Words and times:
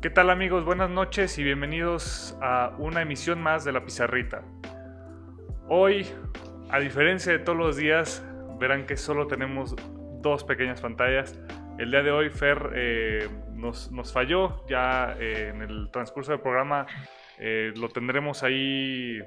¿Qué 0.00 0.10
tal 0.10 0.30
amigos? 0.30 0.64
Buenas 0.64 0.90
noches 0.90 1.36
y 1.38 1.42
bienvenidos 1.42 2.38
a 2.40 2.72
una 2.78 3.02
emisión 3.02 3.42
más 3.42 3.64
de 3.64 3.72
La 3.72 3.84
Pizarrita. 3.84 4.44
Hoy, 5.68 6.06
a 6.70 6.78
diferencia 6.78 7.32
de 7.32 7.40
todos 7.40 7.58
los 7.58 7.76
días, 7.76 8.24
verán 8.60 8.86
que 8.86 8.96
solo 8.96 9.26
tenemos 9.26 9.74
dos 10.22 10.44
pequeñas 10.44 10.80
pantallas. 10.80 11.36
El 11.78 11.90
día 11.90 12.04
de 12.04 12.12
hoy 12.12 12.30
Fer 12.30 12.70
eh, 12.76 13.28
nos, 13.54 13.90
falló, 14.12 14.64
ya 14.68 15.16
eh, 15.18 15.48
en 15.52 15.62
el 15.62 15.90
transcurso 15.90 16.30
del 16.30 16.42
programa 16.42 16.86
eh, 17.40 17.72
lo 17.74 17.88
tendremos 17.88 18.44
ahí 18.44 19.18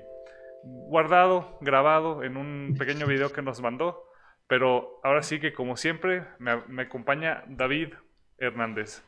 guardado, 0.64 1.58
grabado 1.60 2.24
en 2.24 2.38
un 2.38 2.76
pequeño 2.80 3.08
video 3.08 3.34
que 3.34 3.42
nos 3.42 3.62
mandó. 3.62 4.06
Pero 4.48 5.02
ahora 5.04 5.22
sí 5.22 5.42
que 5.42 5.52
como 5.52 5.76
siempre 5.76 6.24
me 6.40 6.84
acompaña 6.84 7.44
David 7.50 7.90
Hernández. 8.38 9.04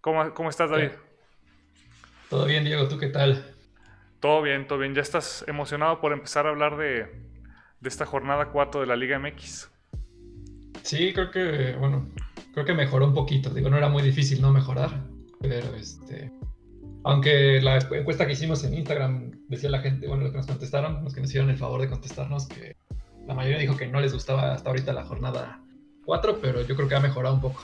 ¿Cómo, 0.00 0.48
estás, 0.48 0.70
David? 0.70 0.92
Todo 2.30 2.46
bien, 2.46 2.64
Diego, 2.64 2.88
¿tú 2.88 2.96
qué 2.96 3.08
tal? 3.08 3.44
Todo 4.18 4.40
bien, 4.40 4.66
todo 4.66 4.78
bien. 4.78 4.94
¿Ya 4.94 5.02
estás 5.02 5.44
emocionado 5.46 6.00
por 6.00 6.12
empezar 6.12 6.46
a 6.46 6.50
hablar 6.50 6.78
de, 6.78 7.06
esta 7.84 8.06
jornada 8.06 8.46
4 8.46 8.80
de 8.80 8.86
la 8.86 8.96
Liga 8.96 9.18
MX? 9.18 9.70
Sí, 10.82 11.12
creo 11.12 11.30
que, 11.30 11.76
bueno, 11.78 12.08
creo 12.54 12.64
que 12.64 12.72
mejoró 12.72 13.06
un 13.06 13.14
poquito. 13.14 13.50
Digo, 13.50 13.68
no 13.68 13.76
era 13.76 13.90
muy 13.90 14.02
difícil 14.02 14.40
no 14.40 14.52
mejorar, 14.52 15.02
pero 15.38 15.74
este. 15.74 16.32
Aunque 17.04 17.60
la 17.60 17.76
encuesta 17.76 18.26
que 18.26 18.32
hicimos 18.32 18.64
en 18.64 18.74
Instagram 18.74 19.32
decía 19.48 19.68
la 19.68 19.80
gente, 19.80 20.06
bueno, 20.06 20.22
los 20.22 20.32
que 20.32 20.38
nos 20.38 20.46
contestaron, 20.46 21.04
los 21.04 21.14
que 21.14 21.20
nos 21.20 21.28
hicieron 21.28 21.50
el 21.50 21.58
favor 21.58 21.82
de 21.82 21.90
contestarnos, 21.90 22.46
que 22.46 22.76
la 23.26 23.34
mayoría 23.34 23.58
dijo 23.58 23.76
que 23.76 23.86
no 23.86 24.00
les 24.00 24.14
gustaba 24.14 24.54
hasta 24.54 24.70
ahorita 24.70 24.94
la 24.94 25.04
jornada 25.04 25.60
4, 26.06 26.38
pero 26.40 26.62
yo 26.62 26.74
creo 26.74 26.88
que 26.88 26.94
ha 26.94 27.00
mejorado 27.00 27.34
un 27.34 27.40
poco. 27.42 27.62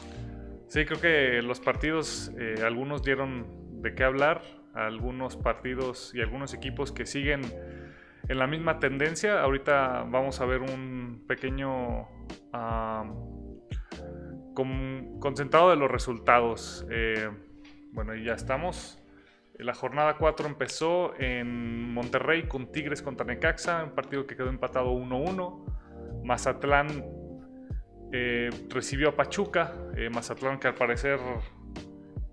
Sí, 0.69 0.84
creo 0.84 1.01
que 1.01 1.43
los 1.43 1.61
partidos, 1.61 2.33
eh, 2.38 2.56
algunos 2.65 3.02
dieron 3.02 3.83
de 3.83 3.95
qué 3.95 4.02
hablar, 4.02 4.43
algunos 4.74 5.37
partidos 5.37 6.13
y 6.15 6.21
algunos 6.21 6.54
equipos 6.54 6.90
que 6.90 7.07
siguen 7.07 7.43
en 8.29 8.38
la 8.38 8.46
misma 8.46 8.80
tendencia. 8.80 9.40
Ahorita 9.40 10.05
vamos 10.09 10.40
a 10.40 10.46
ver 10.46 10.63
un 10.63 11.24
pequeño 11.29 12.09
concentrado 15.21 15.71
de 15.71 15.77
los 15.77 15.90
resultados. 15.90 16.85
Eh, 16.90 17.30
bueno, 17.93 18.16
y 18.16 18.24
ya 18.24 18.35
estamos. 18.35 19.01
La 19.59 19.73
jornada 19.73 20.18
4 20.18 20.46
empezó 20.46 21.15
en 21.18 21.95
Monterrey 21.95 22.49
con 22.49 22.71
Tigres 22.73 23.02
contra 23.02 23.24
Necaxa, 23.24 23.85
un 23.85 23.95
partido 23.95 24.27
que 24.27 24.37
quedó 24.37 24.49
empatado 24.49 24.93
1-1. 24.93 26.24
Mazatlán 26.24 27.05
eh, 28.12 28.51
recibió 28.68 29.10
a 29.10 29.16
Pachuca, 29.16 29.74
eh, 29.96 30.09
Mazatlán 30.10 30.60
que 30.60 30.68
al 30.68 30.74
parecer 30.74 31.18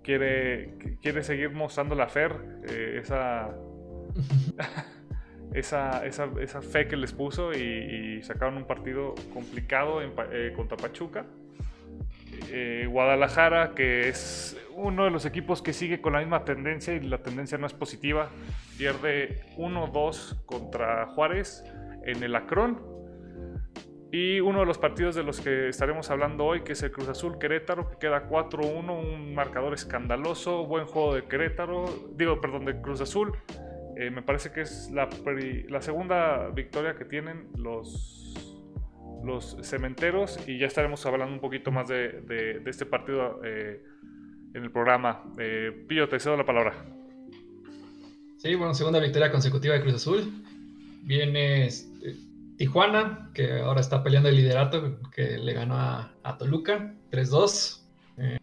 quiere, 0.02 0.98
quiere 1.02 1.22
seguir 1.22 1.50
mostrando 1.50 1.94
la 1.94 2.08
FER, 2.08 2.32
eh, 2.68 3.00
esa, 3.02 3.50
esa, 5.52 6.06
esa, 6.06 6.62
fe 6.62 6.86
que 6.86 6.96
les 6.96 7.12
puso 7.12 7.52
y, 7.52 8.22
sacaron 8.22 8.56
un 8.56 8.66
partido 8.66 9.14
complicado 9.32 10.00
contra 10.56 10.76
Pachuca. 10.76 11.26
Guadalajara, 12.88 13.74
que 13.74 14.08
es 14.08 14.56
uno 14.72 15.04
de 15.04 15.10
los 15.10 15.24
equipos 15.24 15.62
que 15.62 15.72
sigue 15.72 16.00
con 16.00 16.12
la 16.12 16.20
misma 16.20 16.44
tendencia 16.44 16.94
y 16.94 17.00
la 17.00 17.18
tendencia 17.18 17.58
no 17.58 17.66
es 17.66 17.72
positiva, 17.72 18.30
pierde 18.76 19.42
1-2 19.56 20.44
contra 20.44 21.06
Juárez 21.06 21.64
en 22.04 22.22
el 22.22 22.34
Acron 22.34 22.93
y 24.14 24.38
uno 24.38 24.60
de 24.60 24.66
los 24.66 24.78
partidos 24.78 25.16
de 25.16 25.24
los 25.24 25.40
que 25.40 25.68
estaremos 25.68 26.08
hablando 26.08 26.44
hoy, 26.44 26.62
que 26.62 26.74
es 26.74 26.82
el 26.84 26.92
Cruz 26.92 27.08
Azul 27.08 27.36
Querétaro, 27.36 27.88
que 27.88 27.96
queda 27.96 28.28
4-1, 28.28 28.96
un 28.96 29.34
marcador 29.34 29.74
escandaloso, 29.74 30.66
buen 30.66 30.86
juego 30.86 31.16
de 31.16 31.24
Querétaro, 31.24 32.12
digo, 32.14 32.40
perdón, 32.40 32.64
de 32.64 32.80
Cruz 32.80 33.00
Azul. 33.00 33.32
Eh, 33.96 34.10
me 34.10 34.22
parece 34.22 34.52
que 34.52 34.60
es 34.60 34.88
la, 34.92 35.08
segunda 35.80 36.48
victoria 36.50 36.94
que 36.94 37.04
tienen 37.04 37.48
los, 37.56 38.62
los 39.24 39.56
cementeros 39.62 40.38
y 40.46 40.58
ya 40.60 40.68
estaremos 40.68 41.04
hablando 41.06 41.34
un 41.34 41.40
poquito 41.40 41.72
más 41.72 41.88
de, 41.88 42.62
este 42.66 42.86
partido 42.86 43.40
eh, 43.44 43.82
en 44.54 44.62
el 44.62 44.70
programa. 44.70 45.24
Eh, 45.40 45.86
Pillo, 45.88 46.08
te 46.08 46.20
cedo 46.20 46.36
la 46.36 46.46
palabra. 46.46 46.86
Sí, 48.36 48.54
bueno, 48.54 48.74
segunda 48.74 49.00
victoria 49.00 49.32
consecutiva 49.32 49.74
de 49.74 49.80
Cruz 49.80 49.94
Azul. 49.94 50.32
Viene 51.02 51.66
este, 51.66 52.14
Tijuana, 52.56 53.30
que 53.34 53.60
ahora 53.60 53.80
está 53.80 54.02
peleando 54.02 54.28
el 54.28 54.36
liderato, 54.36 55.00
que 55.10 55.38
le 55.38 55.52
ganó 55.52 55.76
a, 55.76 56.38
Toluca 56.38 56.94
3-2. 57.10 57.82
Eh, 58.18 58.38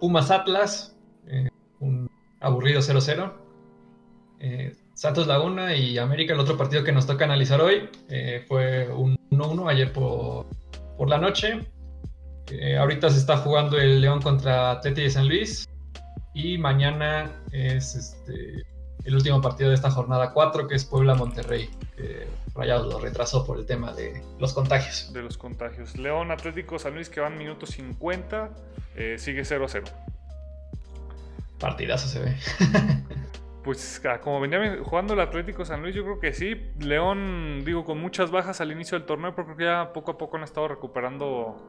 Pumas 0.00 0.30
Atlas, 0.30 0.96
eh, 1.26 1.48
un 1.80 2.08
aburrido 2.40 2.80
0-0. 2.80 3.32
Eh, 4.40 4.76
Santos 4.94 5.26
Laguna 5.26 5.74
y 5.74 5.98
América, 5.98 6.34
el 6.34 6.40
otro 6.40 6.56
partido 6.56 6.84
que 6.84 6.92
nos 6.92 7.06
toca 7.06 7.24
analizar 7.24 7.60
hoy, 7.60 7.88
fue 8.48 8.88
un 8.88 9.16
1-1 9.30 9.70
ayer 9.70 9.92
por, 9.92 10.46
por, 10.96 11.08
la 11.08 11.18
noche. 11.18 11.66
ahorita 12.78 13.10
se 13.10 13.18
está 13.18 13.36
jugando 13.36 13.78
el 13.78 14.00
León 14.00 14.20
contra 14.20 14.72
Atleti 14.72 15.02
de 15.02 15.10
San 15.10 15.28
Luis. 15.28 15.68
Y 16.34 16.58
mañana 16.58 17.42
es 17.52 17.94
este, 17.94 18.64
el 19.08 19.14
último 19.14 19.40
partido 19.40 19.70
de 19.70 19.74
esta 19.74 19.90
jornada 19.90 20.32
4, 20.32 20.68
que 20.68 20.74
es 20.74 20.84
Puebla-Monterrey. 20.84 21.70
Rayados 22.58 22.92
lo 22.92 22.98
retrasó 22.98 23.46
por 23.46 23.56
el 23.56 23.66
tema 23.66 23.92
de 23.92 24.20
los 24.40 24.52
contagios. 24.52 25.12
De 25.12 25.22
los 25.22 25.38
contagios. 25.38 25.96
León 25.96 26.32
Atlético 26.32 26.76
San 26.80 26.94
Luis 26.94 27.08
que 27.08 27.20
van 27.20 27.38
minutos 27.38 27.70
50, 27.70 28.50
eh, 28.96 29.14
sigue 29.16 29.42
0-0. 29.42 29.84
Partidazo 31.60 32.08
se 32.08 32.18
ve. 32.18 32.36
pues 33.62 34.02
ah, 34.06 34.20
como 34.20 34.40
venía 34.40 34.76
jugando 34.82 35.14
el 35.14 35.20
Atlético 35.20 35.64
San 35.64 35.82
Luis, 35.82 35.94
yo 35.94 36.02
creo 36.02 36.18
que 36.18 36.32
sí. 36.32 36.72
León, 36.80 37.62
digo, 37.64 37.84
con 37.84 38.00
muchas 38.00 38.32
bajas 38.32 38.60
al 38.60 38.72
inicio 38.72 38.98
del 38.98 39.06
torneo, 39.06 39.36
pero 39.36 39.46
creo 39.46 39.56
que 39.56 39.64
ya 39.64 39.92
poco 39.92 40.10
a 40.10 40.18
poco 40.18 40.36
han 40.36 40.42
estado 40.42 40.66
recuperando, 40.66 41.64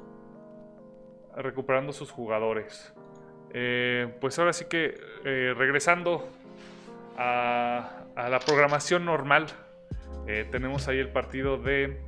recuperando 1.35 1.93
sus 1.93 2.09
jugadores. 2.09 2.95
Eh, 3.53 4.11
pues 4.21 4.39
ahora 4.39 4.53
sí 4.53 4.65
que 4.65 4.99
eh, 5.23 5.53
regresando 5.55 6.27
a, 7.19 8.05
a 8.15 8.29
la 8.29 8.39
programación 8.39 9.05
normal. 9.05 9.47
Eh, 10.27 10.45
tenemos 10.51 10.87
ahí 10.87 10.99
el 10.99 11.09
partido 11.09 11.57
de 11.57 12.01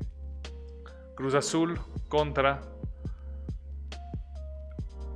Cruz 1.16 1.34
Azul 1.36 1.80
contra 2.08 2.62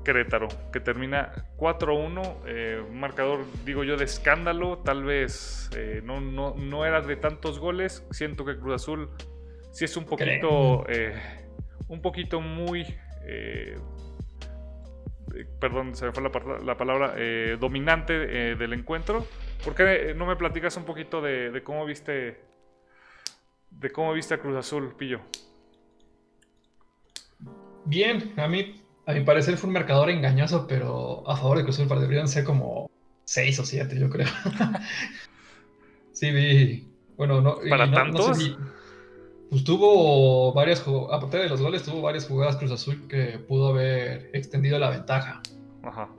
Querétaro, 0.04 0.48
que 0.72 0.80
termina 0.80 1.34
4-1, 1.58 2.38
eh, 2.46 2.84
marcador, 2.92 3.46
digo 3.66 3.84
yo, 3.84 3.98
de 3.98 4.06
escándalo, 4.06 4.80
tal 4.80 5.04
vez 5.04 5.70
eh, 5.76 6.02
no, 6.04 6.20
no, 6.22 6.86
era 6.86 7.02
de 7.02 7.16
tantos 7.16 7.60
goles, 7.60 8.06
siento 8.12 8.46
que 8.46 8.58
Cruz 8.58 8.76
Azul 8.76 9.10
sí 9.72 9.86
es 9.86 9.98
un 9.98 10.06
poquito, 10.06 10.86
un 11.88 12.02
poquito 12.02 12.40
muy, 12.40 12.86
perdón, 15.60 15.96
se 15.96 16.06
me 16.06 16.12
fue 16.12 16.24
la, 16.24 16.78
palabra, 16.78 17.16
dominante 17.60 18.14
del 18.56 18.74
encuentro. 18.74 19.26
¿Por 19.66 19.76
qué 19.76 20.14
no 20.16 20.26
me 20.26 20.38
platicas 20.38 20.78
un 20.78 20.86
poquito 20.86 21.22
de 21.22 21.62
cómo 21.66 21.86
viste 21.86 22.46
de 23.80 23.92
cómo 23.92 24.14
viste 24.14 24.34
a 24.34 24.40
Cruz 24.40 24.56
Azul, 24.56 24.96
Pillo. 24.98 25.20
Bien, 27.86 28.34
a 28.38 28.48
mí, 28.48 28.82
a 29.06 29.14
mi 29.14 29.22
parecer 29.22 29.58
fue 29.58 29.68
un 29.68 29.74
marcador 29.74 30.10
engañoso, 30.10 30.66
pero 30.68 31.28
a 31.30 31.36
favor 31.36 31.58
de 31.58 31.64
Cruz 31.64 31.80
Azul 31.80 32.00
deberían 32.00 32.28
ser 32.28 32.44
como 32.44 32.90
6 33.26 33.60
o 33.60 33.66
7, 33.66 34.00
yo 34.00 34.10
creo. 34.10 34.28
sí, 36.12 36.32
vi. 36.32 36.88
Bueno, 37.18 37.42
no. 37.42 37.58
¿Para 37.70 37.92
tantos? 37.92 38.58
pues 39.50 39.64
tuvo 39.64 40.52
varias 40.54 40.84
aparte 41.12 41.38
de 41.38 41.48
los 41.48 41.62
goles, 41.62 41.84
tuvo 41.84 42.02
varias 42.02 42.28
jugadas 42.28 42.58
Cruz 42.58 42.72
Azul 42.72 43.08
que 43.08 43.40
pudo 43.48 43.70
haber 43.70 44.32
extendido 44.34 44.80
la 44.80 44.90
ventaja. 44.90 45.42
Ajá. 45.84 46.10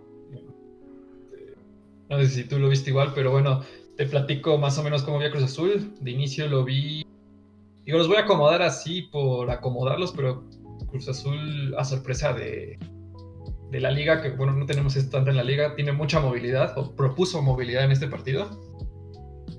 No 2.08 2.18
sé 2.18 2.28
si 2.28 2.44
tú 2.44 2.58
lo 2.58 2.68
viste 2.68 2.90
igual, 2.90 3.12
pero 3.14 3.30
bueno, 3.30 3.62
te 3.96 4.06
platico 4.06 4.58
más 4.58 4.78
o 4.78 4.82
menos 4.82 5.02
cómo 5.02 5.18
vi 5.18 5.26
a 5.26 5.30
Cruz 5.30 5.44
Azul. 5.44 5.94
De 6.00 6.10
inicio 6.10 6.46
lo 6.48 6.64
vi 6.64 7.06
Digo, 7.86 7.98
los 7.98 8.08
voy 8.08 8.16
a 8.16 8.22
acomodar 8.22 8.62
así 8.62 9.02
por 9.02 9.48
acomodarlos, 9.48 10.10
pero 10.10 10.44
Cruz 10.90 11.08
Azul, 11.08 11.72
a 11.78 11.84
sorpresa 11.84 12.32
de, 12.32 12.76
la 13.70 13.92
liga, 13.92 14.20
que 14.20 14.30
bueno, 14.30 14.54
no 14.54 14.66
tenemos 14.66 14.94
tanto 15.08 15.30
en 15.30 15.36
la 15.36 15.44
liga, 15.44 15.76
tiene 15.76 15.92
mucha 15.92 16.18
movilidad, 16.18 16.76
o 16.76 16.96
propuso 16.96 17.40
movilidad 17.42 17.84
en 17.84 17.92
este 17.92 18.08
partido. 18.08 18.50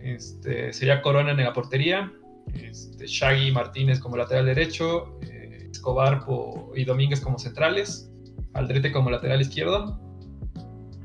Este, 0.02 0.74
sería 0.74 1.02
Corona 1.02 1.32
en 1.32 1.38
la 1.38 1.54
portería, 1.54 2.12
este, 2.54 3.08
Shaggy 3.08 3.52
Martínez 3.52 4.00
como 4.02 4.18
lateral 4.18 4.46
derecho, 4.46 5.20
eh, 5.22 5.70
Escobar 5.72 6.26
y 6.76 6.84
Domínguez 6.84 7.22
como 7.22 7.40
centrales, 7.40 8.12
Aldrete 8.54 8.92
como 8.92 9.10
lateral 9.10 9.40
izquierdo, 9.40 10.02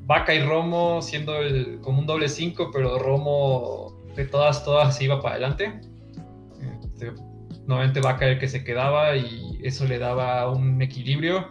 Vaca 0.05 0.35
y 0.35 0.43
Romo 0.43 1.01
siendo 1.03 1.35
como 1.81 2.01
un 2.01 2.07
doble 2.07 2.29
5, 2.29 2.71
pero 2.73 2.99
Romo 2.99 3.97
de 4.17 4.27
todas, 4.27 4.65
todas 4.65 4.97
se 4.97 5.05
iba 5.05 5.21
para 5.21 5.37
adelante 5.37 5.81
este, 7.03 7.13
nuevamente 7.67 8.01
va 8.01 8.11
a 8.11 8.17
caer 8.17 8.39
que 8.39 8.49
se 8.49 8.65
quedaba 8.65 9.17
y 9.17 9.59
eso 9.63 9.87
le 9.87 9.99
daba 9.99 10.51
un 10.51 10.81
equilibrio 10.83 11.49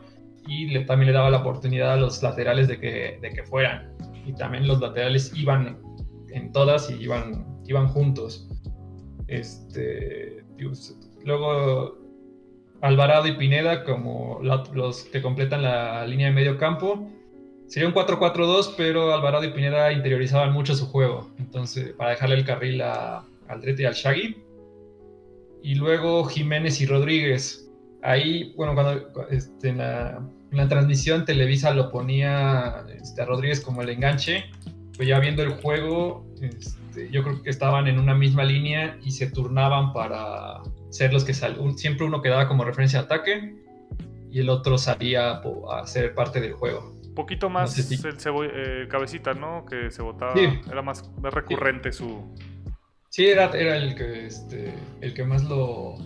y 0.47 0.83
también 0.85 1.07
le 1.07 1.13
daba 1.13 1.29
la 1.29 1.37
oportunidad 1.37 1.93
a 1.93 1.97
los 1.97 2.21
laterales 2.23 2.67
de 2.67 2.79
que, 2.79 3.19
de 3.21 3.29
que 3.29 3.43
fueran. 3.43 3.93
y 4.25 4.33
también 4.33 4.67
los 4.67 4.79
laterales 4.79 5.31
iban 5.35 5.79
en 6.29 6.51
todas 6.51 6.89
y 6.91 6.95
iban, 6.95 7.45
iban 7.65 7.87
juntos. 7.87 8.47
Este, 9.27 10.43
luego 11.23 11.97
Alvarado 12.81 13.27
y 13.27 13.33
Pineda 13.33 13.83
como 13.83 14.39
los 14.41 15.03
que 15.05 15.21
completan 15.21 15.63
la 15.63 16.05
línea 16.05 16.27
de 16.27 16.33
medio 16.33 16.57
campo. 16.57 17.09
Sería 17.71 17.87
un 17.87 17.93
4-4-2, 17.93 18.73
pero 18.75 19.13
Alvarado 19.13 19.45
y 19.45 19.53
Pineda 19.53 19.93
interiorizaban 19.93 20.51
mucho 20.51 20.75
su 20.75 20.87
juego. 20.87 21.31
Entonces, 21.39 21.93
para 21.93 22.09
dejarle 22.09 22.35
el 22.35 22.43
carril 22.43 22.81
a 22.81 23.23
Aldrete 23.47 23.83
y 23.83 23.85
al 23.85 23.93
Shaggy. 23.93 24.35
Y 25.63 25.75
luego 25.75 26.25
Jiménez 26.25 26.81
y 26.81 26.85
Rodríguez. 26.85 27.71
Ahí, 28.01 28.51
bueno, 28.57 28.73
cuando 28.73 29.25
este, 29.29 29.69
en, 29.69 29.77
la, 29.77 30.67
transmisión 30.67 31.23
Televisa 31.23 31.73
lo 31.73 31.91
ponía 31.91 32.83
este, 32.93 33.21
a 33.21 33.25
Rodríguez 33.25 33.61
como 33.61 33.81
el 33.83 33.87
enganche. 33.87 34.43
Pues 34.97 35.07
ya 35.07 35.19
viendo 35.19 35.41
el 35.41 35.51
juego, 35.51 36.25
este, 36.41 37.09
yo 37.09 37.23
creo 37.23 37.41
que 37.41 37.51
estaban 37.51 37.87
en 37.87 37.99
una 37.99 38.13
misma 38.13 38.43
línea 38.43 38.97
y 39.01 39.11
se 39.11 39.27
turnaban 39.27 39.93
para 39.93 40.61
ser 40.89 41.13
los 41.13 41.23
que 41.23 41.33
salían. 41.33 41.77
Siempre 41.77 42.05
uno 42.05 42.21
quedaba 42.21 42.49
como 42.49 42.65
referencia 42.65 42.99
de 42.99 43.05
ataque 43.05 43.55
y 44.29 44.39
el 44.39 44.49
otro 44.49 44.77
salía 44.77 45.41
a 45.71 45.87
ser 45.87 46.13
parte 46.13 46.41
del 46.41 46.51
juego. 46.51 46.99
Poquito 47.15 47.49
más 47.49 47.77
el 47.77 48.17
eh, 48.53 48.87
cabecita, 48.89 49.33
¿no? 49.33 49.65
Que 49.65 49.91
se 49.91 50.01
votaba. 50.01 50.33
Era 50.35 50.81
más, 50.81 51.09
recurrente 51.21 51.91
su. 51.91 52.33
Sí, 53.09 53.25
era, 53.25 53.49
era 53.51 53.75
el 53.75 53.95
que 53.95 54.27
este, 54.27 54.73
el 55.01 55.13
que 55.13 55.25
más 55.25 55.43
lo, 55.43 55.97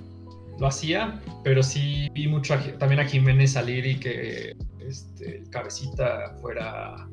lo 0.60 0.68
hacía, 0.68 1.22
pero 1.44 1.62
sí 1.62 2.10
vi 2.14 2.28
mucho 2.28 2.56
también 2.80 3.02
a 3.02 3.06
Jiménez 3.06 3.52
salir 3.52 3.86
y 3.86 4.00
que 4.00 4.56
este, 4.80 5.38
el 5.38 5.50
cabecita 5.52 6.36
fuera 6.42 7.08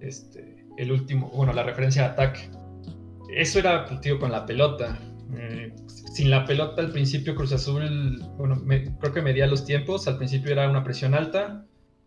este, 0.00 0.66
el 0.76 0.92
último, 0.92 1.30
bueno, 1.30 1.54
la 1.54 1.62
referencia 1.62 2.02
de 2.02 2.08
ataque. 2.08 2.50
Eso 3.34 3.60
era, 3.60 3.86
pues, 3.86 4.02
tío, 4.02 4.18
con 4.18 4.30
la 4.30 4.44
pelota. 4.44 4.98
Eh, 5.34 5.72
sin 5.86 6.28
la 6.28 6.44
pelota 6.44 6.82
al 6.82 6.92
principio 6.92 7.34
Cruz 7.34 7.52
Azul, 7.52 8.22
bueno, 8.36 8.62
creo 9.00 9.14
que 9.14 9.22
medía 9.22 9.46
los 9.46 9.64
tiempos, 9.64 10.06
al 10.06 10.18
principio 10.18 10.52
era 10.52 10.68
una 10.68 10.84
presión 10.84 11.14
alta 11.14 11.64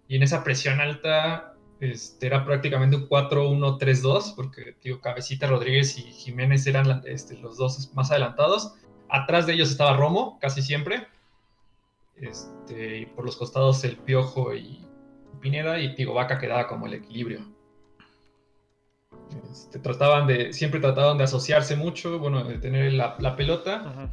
y 0.07 0.15
en 0.15 0.23
esa 0.23 0.43
presión 0.43 0.79
alta 0.79 1.55
este, 1.79 2.27
era 2.27 2.45
prácticamente 2.45 2.95
un 2.95 3.09
4-1-3-2 3.09 4.35
porque 4.35 4.75
tío 4.79 5.01
Cabecita 5.01 5.47
Rodríguez 5.47 5.97
y 5.97 6.03
Jiménez 6.03 6.65
eran 6.67 7.03
este, 7.05 7.37
los 7.37 7.57
dos 7.57 7.91
más 7.93 8.11
adelantados. 8.11 8.75
Atrás 9.09 9.45
de 9.45 9.53
ellos 9.53 9.71
estaba 9.71 9.97
Romo, 9.97 10.39
casi 10.39 10.61
siempre. 10.61 11.07
Este, 12.15 12.99
y 12.99 13.05
por 13.07 13.25
los 13.25 13.35
costados 13.35 13.83
el 13.83 13.97
Piojo 13.97 14.55
y 14.55 14.85
Pineda 15.41 15.79
y 15.79 15.95
Tigo 15.95 16.13
Vaca 16.13 16.39
quedaba 16.39 16.67
como 16.67 16.87
el 16.87 16.93
equilibrio. 16.93 17.41
Este, 19.51 19.79
trataban 19.79 20.27
de, 20.27 20.53
siempre 20.53 20.79
trataban 20.79 21.17
de 21.17 21.25
asociarse 21.25 21.75
mucho, 21.75 22.19
bueno, 22.19 22.43
de 22.43 22.57
tener 22.57 22.93
la, 22.93 23.35
pelota. 23.35 24.09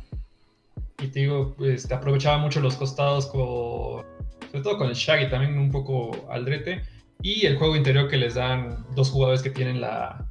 Y 0.99 1.09
te 1.09 1.21
digo, 1.21 1.55
pues, 1.57 1.87
te 1.87 1.95
aprovechaba 1.95 2.39
mucho 2.39 2.61
los 2.61 2.77
costados, 2.77 3.27
con, 3.27 4.05
sobre 4.53 4.65
todo 4.65 4.77
con 4.77 4.89
el 4.89 4.95
Shaggy, 4.95 5.31
también 5.31 5.59
un 5.59 5.71
poco 5.71 6.29
Aldrete. 6.31 6.83
Y 7.23 7.47
el 7.47 7.57
juego 7.57 7.75
interior 7.75 8.09
que 8.09 8.19
les 8.19 8.35
dan 8.35 8.85
dos 8.95 9.11
jugadores 9.11 9.43
que 9.43 9.49
tienen 9.49 9.81
la, 9.81 10.27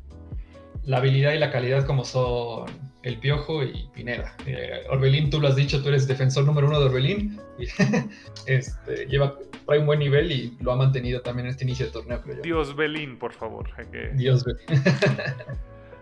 la 0.85 0.97
habilidad 0.97 1.33
y 1.33 1.39
la 1.39 1.51
calidad 1.51 1.88
como 1.88 2.06
son 2.06 2.69
el 3.01 3.18
Piojo 3.18 3.63
y 3.63 3.89
Pineda. 3.95 4.35
Eh, 4.45 4.83
Orbelín, 4.91 5.31
tú 5.31 5.41
lo 5.41 5.47
has 5.47 5.56
dicho, 5.56 5.81
tú 5.81 5.89
eres 5.89 6.07
defensor 6.07 6.45
número 6.45 6.68
uno 6.68 6.79
de 6.79 6.85
Orbelín. 6.85 7.39
este, 8.45 9.07
lleva, 9.07 9.39
trae 9.65 9.79
un 9.79 9.88
buen 9.88 9.97
nivel 9.97 10.31
y 10.31 10.56
lo 10.62 10.71
ha 10.71 10.75
mantenido 10.75 11.21
también 11.21 11.47
en 11.47 11.51
este 11.51 11.63
inicio 11.63 11.88
de 11.88 11.91
torneo, 11.91 12.21
Dios 12.44 12.75
Belín, 12.75 13.18
por 13.18 13.33
favor. 13.33 13.69
Dios 14.13 14.45
Belín. 14.45 14.83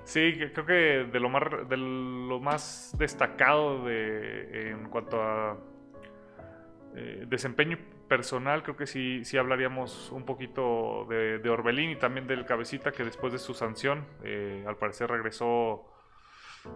sí, 0.03 0.33
creo 0.53 0.65
que 0.65 0.73
de 1.09 1.19
lo 1.21 1.29
más, 1.29 1.43
de 1.69 1.77
lo 1.77 2.41
más 2.41 2.93
destacado 2.97 3.85
de, 3.85 4.71
en 4.71 4.89
cuanto 4.89 5.21
a 5.21 5.57
eh, 6.97 7.25
desempeño 7.29 7.77
personal, 8.09 8.63
creo 8.63 8.75
que 8.75 8.87
sí, 8.87 9.23
sí 9.23 9.37
hablaríamos 9.37 10.11
un 10.11 10.25
poquito 10.25 11.05
de, 11.07 11.49
Orbelín 11.49 11.91
y 11.91 11.95
también 11.95 12.27
del 12.27 12.45
Cabecita, 12.45 12.91
que 12.91 13.05
después 13.05 13.31
de 13.31 13.39
su 13.39 13.53
sanción, 13.53 14.05
eh, 14.23 14.65
al 14.67 14.75
parecer 14.75 15.09
regresó, 15.09 15.85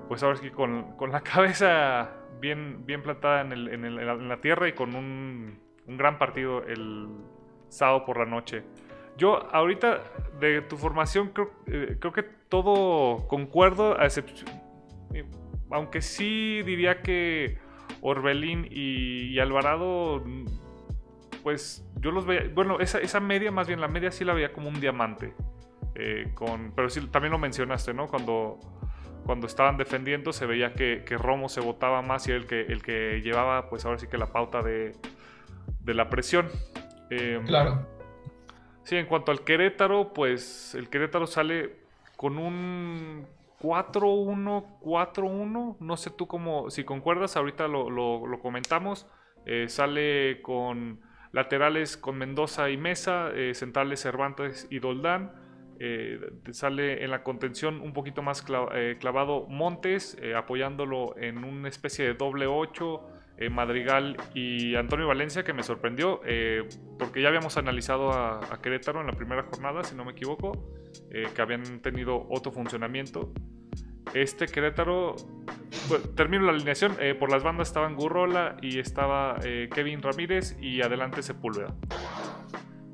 pues 0.08 0.24
ahora 0.24 0.38
sí 0.38 0.50
con, 0.52 0.96
con 0.96 1.12
la 1.12 1.22
cabeza 1.34 2.12
bien, 2.40 2.86
bien 2.86 3.02
plantada 3.02 3.42
en, 3.42 3.52
el, 3.52 3.68
en, 3.68 4.30
la, 4.30 4.40
tierra 4.40 4.70
y 4.70 4.74
con 4.74 4.96
un, 4.96 5.60
un, 5.86 5.98
gran 5.98 6.18
partido 6.18 6.64
el 6.64 7.10
sábado 7.68 8.06
por 8.06 8.18
la 8.18 8.26
noche. 8.26 8.64
Yo 9.18 9.48
ahorita 9.54 10.02
de 10.40 10.62
tu 10.62 10.78
formación 10.78 11.30
creo, 11.30 11.52
eh, 11.68 11.98
creo 12.00 12.14
que 12.14 12.24
todo 12.24 13.28
concuerdo, 13.28 14.00
a 14.00 14.06
excepción, 14.06 14.50
aunque 15.70 16.02
sí 16.02 16.62
diría 16.64 17.02
que 17.02 17.58
Orbelín 18.02 18.68
y 18.70 19.38
Alvarado 19.40 20.24
pues 21.44 21.86
yo 22.00 22.12
los 22.12 22.26
veía, 22.26 22.50
bueno, 22.54 22.80
esa, 22.80 23.00
esa 23.00 23.20
media, 23.20 23.52
más 23.52 23.68
bien 23.68 23.82
la 23.82 23.88
media 23.88 24.12
sí 24.12 24.24
la 24.24 24.34
veía 24.34 24.54
como 24.54 24.70
un 24.70 24.80
diamante. 24.80 25.36
Eh, 25.96 26.32
con, 26.34 26.72
pero 26.76 26.90
sí, 26.90 27.06
también 27.08 27.32
lo 27.32 27.38
mencionaste, 27.38 27.94
¿no? 27.94 28.08
Cuando, 28.08 28.60
cuando 29.26 29.46
estaban 29.46 29.78
defendiendo 29.78 30.34
se 30.34 30.46
veía 30.46 30.74
que, 30.74 31.04
que 31.06 31.18
Romo 31.18 31.50
se 31.50 31.62
votaba 31.62 32.02
más 32.02 32.28
y 32.28 32.32
era 32.32 32.40
el 32.40 32.48
que, 32.48 32.62
el 32.62 32.82
que 32.82 33.22
llevaba, 33.22 33.70
pues 33.70 33.86
ahora 33.86 34.00
sí 34.00 34.08
que 34.08 34.18
la 34.18 34.32
pauta 34.32 34.62
de, 34.64 34.94
de 35.82 35.94
la 35.94 36.10
presión. 36.10 36.48
Em, 37.10 37.46
claro. 37.46 37.86
Sí, 38.84 38.96
en 38.96 39.06
cuanto 39.06 39.32
al 39.32 39.44
Querétaro, 39.44 40.14
pues 40.14 40.76
el 40.76 40.90
Querétaro 40.90 41.28
sale 41.28 41.84
con 42.18 42.38
un 42.38 43.26
4-1, 43.62 44.80
4-1. 44.82 45.78
No 45.80 45.98
sé 45.98 46.10
tú 46.10 46.28
cómo, 46.28 46.70
si 46.70 46.84
concuerdas, 46.84 47.38
ahorita 47.38 47.68
lo, 47.68 47.90
lo, 47.90 48.40
comentamos. 48.40 49.08
Eh, 49.46 49.68
sale 49.70 50.42
con 50.42 51.02
laterales 51.34 51.98
con 51.98 52.18
Mendoza 52.18 52.70
y 52.70 52.78
Mesa, 52.78 53.32
eh, 53.36 53.54
centrales 53.54 54.00
Cervantes 54.00 54.68
y 54.70 54.80
Doldán. 54.80 55.34
Eh, 55.80 56.20
sale 56.52 57.04
en 57.04 57.12
la 57.12 57.24
contención 57.24 57.82
un 57.82 57.92
poquito 57.92 58.22
más 58.22 58.46
eh, 58.74 58.96
clavado 59.00 59.48
Montes, 59.48 60.18
apoyándolo 60.36 61.18
en 61.18 61.44
una 61.44 61.68
especie 61.68 62.06
de 62.06 62.14
doble 62.14 62.48
8. 62.48 63.10
Madrigal 63.50 64.16
y 64.36 64.76
Antonio 64.76 65.08
Valencia, 65.08 65.44
que 65.44 65.54
me 65.54 65.64
sorprendió, 65.64 66.22
porque 67.00 67.22
ya 67.22 67.28
habíamos 67.28 67.58
analizado 67.58 68.12
a, 68.14 68.38
a, 68.40 68.62
Querétaro 68.62 69.02
en 69.02 69.08
la 69.08 69.14
primera 69.14 69.42
jornada, 69.44 69.84
si 69.84 69.96
no 69.96 70.06
me 70.06 70.12
equivoco, 70.12 70.72
que 71.10 71.42
habían 71.42 71.82
tenido 71.82 72.28
otro 72.30 72.52
funcionamiento. 72.52 73.34
Este 74.14 74.46
Querétaro, 74.46 75.16
pues, 75.88 76.16
termino 76.16 76.46
la 76.46 76.52
alineación, 76.52 76.96
eh, 77.00 77.16
por 77.16 77.32
las 77.32 77.44
bandas 77.44 77.68
estaban 77.68 77.96
Gurrola 77.96 78.58
y 78.62 78.80
estaba 78.80 79.38
eh, 79.44 79.70
Kevin 79.74 80.02
Ramírez 80.02 80.56
y 80.62 80.82
adelante 80.82 81.24
Sepúlveda. 81.24 81.74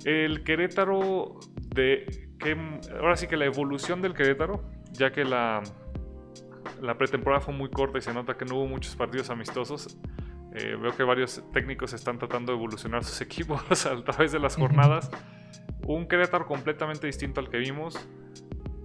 El 0.06 0.44
Querétaro 0.44 1.40
de... 1.76 2.28
Que, 2.40 2.56
ahora 2.98 3.18
sí 3.18 3.28
que 3.28 3.36
la 3.36 3.46
evolución 3.46 4.02
del 4.02 4.14
Querétaro, 4.14 4.64
ya 4.94 5.12
que 5.12 5.26
la, 5.26 5.62
la 6.82 6.98
pretemporada 6.98 7.42
fue 7.42 7.54
muy 7.54 7.70
corta 7.70 7.98
y 7.98 8.02
se 8.02 8.14
nota 8.14 8.36
que 8.36 8.46
no 8.46 8.56
hubo 8.56 8.68
muchos 8.68 8.96
partidos 8.96 9.30
amistosos. 9.30 9.98
Eh, 10.56 10.76
veo 10.82 10.96
que 10.96 11.04
varios 11.04 11.44
técnicos 11.54 11.94
están 11.94 12.18
tratando 12.18 12.52
de 12.52 12.58
evolucionar 12.58 13.04
sus 13.04 13.22
equipos 13.28 13.86
a 13.86 14.04
través 14.04 14.32
de 14.32 14.40
las 14.40 14.56
jornadas. 14.56 15.12
Un 15.84 16.08
Querétaro 16.08 16.46
completamente 16.46 17.08
distinto 17.08 17.40
al 17.40 17.50
que 17.50 17.58
vimos. 17.58 18.00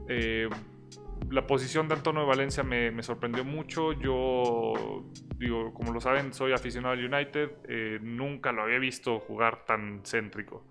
Eh, 0.08 0.48
la 1.30 1.46
posición 1.46 1.88
de 1.88 1.94
Antonio 1.94 2.22
de 2.22 2.26
Valencia 2.28 2.62
me, 2.62 3.02
sorprendió 3.02 3.44
mucho. 3.44 3.92
Yo, 3.92 5.04
digo, 5.36 5.74
como 5.74 5.92
lo 5.92 6.00
saben, 6.00 6.32
soy 6.32 6.52
aficionado 6.52 6.94
al 6.94 7.04
United. 7.04 7.50
Eh, 7.68 7.98
nunca 8.02 8.52
lo 8.52 8.62
había 8.62 8.78
visto 8.78 9.18
jugar 9.20 9.64
tan 9.64 10.02
céntrico. 10.04 10.64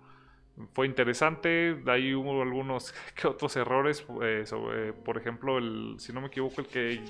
Fue 0.72 0.86
interesante. 0.86 1.74
De 1.74 1.92
ahí 1.92 2.14
hubo 2.14 2.42
algunos 2.42 2.94
que 3.14 3.28
otros 3.28 3.56
errores. 3.56 4.06
Eh, 4.22 4.92
por 5.04 5.18
ejemplo, 5.18 5.58
el, 5.58 5.96
si 5.98 6.12
no 6.12 6.20
me 6.20 6.28
equivoco, 6.28 6.60
el 6.60 6.66
que 6.66 7.00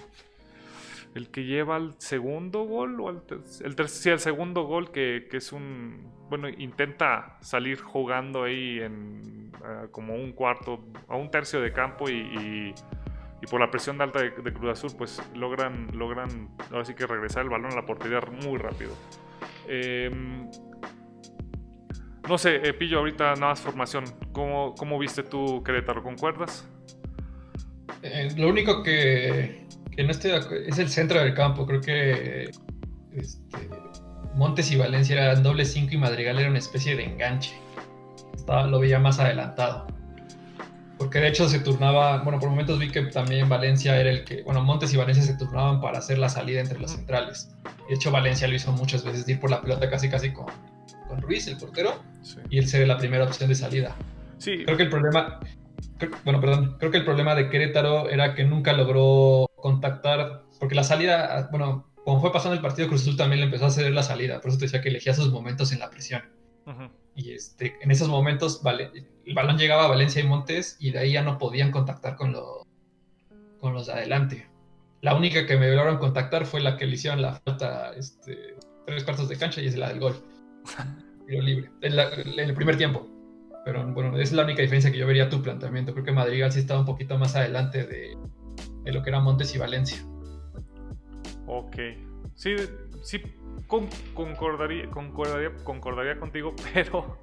el 1.14 1.30
que 1.30 1.44
lleva 1.44 1.76
el 1.76 1.94
segundo 1.98 2.64
gol 2.64 3.00
o 3.00 3.08
el, 3.08 3.20
el, 3.62 3.88
sí, 3.88 4.10
el 4.10 4.18
segundo 4.18 4.64
gol 4.64 4.90
que, 4.90 5.28
es 5.30 5.52
un 5.52 6.12
bueno 6.28 6.48
intenta 6.48 7.38
salir 7.40 7.80
jugando 7.80 8.42
ahí 8.42 8.80
en 8.80 9.52
eh, 9.64 9.86
como 9.92 10.16
un 10.16 10.32
cuarto 10.32 10.84
a 11.06 11.16
un 11.16 11.30
tercio 11.30 11.60
de 11.60 11.72
campo 11.72 12.10
y 12.10 12.74
por 13.46 13.60
la 13.60 13.70
presión 13.70 13.98
de 13.98 14.04
alta 14.04 14.20
de, 14.22 14.52
Cruz 14.52 14.72
Azul, 14.72 14.92
pues 14.96 15.22
logran, 15.34 15.88
logran 15.92 16.50
ahora 16.70 16.84
sí 16.84 16.94
que 16.94 17.06
regresar 17.06 17.42
el 17.44 17.50
balón 17.50 17.72
a 17.72 17.76
la 17.76 17.86
portería 17.86 18.20
muy 18.20 18.58
rápido. 18.58 18.92
Em, 19.68 20.48
no 22.28 22.38
sé, 22.38 22.56
eh, 22.56 22.72
Pillo, 22.72 22.98
ahorita 22.98 23.34
nada 23.34 23.48
más 23.48 23.60
formación. 23.60 24.04
¿Cómo, 24.32 24.74
cómo 24.74 24.98
viste 24.98 25.22
tú 25.22 25.62
Querétaro? 25.62 26.02
¿Concuerdas? 26.02 26.68
Eh, 28.02 28.28
lo 28.36 28.48
único 28.48 28.82
que, 28.82 29.66
que, 29.94 30.04
no 30.04 30.10
estoy 30.10 30.32
es 30.66 30.78
el 30.78 30.88
centro 30.88 31.20
del 31.20 31.34
campo. 31.34 31.66
Creo 31.66 31.80
que 31.80 32.50
este, 33.12 33.68
Montes 34.34 34.70
y 34.70 34.76
Valencia 34.76 35.22
eran 35.22 35.42
doble 35.42 35.64
5 35.64 35.92
y 35.92 35.98
Madrigal 35.98 36.38
era 36.38 36.48
una 36.48 36.58
especie 36.58 36.96
de 36.96 37.04
enganche. 37.04 37.54
Estaba, 38.34 38.66
lo 38.66 38.80
veía 38.80 38.98
más 38.98 39.18
adelantado 39.18 39.93
porque 41.14 41.26
de 41.26 41.30
hecho 41.30 41.48
se 41.48 41.60
turnaba, 41.60 42.24
bueno, 42.24 42.40
por 42.40 42.50
momentos 42.50 42.76
vi 42.80 42.90
que 42.90 43.02
también 43.02 43.48
Valencia 43.48 44.00
era 44.00 44.10
el 44.10 44.24
que, 44.24 44.42
bueno, 44.42 44.64
Montes 44.64 44.92
y 44.92 44.96
Valencia 44.96 45.22
se 45.22 45.34
turnaban 45.34 45.80
para 45.80 45.98
hacer 45.98 46.18
la 46.18 46.28
salida 46.28 46.60
entre 46.60 46.80
las 46.80 46.90
centrales. 46.90 47.54
De 47.88 47.94
hecho, 47.94 48.10
Valencia 48.10 48.48
lo 48.48 48.56
hizo 48.56 48.72
muchas 48.72 49.04
veces, 49.04 49.28
ir 49.28 49.38
por 49.38 49.48
la 49.48 49.60
pelota 49.60 49.88
casi 49.88 50.08
casi 50.08 50.32
con, 50.32 50.46
con 51.06 51.22
Ruiz, 51.22 51.46
el 51.46 51.56
portero, 51.56 52.02
y 52.50 52.58
él 52.58 52.66
ser 52.66 52.88
la 52.88 52.98
primera 52.98 53.22
opción 53.22 53.48
de 53.48 53.54
salida. 53.54 53.94
Sí. 54.38 54.64
Creo 54.64 54.76
que 54.76 54.82
el 54.82 54.90
problema, 54.90 55.38
bueno, 56.24 56.40
perdón, 56.40 56.78
creo 56.80 56.90
que 56.90 56.98
el 56.98 57.04
problema 57.04 57.36
de 57.36 57.48
Querétaro 57.48 58.08
era 58.08 58.34
que 58.34 58.42
nunca 58.42 58.72
logró 58.72 59.48
contactar, 59.54 60.42
porque 60.58 60.74
la 60.74 60.82
salida, 60.82 61.46
bueno, 61.52 61.92
como 62.04 62.20
fue 62.20 62.32
pasando 62.32 62.56
el 62.56 62.60
partido, 62.60 62.88
Cruz 62.88 63.02
Azul 63.02 63.16
también 63.16 63.38
le 63.38 63.46
empezó 63.46 63.66
a 63.66 63.70
ceder 63.70 63.92
la 63.92 64.02
salida, 64.02 64.40
por 64.40 64.48
eso 64.48 64.58
te 64.58 64.64
decía 64.64 64.80
que 64.80 64.88
elegía 64.88 65.14
sus 65.14 65.30
momentos 65.30 65.70
en 65.70 65.78
la 65.78 65.90
presión. 65.90 66.22
Y 67.16 67.32
este, 67.32 67.76
en 67.80 67.90
esos 67.90 68.08
momentos 68.08 68.62
vale, 68.62 68.90
el 69.24 69.34
balón 69.34 69.58
llegaba 69.58 69.84
a 69.84 69.88
Valencia 69.88 70.22
y 70.22 70.26
Montes 70.26 70.76
y 70.80 70.90
de 70.90 70.98
ahí 70.98 71.12
ya 71.12 71.22
no 71.22 71.38
podían 71.38 71.70
contactar 71.70 72.16
con, 72.16 72.34
con 73.60 73.72
los 73.72 73.86
de 73.86 73.92
adelante. 73.92 74.48
La 75.00 75.14
única 75.14 75.46
que 75.46 75.56
me 75.56 75.68
lograron 75.68 75.98
contactar 75.98 76.46
fue 76.46 76.60
la 76.60 76.76
que 76.76 76.86
le 76.86 76.94
hicieron 76.94 77.22
la 77.22 77.34
falta 77.34 77.92
este, 77.94 78.56
tres 78.86 79.04
cuartos 79.04 79.28
de 79.28 79.36
cancha 79.36 79.60
y 79.60 79.66
es 79.66 79.76
la 79.76 79.88
del 79.88 80.00
gol. 80.00 80.16
Tiro 81.26 81.42
libre. 81.42 81.70
En, 81.82 82.38
el 82.38 82.54
primer 82.54 82.76
tiempo. 82.76 83.08
Pero 83.64 83.86
bueno, 83.92 84.18
es 84.18 84.32
la 84.32 84.44
única 84.44 84.60
diferencia 84.60 84.90
que 84.90 84.98
yo 84.98 85.06
vería 85.06 85.30
tu 85.30 85.42
planteamiento. 85.42 85.92
Creo 85.92 86.04
que 86.04 86.12
Madrigal 86.12 86.52
sí 86.52 86.60
estaba 86.60 86.80
un 86.80 86.86
poquito 86.86 87.16
más 87.16 87.34
adelante 87.34 87.86
de, 87.86 88.16
de 88.82 88.92
lo 88.92 89.02
que 89.02 89.10
era 89.10 89.20
Montes 89.20 89.54
y 89.54 89.58
Valencia. 89.58 90.04
Ok. 91.46 91.76
Sí, 92.34 92.56
sí 93.02 93.22
concordaría, 93.68 94.90
concordaría, 94.90 95.54
concordaría 95.64 96.18
contigo, 96.18 96.54
pero 96.74 97.18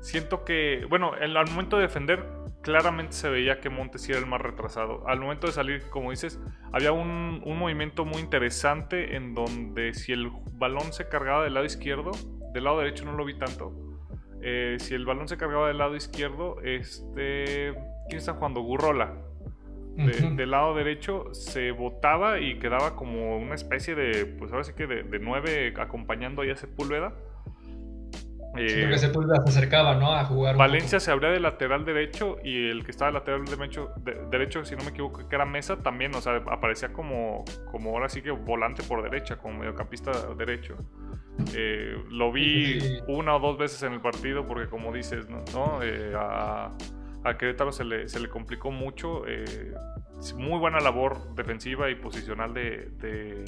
siento 0.00 0.44
que, 0.44 0.86
bueno, 0.88 1.12
al 1.12 1.50
momento 1.50 1.76
de 1.76 1.82
defender, 1.82 2.24
claramente 2.62 3.12
se 3.12 3.28
veía 3.28 3.60
que 3.60 3.70
Montes 3.70 4.08
era 4.08 4.18
el 4.18 4.26
más 4.26 4.40
retrasado. 4.40 5.06
Al 5.06 5.20
momento 5.20 5.46
de 5.46 5.52
salir, 5.52 5.82
como 5.88 6.10
dices, 6.10 6.40
había 6.72 6.92
un, 6.92 7.40
movimiento 7.40 8.04
muy 8.04 8.20
interesante 8.20 9.16
en 9.16 9.34
donde 9.34 9.94
si 9.94 10.12
el 10.12 10.30
balón 10.52 10.92
se 10.92 11.08
cargaba 11.08 11.44
del 11.44 11.54
lado 11.54 11.66
izquierdo, 11.66 12.10
del 12.52 12.64
lado 12.64 12.78
derecho 12.78 13.04
no 13.04 13.12
lo 13.12 13.24
vi 13.24 13.38
tanto. 13.38 13.72
Eh, 14.42 14.76
si 14.80 14.94
el 14.94 15.06
balón 15.06 15.28
se 15.28 15.36
cargaba 15.36 15.68
del 15.68 15.78
lado 15.78 15.96
izquierdo, 15.96 16.60
este. 16.62 17.74
¿Quién 18.08 18.18
está 18.18 18.34
jugando? 18.34 18.60
Gurrola 18.60 19.16
del 19.96 20.50
lado 20.50 20.74
derecho 20.74 21.32
se 21.32 21.70
botaba 21.70 22.40
y 22.40 22.58
quedaba 22.58 22.94
como 22.96 23.38
una 23.38 23.54
especie 23.54 23.94
de, 23.94 24.26
pues 24.26 24.52
ahora 24.52 24.64
sí 24.64 24.72
que 24.74 24.86
de, 24.86 25.18
nueve 25.18 25.72
acompañando 25.78 26.42
ahí 26.42 26.50
a 26.50 26.56
Sepúlveda. 26.56 27.14
Eh, 28.58 28.80
porque 28.82 28.98
Sepúlveda 28.98 29.42
se 29.44 29.58
acercaba, 29.58 29.94
¿no? 29.96 30.14
A 30.14 30.24
jugar. 30.24 30.56
Valencia 30.56 31.00
se 31.00 31.10
abría 31.10 31.30
de 31.30 31.40
lateral 31.40 31.84
derecho 31.84 32.38
y 32.42 32.68
el 32.68 32.84
que 32.84 32.90
estaba 32.90 33.10
de 33.10 33.18
lateral 33.18 33.44
derecho, 33.44 33.92
derecho, 34.30 34.64
si 34.64 34.76
no 34.76 34.84
me 34.84 34.90
equivoco, 34.90 35.28
que 35.28 35.34
era 35.34 35.44
Mesa, 35.44 35.76
también, 35.78 36.14
o 36.14 36.20
sea, 36.20 36.36
aparecía 36.50 36.92
como, 36.92 37.44
como 37.70 37.90
ahora 37.90 38.08
sí 38.08 38.22
que 38.22 38.30
volante 38.30 38.82
por 38.82 39.02
derecha, 39.02 39.36
como 39.36 39.58
mediocampista 39.58 40.12
derecho. 40.34 40.76
Eh, 41.54 42.02
lo 42.10 42.32
vi 42.32 42.78
una 43.08 43.36
o 43.36 43.40
dos 43.40 43.58
veces 43.58 43.82
en 43.82 43.92
el 43.92 44.00
partido 44.00 44.46
porque, 44.46 44.68
como 44.68 44.92
dices, 44.92 45.28
¿no? 45.28 45.82
Eh, 45.82 46.12
a 46.16 46.70
a 47.26 47.36
Querétaro 47.36 47.72
se 47.72 47.84
le, 47.84 48.08
se 48.08 48.20
le 48.20 48.28
complicó 48.28 48.70
mucho. 48.70 49.26
Eh, 49.26 49.74
muy 50.36 50.58
buena 50.58 50.78
labor 50.80 51.34
defensiva 51.34 51.90
y 51.90 51.96
posicional 51.96 52.54
de, 52.54 52.88
de 52.98 53.44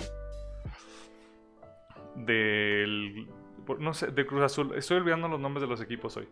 no 3.78 3.94
sé, 3.94 4.08
de 4.08 4.26
Cruz 4.26 4.42
Azul. 4.42 4.74
Estoy 4.76 4.98
olvidando 4.98 5.28
los 5.28 5.40
nombres 5.40 5.62
de 5.62 5.68
los 5.68 5.80
equipos 5.80 6.16
hoy. 6.16 6.28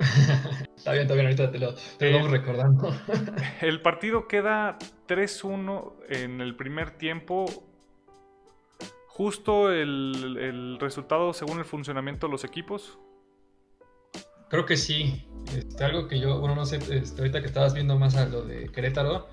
está 0.76 0.92
bien, 0.92 1.02
está 1.02 1.14
bien, 1.14 1.26
ahorita 1.26 1.50
te 1.50 1.58
lo, 1.58 1.74
te 1.98 2.12
vamos 2.12 2.30
recordando. 2.30 2.94
el 3.60 3.82
partido 3.82 4.26
queda 4.26 4.78
3-1 5.08 5.94
en 6.08 6.40
el 6.40 6.56
primer 6.56 6.92
tiempo. 6.92 7.46
Justo 9.06 9.70
el, 9.70 10.38
el, 10.40 10.78
resultado 10.80 11.32
según 11.34 11.58
el 11.58 11.64
funcionamiento 11.64 12.26
de 12.26 12.32
los 12.32 12.44
equipos. 12.44 12.98
Creo 14.50 14.66
que 14.66 14.76
sí. 14.76 15.24
Este, 15.56 15.84
algo 15.84 16.06
que 16.06 16.20
yo, 16.20 16.38
bueno, 16.38 16.54
no 16.54 16.66
sé, 16.66 16.78
este, 16.90 17.22
ahorita 17.22 17.40
que 17.40 17.46
estabas 17.46 17.72
viendo 17.72 17.98
más 17.98 18.14
a 18.16 18.26
lo 18.26 18.42
de 18.42 18.68
Querétaro, 18.68 19.28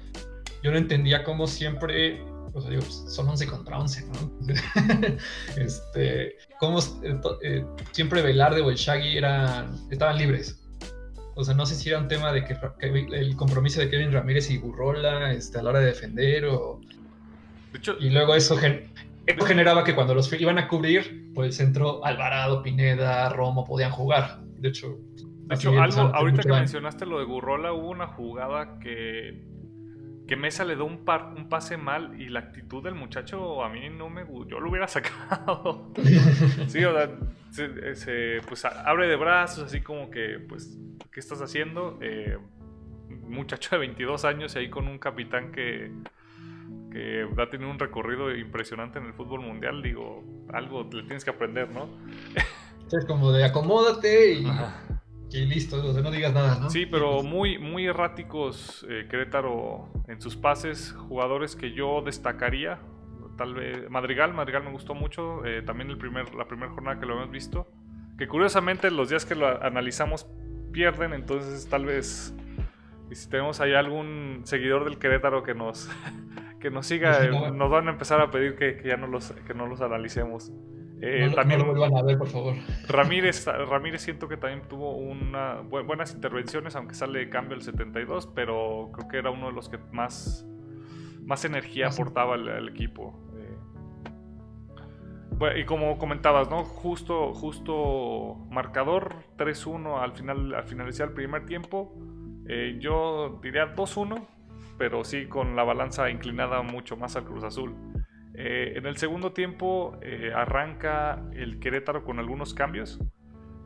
yo 0.64 0.72
no 0.72 0.78
entendía 0.78 1.24
cómo 1.24 1.48
siempre, 1.48 2.22
o 2.54 2.62
sea, 2.62 2.70
digo, 2.70 2.82
son 2.84 3.28
11 3.30 3.48
contra 3.48 3.78
11, 3.78 4.06
¿no? 4.08 4.32
este, 5.58 6.36
cómo 6.60 6.80
eh, 6.80 7.20
eh, 7.44 7.66
siempre 7.92 8.22
Velarde 8.22 8.62
o 8.62 8.70
el 8.70 8.78
Shaggy 8.78 9.18
eran, 9.18 9.76
estaban 9.92 10.18
libres. 10.18 10.64
O 11.36 11.44
sea, 11.44 11.54
no 11.54 11.68
sé 11.68 11.76
si 11.76 11.90
era 11.90 12.00
un 12.00 12.08
tema 12.08 12.32
de 12.32 12.44
que, 12.44 12.58
el 12.80 13.36
compromiso 13.36 13.80
de 13.80 13.90
Kevin 13.90 14.12
Ramírez 14.12 14.50
y 14.50 14.58
Burrola 14.58 15.34
este, 15.34 15.60
a 15.60 15.64
la 15.64 15.70
hora 15.70 15.80
de 15.80 15.88
defender 15.88 16.46
o... 16.46 16.82
y 18.00 18.10
luego 18.10 18.34
eso, 18.34 18.58
generaba 18.58 19.84
que 19.84 19.94
cuando 19.94 20.16
los 20.16 20.34
iban 20.34 20.58
a 20.58 20.68
cubrir, 20.68 21.32
pues 21.36 21.60
entró 21.60 22.04
Alvarado, 22.04 22.64
Pineda, 22.64 23.30
Romo, 23.30 23.66
podían 23.66 23.92
jugar. 23.92 24.47
De 24.60 25.56
hecho, 25.56 25.72
ahorita 26.14 26.44
que 26.44 26.50
mencionaste 26.50 27.06
lo 27.06 27.20
de 27.20 27.26
Gurrola, 27.26 27.74
hubo 27.74 27.90
una 27.90 28.08
jugada 28.08 28.80
que, 28.80 29.46
que 30.28 30.36
Mesa 30.36 30.66
le 30.66 30.76
dio 30.76 30.86
un, 30.86 31.06
par, 31.06 31.34
un 31.36 31.48
pase 31.50 31.78
mal 31.78 32.20
y 32.20 32.30
la 32.30 32.40
actitud 32.40 32.84
del 32.84 32.96
muchacho 32.96 33.64
a 33.64 33.70
mí 33.70 33.90
no 33.90 34.10
me 34.10 34.24
gustó. 34.24 34.52
Yo 34.52 34.60
lo 34.60 34.70
hubiera 34.70 34.88
sacado. 34.88 35.94
sí, 36.68 36.84
o 36.84 36.94
sea, 36.94 37.96
se, 37.96 38.42
pues 38.48 38.66
abre 38.66 39.08
de 39.08 39.16
brazos, 39.16 39.66
así 39.66 39.82
como 39.82 40.10
que, 40.10 40.40
pues, 40.48 40.78
¿qué 41.12 41.20
estás 41.20 41.42
haciendo? 41.42 41.98
Eh, 42.02 42.38
muchacho 43.28 43.70
de 43.72 43.80
22 43.80 44.26
años 44.26 44.56
y 44.56 44.60
ahí 44.60 44.70
con 44.70 44.88
un 44.88 45.00
capitán 45.00 45.52
que, 45.52 45.92
que 46.92 47.24
va 47.26 47.44
a 47.44 47.50
tener 47.50 47.68
un 47.68 47.80
recorrido 47.80 48.36
impresionante 48.36 49.00
en 49.00 49.06
el 49.06 49.14
fútbol 49.14 49.42
mundial, 49.42 49.82
digo, 49.82 50.24
algo 50.54 50.84
le 50.84 51.04
tienes 51.04 51.24
que 51.24 51.30
aprender, 51.30 51.70
¿no? 51.70 51.90
Es 52.92 53.06
como 53.06 53.32
de 53.32 53.44
acomódate 53.44 54.34
y, 54.34 54.48
listo, 55.46 55.78
no 55.78 56.12
digas 56.12 56.34
nada, 56.34 56.60
¿no? 56.60 56.70
Sí, 56.70 56.86
pero 56.86 57.22
muy, 57.22 57.58
muy 57.58 57.86
erráticos 57.86 58.86
eh, 58.90 59.08
Querétaro 59.10 59.90
en 60.08 60.22
sus 60.22 60.36
pases, 60.36 60.94
jugadores 60.94 61.56
que 61.56 61.74
yo 61.74 62.02
destacaría, 62.02 62.80
tal 63.38 63.54
vez 63.54 63.90
Madrigal, 63.90 64.34
Madrigal 64.34 64.64
me 64.64 64.72
gustó 64.72 64.96
mucho, 64.96 65.46
eh, 65.46 65.62
también 65.62 65.90
el 65.90 65.98
primer, 65.98 66.34
la 66.34 66.48
primera 66.48 66.72
jornada 66.72 67.00
que 67.00 67.06
lo 67.06 67.16
hemos 67.16 67.30
visto, 67.30 67.68
que 68.18 68.28
curiosamente 68.28 68.90
los 68.90 69.10
días 69.10 69.26
que 69.26 69.36
lo 69.36 69.62
analizamos 69.64 70.28
pierden, 70.72 71.14
entonces 71.14 71.68
tal 71.70 71.86
vez 71.86 72.34
y 73.10 73.16
si 73.16 73.30
tenemos 73.30 73.62
ahí 73.62 73.74
algún 73.74 74.42
seguidor 74.44 74.84
del 74.84 74.98
Querétaro 74.98 75.44
que 75.44 75.54
nos, 75.54 75.90
que 76.60 76.70
nos 76.70 76.86
siga, 76.88 77.24
eh, 77.24 77.52
nos 77.52 77.70
van 77.70 77.88
a 77.88 77.92
empezar 77.92 78.20
a 78.22 78.32
pedir 78.32 78.56
que, 78.56 78.78
que 78.78 78.90
ya 78.90 78.98
no 78.98 79.08
los, 79.08 79.32
que 79.32 79.54
no 79.54 79.68
los 79.68 79.82
analicemos. 79.82 80.52
Eh, 81.02 81.32
también, 81.36 81.60
lo 81.60 81.68
vuelvan 81.68 81.96
a 81.96 82.02
ver, 82.02 82.18
por 82.18 82.28
favor. 82.28 82.56
Ramírez, 82.88 83.46
Ramírez 83.46 84.02
siento 84.02 84.28
que 84.28 84.38
también 84.38 84.68
tuvo 84.68 84.96
una, 84.96 85.62
buenas 85.62 86.14
intervenciones, 86.14 86.76
aunque 86.76 86.96
sale 86.96 87.20
de 87.20 87.30
cambio 87.30 87.56
el 87.56 87.62
72, 87.62 88.28
pero 88.34 88.90
creo 88.94 89.08
que 89.08 89.18
era 89.18 89.30
uno 89.30 89.48
de 89.48 89.54
los 89.54 89.70
que 89.70 89.78
más, 89.92 90.48
más 91.24 91.46
energía 91.46 91.88
aportaba 91.88 92.34
al, 92.34 92.68
equipo. 92.70 93.14
Eh, 95.40 95.60
y 95.60 95.66
como 95.66 96.00
comentabas, 96.00 96.50
¿no? 96.50 96.64
Justo, 96.64 97.34
justo 97.34 98.48
marcador 98.50 99.18
3-1 99.38 100.02
al, 100.02 100.14
final, 100.14 100.56
al 100.56 100.64
finalizar 100.64 101.10
el 101.10 101.14
primer 101.14 101.46
tiempo. 101.46 101.94
Eh, 102.50 102.78
yo 102.80 103.40
diría 103.44 103.76
2-1, 103.76 104.26
pero 104.78 105.04
sí 105.04 105.28
con 105.28 105.56
la 105.56 105.64
balanza 105.64 106.10
inclinada 106.10 106.64
mucho 106.64 106.98
más 106.98 107.16
al 107.16 107.26
Cruz 107.26 107.44
Azul. 107.44 107.76
Eh, 108.40 108.78
en 108.78 108.86
el 108.86 108.98
segundo 108.98 109.34
tiempo 109.34 109.98
eh, 110.04 110.32
arranca 110.34 111.28
el 111.34 111.60
Querétaro 111.60 112.06
con 112.06 112.20
algunos 112.20 112.54
cambios. 112.54 113.00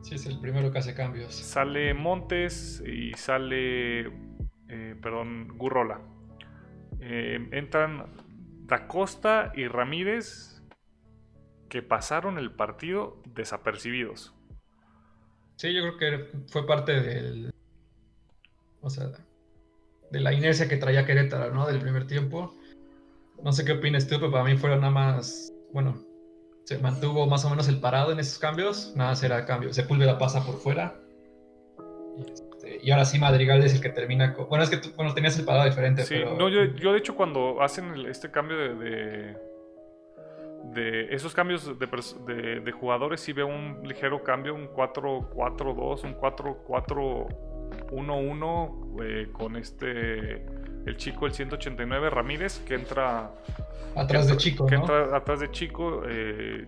Sí, 0.01 0.15
es 0.15 0.25
el 0.25 0.39
primero 0.39 0.71
que 0.71 0.79
hace 0.79 0.95
cambios. 0.95 1.35
Sale 1.35 1.93
Montes 1.93 2.81
y 2.87 3.11
sale, 3.13 4.07
eh, 4.69 4.95
perdón, 5.01 5.57
Gurrola. 5.57 5.99
entran 7.01 8.05
Da 8.65 8.87
Costa 8.87 9.51
y 9.55 9.67
Ramírez 9.67 10.63
que 11.67 11.81
pasaron 11.81 12.37
el 12.37 12.51
partido 12.51 13.21
desapercibidos. 13.25 14.33
Sí, 15.57 15.73
yo 15.73 15.81
creo 15.81 15.97
que 15.97 16.47
fue 16.47 16.65
parte 16.65 16.93
del, 17.01 17.51
o 18.79 18.89
sea, 18.89 19.07
de 20.11 20.19
la 20.21 20.31
inercia 20.33 20.69
que 20.69 20.77
traía 20.77 21.05
Querétaro, 21.05 21.53
¿no? 21.53 21.67
Del 21.67 21.81
primer 21.81 22.07
tiempo 22.07 22.55
no 23.43 23.51
sé 23.51 23.65
qué 23.65 23.73
opinas 23.73 24.07
tú, 24.07 24.15
pero 24.19 24.31
para 24.31 24.43
mí 24.43 24.57
fueron 24.57 24.81
nada 24.81 24.91
más, 24.91 25.53
bueno, 25.73 26.05
se 26.63 26.77
mantuvo 26.77 27.25
más 27.25 27.43
o 27.45 27.49
menos 27.49 27.67
el 27.67 27.79
parado 27.79 28.11
en 28.11 28.19
esos 28.19 28.39
cambios, 28.39 28.93
nada 28.95 29.15
será 29.15 29.45
cambio. 29.45 29.73
Sepúlveda 29.73 30.17
pasa 30.17 30.45
por 30.45 30.55
fuera. 30.55 30.95
Y, 32.17 32.21
este, 32.21 32.91
ahora 32.91 33.05
sí 33.05 33.19
Madrigal 33.19 33.63
es 33.63 33.73
el 33.73 33.81
que 33.81 33.89
termina 33.89 34.33
con... 34.33 34.47
Bueno, 34.47 34.63
es 34.63 34.69
que 34.69 34.77
tú 34.77 34.89
bueno, 34.95 35.13
tenías 35.13 35.37
el 35.39 35.45
parado 35.45 35.65
diferente. 35.65 36.03
Sí, 36.03 36.15
no, 36.37 36.49
yo, 36.49 36.91
de 36.91 36.97
hecho 36.97 37.15
cuando 37.15 37.61
hacen 37.61 37.93
este 38.05 38.29
cambio 38.29 38.57
de, 38.57 39.35
de, 40.73 41.13
esos 41.13 41.33
cambios 41.33 41.67
de, 41.79 42.59
de, 42.59 42.71
jugadores 42.71 43.21
sí 43.21 43.33
veo 43.33 43.47
un 43.47 43.81
ligero 43.83 44.23
cambio, 44.23 44.53
un 44.53 44.69
4-4-2, 44.69 46.03
un 46.03 46.15
4-4 46.15 47.27
1-1 47.91 49.03
eh, 49.03 49.31
con 49.31 49.55
este 49.55 50.45
el 50.85 50.97
chico 50.97 51.25
el 51.25 51.33
189 51.33 52.09
Ramírez 52.09 52.59
que 52.59 52.75
entra 52.75 53.31
atrás 53.95 54.27
de 54.27 54.37
Chico, 54.37 54.65
que 54.65 54.75
¿no? 54.75 54.81
entra 54.81 55.15
atrás 55.15 55.39
de 55.39 55.51
Chico 55.51 56.03
eh, 56.07 56.67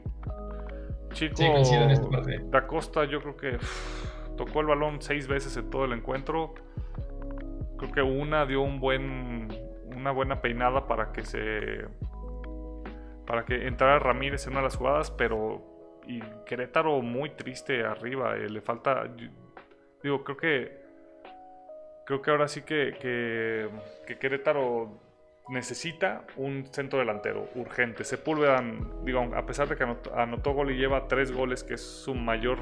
Chico 1.13 1.35
Sí, 1.35 1.47
coincido 1.47 1.83
en 1.83 1.91
esta 1.91 2.09
parte. 2.09 2.41
Da 2.45 2.67
Costa 2.67 3.05
yo 3.05 3.21
creo 3.21 3.37
que 3.37 3.57
tocó 4.37 4.61
el 4.61 4.67
balón 4.67 5.01
seis 5.01 5.27
veces 5.27 5.55
en 5.57 5.69
todo 5.69 5.85
el 5.85 5.93
encuentro 5.93 6.53
creo 7.77 7.91
que 7.91 8.01
una 8.01 8.45
dio 8.45 8.61
un 8.61 8.79
buen 8.79 9.47
una 9.95 10.11
buena 10.11 10.41
peinada 10.41 10.87
para 10.87 11.11
que 11.11 11.23
se 11.23 11.85
para 13.25 13.45
que 13.45 13.67
entrara 13.67 13.99
Ramírez 13.99 14.45
en 14.45 14.53
una 14.53 14.61
de 14.61 14.65
las 14.65 14.75
jugadas 14.75 15.11
pero 15.11 16.01
y 16.07 16.19
Querétaro 16.45 17.01
muy 17.01 17.29
triste 17.31 17.83
arriba 17.85 18.35
eh, 18.35 18.49
le 18.49 18.61
falta 18.61 19.07
digo 20.01 20.23
creo 20.23 20.37
que 20.37 20.82
creo 22.05 22.21
que 22.21 22.31
ahora 22.31 22.47
sí 22.47 22.61
que, 22.61 22.95
que, 22.99 23.69
que 24.07 24.17
Querétaro 24.17 24.99
necesita 25.49 26.25
un 26.37 26.67
centro 26.71 26.99
delantero 26.99 27.49
urgente. 27.55 28.03
Sepúlveda, 28.03 28.63
digo, 29.03 29.29
a 29.35 29.45
pesar 29.45 29.67
de 29.67 29.75
que 29.75 29.83
anotó, 29.83 30.15
anotó 30.15 30.53
gol 30.53 30.71
y 30.71 30.77
lleva 30.77 31.07
tres 31.07 31.31
goles, 31.31 31.63
que 31.63 31.73
es 31.75 31.81
su 31.81 32.15
mayor, 32.15 32.59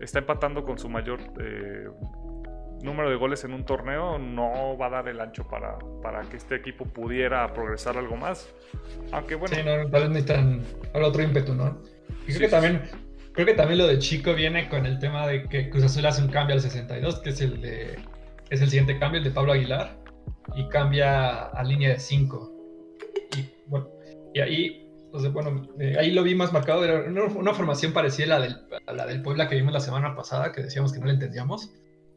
está 0.00 0.18
empatando 0.18 0.64
con 0.64 0.78
su 0.78 0.88
mayor 0.88 1.20
eh, 1.40 1.88
número 2.82 3.08
de 3.10 3.16
goles 3.16 3.44
en 3.44 3.54
un 3.54 3.64
torneo, 3.64 4.18
no 4.18 4.76
va 4.76 4.86
a 4.86 4.90
dar 4.90 5.08
el 5.08 5.20
ancho 5.20 5.48
para, 5.48 5.78
para 6.02 6.22
que 6.28 6.36
este 6.36 6.56
equipo 6.56 6.84
pudiera 6.84 7.52
progresar 7.54 7.96
algo 7.96 8.16
más. 8.16 8.52
Aunque 9.12 9.36
bueno, 9.36 9.56
Sí, 9.56 9.62
no, 9.62 9.88
tal 9.88 10.02
vez 10.02 10.10
necesitan 10.10 10.62
ahora 10.92 11.08
otro 11.08 11.22
ímpetu, 11.22 11.54
¿no? 11.54 11.80
Y 12.26 12.34
creo 12.34 12.34
Sí, 12.34 12.38
que 12.40 12.48
también, 12.48 12.82
creo 13.32 13.46
que 13.46 13.54
también 13.54 13.78
lo 13.78 13.86
de 13.86 13.98
Chico 13.98 14.34
viene 14.34 14.68
con 14.68 14.84
el 14.86 14.98
tema 14.98 15.26
de 15.26 15.48
que 15.48 15.70
Cruz 15.70 15.84
Azul 15.84 16.04
hace 16.06 16.22
un 16.22 16.28
cambio 16.30 16.54
al 16.54 16.60
62, 16.60 17.20
que 17.20 17.30
es 17.30 17.40
el 17.40 17.60
de 17.60 17.98
es 18.50 18.60
el 18.60 18.68
siguiente 18.70 18.98
cambio, 18.98 19.18
el 19.18 19.24
de 19.24 19.30
Pablo 19.30 19.52
Aguilar, 19.52 19.98
y 20.56 20.68
cambia 20.68 21.46
a 21.46 21.64
línea 21.64 21.90
de 21.90 21.98
5. 21.98 22.52
Y 23.36 23.50
bueno, 23.68 23.88
y 24.34 24.40
ahí, 24.40 24.88
o 25.12 25.18
sea, 25.20 25.30
bueno, 25.30 25.62
eh, 25.80 25.96
ahí 25.98 26.10
lo 26.10 26.22
vi 26.22 26.34
más 26.34 26.52
marcado, 26.52 26.84
era 26.84 27.08
una, 27.08 27.24
una 27.24 27.54
formación 27.54 27.92
parecida 27.92 28.36
a 28.36 28.38
la, 28.38 28.44
del, 28.46 28.56
a 28.86 28.92
la 28.92 29.06
del 29.06 29.22
Puebla 29.22 29.48
que 29.48 29.54
vimos 29.56 29.72
la 29.72 29.80
semana 29.80 30.14
pasada, 30.14 30.52
que 30.52 30.62
decíamos 30.62 30.92
que 30.92 31.00
no 31.00 31.06
le 31.06 31.12
entendíamos, 31.14 31.70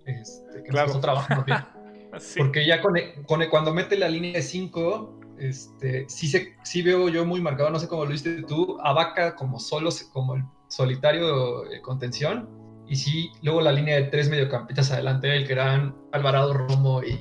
este, 0.05 0.63
que 0.63 0.69
Claro. 0.69 0.93
nos 0.93 0.97
costó 0.97 1.43
bien. 1.45 1.59
sí, 2.19 2.39
Porque 2.39 2.65
ya 2.65 2.81
con, 2.81 2.93
con- 3.25 3.45
cuando 3.49 3.73
mete 3.73 3.97
la 3.97 4.09
línea 4.09 4.33
de 4.33 4.41
5, 4.41 5.19
este, 5.39 6.05
sí, 6.09 6.27
se, 6.27 6.55
sí 6.63 6.81
veo 6.81 7.09
yo 7.09 7.25
muy 7.25 7.39
marcado, 7.41 7.69
no 7.69 7.79
sé 7.79 7.87
cómo 7.87 8.05
lo 8.05 8.11
viste 8.11 8.41
tú, 8.43 8.77
a 8.83 8.93
Vaca 8.93 9.35
como 9.35 9.59
solo, 9.59 9.89
como 10.11 10.35
el 10.35 10.43
solitario 10.67 11.61
de 11.63 11.81
contención, 11.81 12.49
y 12.87 12.95
sí, 12.95 13.31
luego 13.41 13.61
la 13.61 13.71
línea 13.71 13.95
de 13.95 14.03
tres 14.03 14.29
mediocampistas 14.29 14.91
adelante, 14.91 15.35
el 15.35 15.45
que 15.45 15.53
eran 15.53 15.95
Alvarado, 16.11 16.53
Romo 16.53 17.03
y 17.03 17.19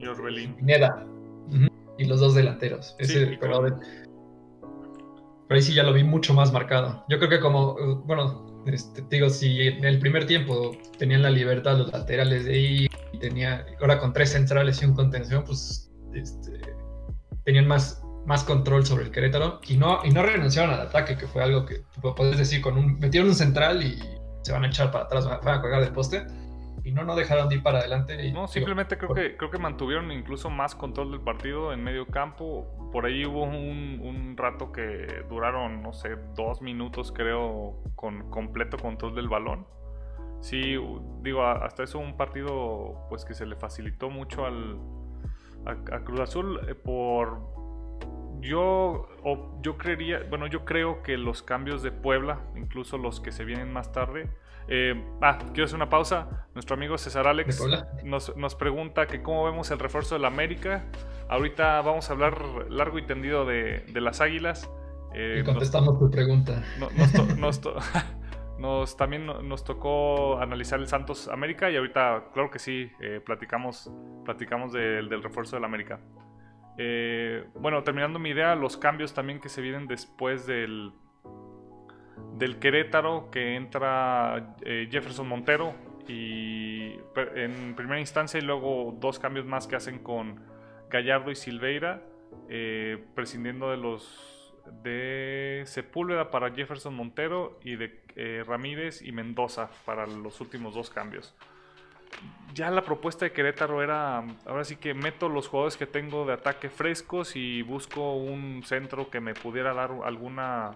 y 0.00 0.06
Orbelín. 0.06 0.54
Pineda, 0.56 1.06
y 1.98 2.04
los 2.04 2.20
dos 2.20 2.34
delanteros. 2.34 2.96
Ese, 2.98 3.38
pero, 3.40 3.66
ahí 5.50 5.62
sí 5.62 5.74
ya 5.74 5.82
lo 5.82 5.92
vi 5.92 6.04
mucho 6.04 6.32
más 6.32 6.52
marcado. 6.52 7.04
Yo 7.08 7.18
creo 7.18 7.28
que 7.28 7.40
como, 7.40 7.74
bueno, 8.06 8.46
este, 8.66 9.02
te 9.02 9.16
digo, 9.16 9.28
si 9.28 9.68
en 9.68 9.84
el 9.84 9.98
primer 9.98 10.26
tiempo 10.26 10.76
tenían 10.98 11.22
la 11.22 11.30
libertad 11.30 11.76
los 11.76 11.92
laterales 11.92 12.46
de 12.46 12.52
ahí, 12.52 12.86
y 13.12 13.18
tenía, 13.18 13.66
ahora 13.80 13.98
con 13.98 14.12
tres 14.12 14.30
centrales 14.30 14.80
y 14.80 14.86
un 14.86 14.94
contención, 14.94 15.44
pues 15.44 15.90
este, 16.14 16.60
tenían 17.44 17.66
más, 17.66 18.02
más 18.24 18.44
control 18.44 18.86
sobre 18.86 19.04
el 19.04 19.10
Querétaro 19.10 19.60
y 19.66 19.76
no, 19.76 20.00
y 20.04 20.10
no 20.10 20.22
renunciaron 20.22 20.72
al 20.72 20.80
ataque, 20.80 21.18
que 21.18 21.26
fue 21.26 21.42
algo 21.42 21.66
que 21.66 21.82
puedes 22.16 22.38
decir, 22.38 22.62
con 22.62 22.78
un, 22.78 22.98
metieron 22.98 23.28
un 23.28 23.34
central 23.34 23.82
y 23.82 23.98
se 24.42 24.52
van 24.52 24.64
a 24.64 24.66
echar 24.68 24.90
para 24.90 25.04
atrás, 25.04 25.26
van 25.26 25.58
a 25.58 25.60
colgar 25.60 25.80
del 25.82 25.92
poste. 25.92 26.26
Y 26.82 26.92
no, 26.92 27.04
no 27.04 27.14
dejaron 27.14 27.48
de 27.50 27.56
ir 27.56 27.62
para 27.62 27.80
adelante. 27.80 28.14
y, 28.14 28.32
No, 28.32 28.40
digo, 28.40 28.48
simplemente 28.48 28.96
creo 28.96 29.08
por- 29.08 29.16
que, 29.18 29.36
creo 29.36 29.50
que 29.50 29.58
mantuvieron 29.58 30.10
incluso 30.12 30.48
más 30.48 30.74
control 30.74 31.10
del 31.10 31.20
partido 31.20 31.74
en 31.74 31.84
medio 31.84 32.06
campo. 32.06 32.66
Por 32.90 33.04
ahí 33.04 33.26
hubo 33.26 33.42
un, 33.42 34.00
un 34.02 34.34
rato 34.36 34.72
que 34.72 35.24
duraron, 35.28 35.82
no 35.82 35.92
sé, 35.92 36.16
dos 36.34 36.62
minutos 36.62 37.12
creo, 37.12 37.82
con 37.96 38.30
completo 38.30 38.78
control 38.78 39.14
del 39.14 39.28
balón. 39.28 39.66
Sí, 40.40 40.78
digo, 41.20 41.44
hasta 41.44 41.82
eso 41.82 41.98
un 41.98 42.16
partido 42.16 43.04
pues 43.10 43.26
que 43.26 43.34
se 43.34 43.44
le 43.44 43.56
facilitó 43.56 44.08
mucho 44.08 44.46
al, 44.46 44.78
a, 45.66 45.72
a 45.96 46.00
Cruz 46.02 46.20
Azul 46.20 46.60
eh, 46.66 46.74
por... 46.74 47.59
Yo, 48.40 49.08
o- 49.24 49.58
yo 49.62 49.76
creería, 49.76 50.20
bueno, 50.28 50.46
yo 50.46 50.64
creo 50.64 51.02
que 51.02 51.16
los 51.18 51.42
cambios 51.42 51.82
de 51.82 51.92
Puebla, 51.92 52.40
incluso 52.56 52.96
los 52.98 53.20
que 53.20 53.32
se 53.32 53.44
vienen 53.44 53.72
más 53.72 53.92
tarde, 53.92 54.30
eh, 54.68 55.04
ah, 55.20 55.38
quiero 55.52 55.64
hacer 55.64 55.76
una 55.76 55.88
pausa. 55.88 56.46
Nuestro 56.54 56.74
amigo 56.76 56.96
César 56.98 57.26
Alex 57.26 57.58
nos, 58.04 58.36
nos 58.36 58.54
pregunta 58.54 59.06
que 59.06 59.22
cómo 59.22 59.44
vemos 59.44 59.70
el 59.70 59.78
refuerzo 59.78 60.14
del 60.14 60.24
América. 60.24 60.84
Ahorita 61.28 61.80
vamos 61.82 62.08
a 62.08 62.12
hablar 62.12 62.40
largo 62.70 62.98
y 62.98 63.02
tendido 63.06 63.44
de, 63.44 63.80
de 63.92 64.00
las 64.00 64.20
Águilas. 64.20 64.70
Eh, 65.14 65.36
Y 65.36 65.38
nos, 65.40 65.48
contestamos 65.50 65.98
tu 65.98 66.10
pregunta. 66.10 66.62
no- 66.78 66.88
nos 66.96 67.12
to- 67.12 67.24
nos 67.36 67.60
to- 67.60 67.74
nos- 68.58 68.96
también 68.96 69.26
no- 69.26 69.42
nos 69.42 69.64
tocó 69.64 70.38
analizar 70.40 70.78
el 70.80 70.86
Santos 70.86 71.28
América 71.28 71.68
y 71.70 71.76
ahorita, 71.76 72.26
claro 72.32 72.50
que 72.50 72.58
sí, 72.58 72.90
eh, 73.00 73.20
platicamos, 73.24 73.90
platicamos 74.24 74.72
del, 74.72 75.08
del 75.08 75.22
refuerzo 75.22 75.56
del 75.56 75.64
América. 75.64 75.98
Eh, 76.82 77.44
bueno, 77.56 77.82
terminando 77.82 78.18
mi 78.18 78.30
idea, 78.30 78.54
los 78.54 78.78
cambios 78.78 79.12
también 79.12 79.38
que 79.38 79.50
se 79.50 79.60
vienen 79.60 79.86
después 79.86 80.46
del, 80.46 80.92
del 82.38 82.58
Querétaro, 82.58 83.30
que 83.30 83.54
entra 83.54 84.56
eh, 84.64 84.88
Jefferson 84.90 85.28
Montero 85.28 85.74
y 86.08 86.94
en 87.34 87.74
primera 87.76 88.00
instancia 88.00 88.38
y 88.38 88.42
luego 88.42 88.96
dos 88.98 89.18
cambios 89.18 89.44
más 89.44 89.66
que 89.66 89.76
hacen 89.76 89.98
con 89.98 90.40
Gallardo 90.88 91.30
y 91.30 91.34
Silveira, 91.34 92.02
eh, 92.48 93.04
prescindiendo 93.14 93.70
de 93.70 93.76
los 93.76 94.54
de 94.82 95.64
Sepúlveda 95.66 96.30
para 96.30 96.50
Jefferson 96.50 96.94
Montero 96.94 97.60
y 97.62 97.76
de 97.76 98.42
Ramírez 98.46 99.02
y 99.02 99.12
Mendoza 99.12 99.68
para 99.84 100.06
los 100.06 100.40
últimos 100.40 100.72
dos 100.74 100.88
cambios. 100.88 101.36
Ya 102.54 102.68
la 102.70 102.82
propuesta 102.82 103.24
de 103.24 103.32
Querétaro 103.32 103.80
era, 103.82 104.24
ahora 104.44 104.64
sí 104.64 104.74
que 104.76 104.92
meto 104.92 105.28
los 105.28 105.46
jugadores 105.48 105.76
que 105.76 105.86
tengo 105.86 106.26
de 106.26 106.32
ataque 106.32 106.68
frescos 106.68 107.36
y 107.36 107.62
busco 107.62 108.16
un 108.16 108.62
centro 108.66 109.08
que 109.08 109.20
me 109.20 109.34
pudiera 109.34 109.72
dar 109.72 109.92
alguna, 110.04 110.72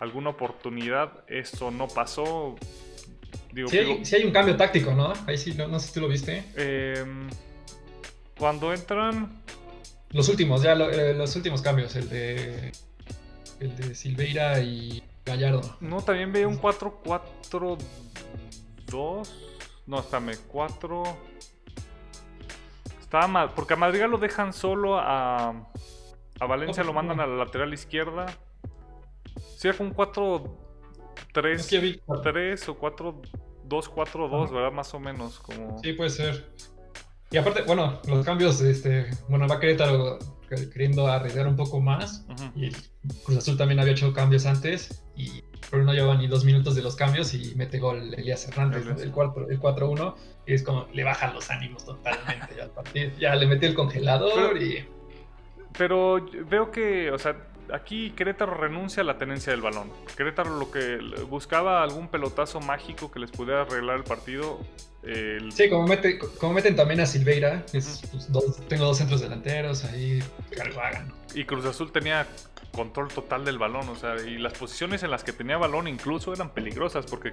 alguna 0.00 0.30
oportunidad. 0.30 1.22
Eso 1.28 1.70
no 1.70 1.86
pasó. 1.86 2.56
Digo, 3.52 3.68
Sí 3.68 3.78
digo, 3.78 3.92
hay, 3.92 4.04
sí 4.04 4.16
hay 4.16 4.24
un 4.24 4.32
cambio 4.32 4.56
táctico, 4.56 4.92
¿no? 4.94 5.12
Ahí 5.28 5.38
sí, 5.38 5.54
no, 5.54 5.68
no 5.68 5.78
sé 5.78 5.86
si 5.88 5.94
tú 5.94 6.00
lo 6.00 6.08
viste. 6.08 6.44
em, 6.56 7.28
cuando 8.36 8.74
entran, 8.74 9.40
Los 10.10 10.28
últimos, 10.28 10.62
ya 10.62 10.74
lo- 10.74 10.90
eh, 10.90 11.14
los 11.14 11.34
últimos 11.36 11.62
cambios, 11.62 11.94
el 11.96 12.08
de 12.08 12.72
el 13.60 13.76
de 13.76 13.94
Silveira 13.94 14.58
y 14.60 15.02
Gallardo. 15.24 15.76
no, 15.80 16.02
también 16.02 16.32
veía 16.32 16.48
un 16.48 16.58
4-4-2. 16.58 17.78
No, 19.86 20.00
espérame, 20.00 20.36
4. 20.48 21.02
Estaba 23.00 23.26
mal, 23.28 23.50
porque 23.54 23.74
a 23.74 23.76
Madrigal 23.76 24.10
lo 24.10 24.18
dejan 24.18 24.52
solo, 24.52 24.98
a, 24.98 25.50
a 26.40 26.46
Valencia 26.46 26.82
lo 26.82 26.92
mandan 26.92 27.18
no. 27.18 27.22
a 27.22 27.26
la 27.26 27.36
lateral 27.36 27.72
izquierda. 27.72 28.26
Sí, 29.56 29.68
era 29.68 29.76
un 29.80 29.90
4 29.92 30.58
3 31.32 31.60
Es 31.60 31.66
que 31.68 31.78
vi- 31.78 32.00
3 32.22 32.68
o 32.68 32.74
4 32.76 33.22
2 33.64 33.88
4 33.88 34.28
2, 34.28 34.50
¿verdad? 34.52 34.72
Más 34.72 34.92
o 34.94 34.98
menos 35.00 35.38
como 35.38 35.78
Sí, 35.78 35.92
puede 35.92 36.10
ser. 36.10 36.52
Y 37.30 37.36
aparte, 37.38 37.62
bueno, 37.62 38.00
los 38.06 38.24
cambios, 38.24 38.60
este, 38.60 39.06
bueno, 39.28 39.46
va 39.48 39.58
Querétaro 39.60 40.18
queriendo 40.46 41.06
arriesgar 41.08 41.46
un 41.46 41.56
poco 41.56 41.80
más. 41.80 42.26
Y 42.54 42.66
el 42.66 42.76
Cruz 43.24 43.38
Azul 43.38 43.56
también 43.56 43.80
había 43.80 43.92
hecho 43.92 44.12
cambios 44.12 44.46
antes. 44.46 45.04
Y 45.16 45.42
pero 45.70 45.84
no 45.84 45.92
lleva 45.92 46.14
ni 46.16 46.26
dos 46.28 46.44
minutos 46.44 46.74
de 46.74 46.82
los 46.82 46.94
cambios 46.94 47.34
y 47.34 47.54
mete 47.56 47.78
gol 47.78 48.14
Elías 48.14 48.46
Hernández, 48.46 48.84
¿no? 48.84 48.96
El 48.96 49.10
4 49.10 49.48
el 49.50 49.60
4-1. 49.60 50.14
Y 50.46 50.54
es 50.54 50.62
como, 50.62 50.86
le 50.92 51.02
bajan 51.04 51.34
los 51.34 51.50
ánimos 51.50 51.84
totalmente 51.84 52.54
ya 52.56 52.64
al 52.64 52.70
partido. 52.70 53.10
Ya 53.18 53.34
le 53.34 53.46
metió 53.46 53.68
el 53.68 53.74
congelador 53.74 54.52
Pero- 54.52 54.62
y... 54.62 54.84
Pero 55.76 56.26
veo 56.48 56.70
que, 56.70 57.10
o 57.10 57.18
sea, 57.18 57.36
aquí 57.72 58.10
Querétaro 58.10 58.54
renuncia 58.54 59.02
a 59.02 59.04
la 59.06 59.18
tenencia 59.18 59.52
del 59.52 59.60
balón. 59.62 59.90
Querétaro 60.16 60.56
lo 60.58 60.70
que 60.70 60.98
buscaba 61.28 61.82
algún 61.82 62.08
pelotazo 62.08 62.60
mágico 62.60 63.10
que 63.10 63.18
les 63.20 63.30
pudiera 63.30 63.62
arreglar 63.62 63.96
el 63.96 64.04
partido. 64.04 64.60
El- 65.02 65.52
Sí, 65.52 65.68
como, 65.70 65.86
mete, 65.86 66.18
como 66.18 66.52
meten 66.54 66.74
también 66.76 67.00
a 67.00 67.06
Silveira, 67.06 67.64
es, 67.72 68.02
pues, 68.10 68.30
dos- 68.32 68.56
tengo 68.68 68.84
dos 68.86 68.98
centros 68.98 69.20
delanteros, 69.20 69.84
ahí 69.84 70.22
que 70.50 70.60
algo 70.60 70.80
hagan. 70.80 71.12
Y 71.34 71.44
Cruz 71.44 71.64
Azul 71.64 71.92
tenía 71.92 72.26
control 72.72 73.08
total 73.08 73.44
del 73.44 73.56
balón, 73.58 73.88
o 73.88 73.94
sea, 73.96 74.16
y 74.20 74.36
las 74.38 74.52
posiciones 74.54 75.02
en 75.02 75.10
las 75.10 75.22
que 75.24 75.32
tenía 75.32 75.56
balón 75.56 75.86
incluso 75.88 76.32
eran 76.34 76.50
peligrosas, 76.50 77.06
porque 77.06 77.32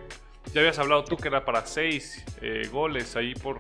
ya 0.54 0.62
habías 0.62 0.80
hablado 0.80 1.04
tú 1.04 1.18
que 1.18 1.28
era 1.28 1.44
para 1.46 1.66
seis 1.66 2.24
eh, 2.42 2.70
goles 2.72 3.16
ahí 3.16 3.34
por 3.34 3.60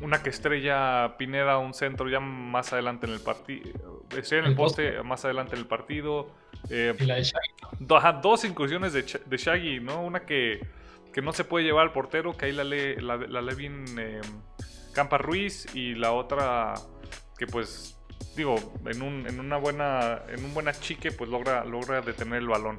una 0.00 0.22
que 0.22 0.30
estrella 0.30 1.16
Pineda 1.18 1.58
un 1.58 1.74
centro 1.74 2.08
ya 2.08 2.20
más 2.20 2.72
adelante 2.72 3.06
en 3.06 3.12
el 3.12 3.20
partido, 3.20 4.04
estrella 4.16 4.44
en 4.44 4.50
el 4.50 4.56
poste 4.56 5.02
más 5.02 5.24
adelante 5.24 5.54
en 5.54 5.60
el 5.60 5.66
partido. 5.66 6.30
eh, 6.70 6.94
Y 6.98 7.04
la 7.04 7.16
de 7.16 7.22
Shaggy. 7.22 7.76
Do- 7.80 8.00
dos 8.22 8.44
incursiones 8.44 8.92
de, 8.92 9.04
de 9.24 9.36
Shaggy, 9.36 9.80
¿no? 9.80 10.02
Una 10.02 10.20
que, 10.20 10.60
que 11.12 11.22
no 11.22 11.32
se 11.32 11.44
puede 11.44 11.64
llevar 11.64 11.84
al 11.86 11.92
portero, 11.92 12.36
que 12.36 12.46
ahí 12.46 12.52
la, 12.52 12.64
le, 12.64 13.00
la, 13.00 13.16
la 13.16 13.40
Levin 13.42 13.84
eh, 13.98 14.20
Campa 14.92 15.18
Ruiz 15.18 15.74
y 15.74 15.94
la 15.94 16.12
otra 16.12 16.74
que 17.38 17.46
pues 17.46 17.98
digo, 18.34 18.56
en, 18.86 19.02
un, 19.02 19.26
en 19.26 19.40
una 19.40 19.56
buena 19.56 20.22
en 20.28 20.44
un 20.44 20.52
buen 20.54 20.68
achique 20.68 21.10
pues 21.12 21.30
logra, 21.30 21.64
logra 21.64 22.00
detener 22.00 22.38
el 22.40 22.48
balón. 22.48 22.78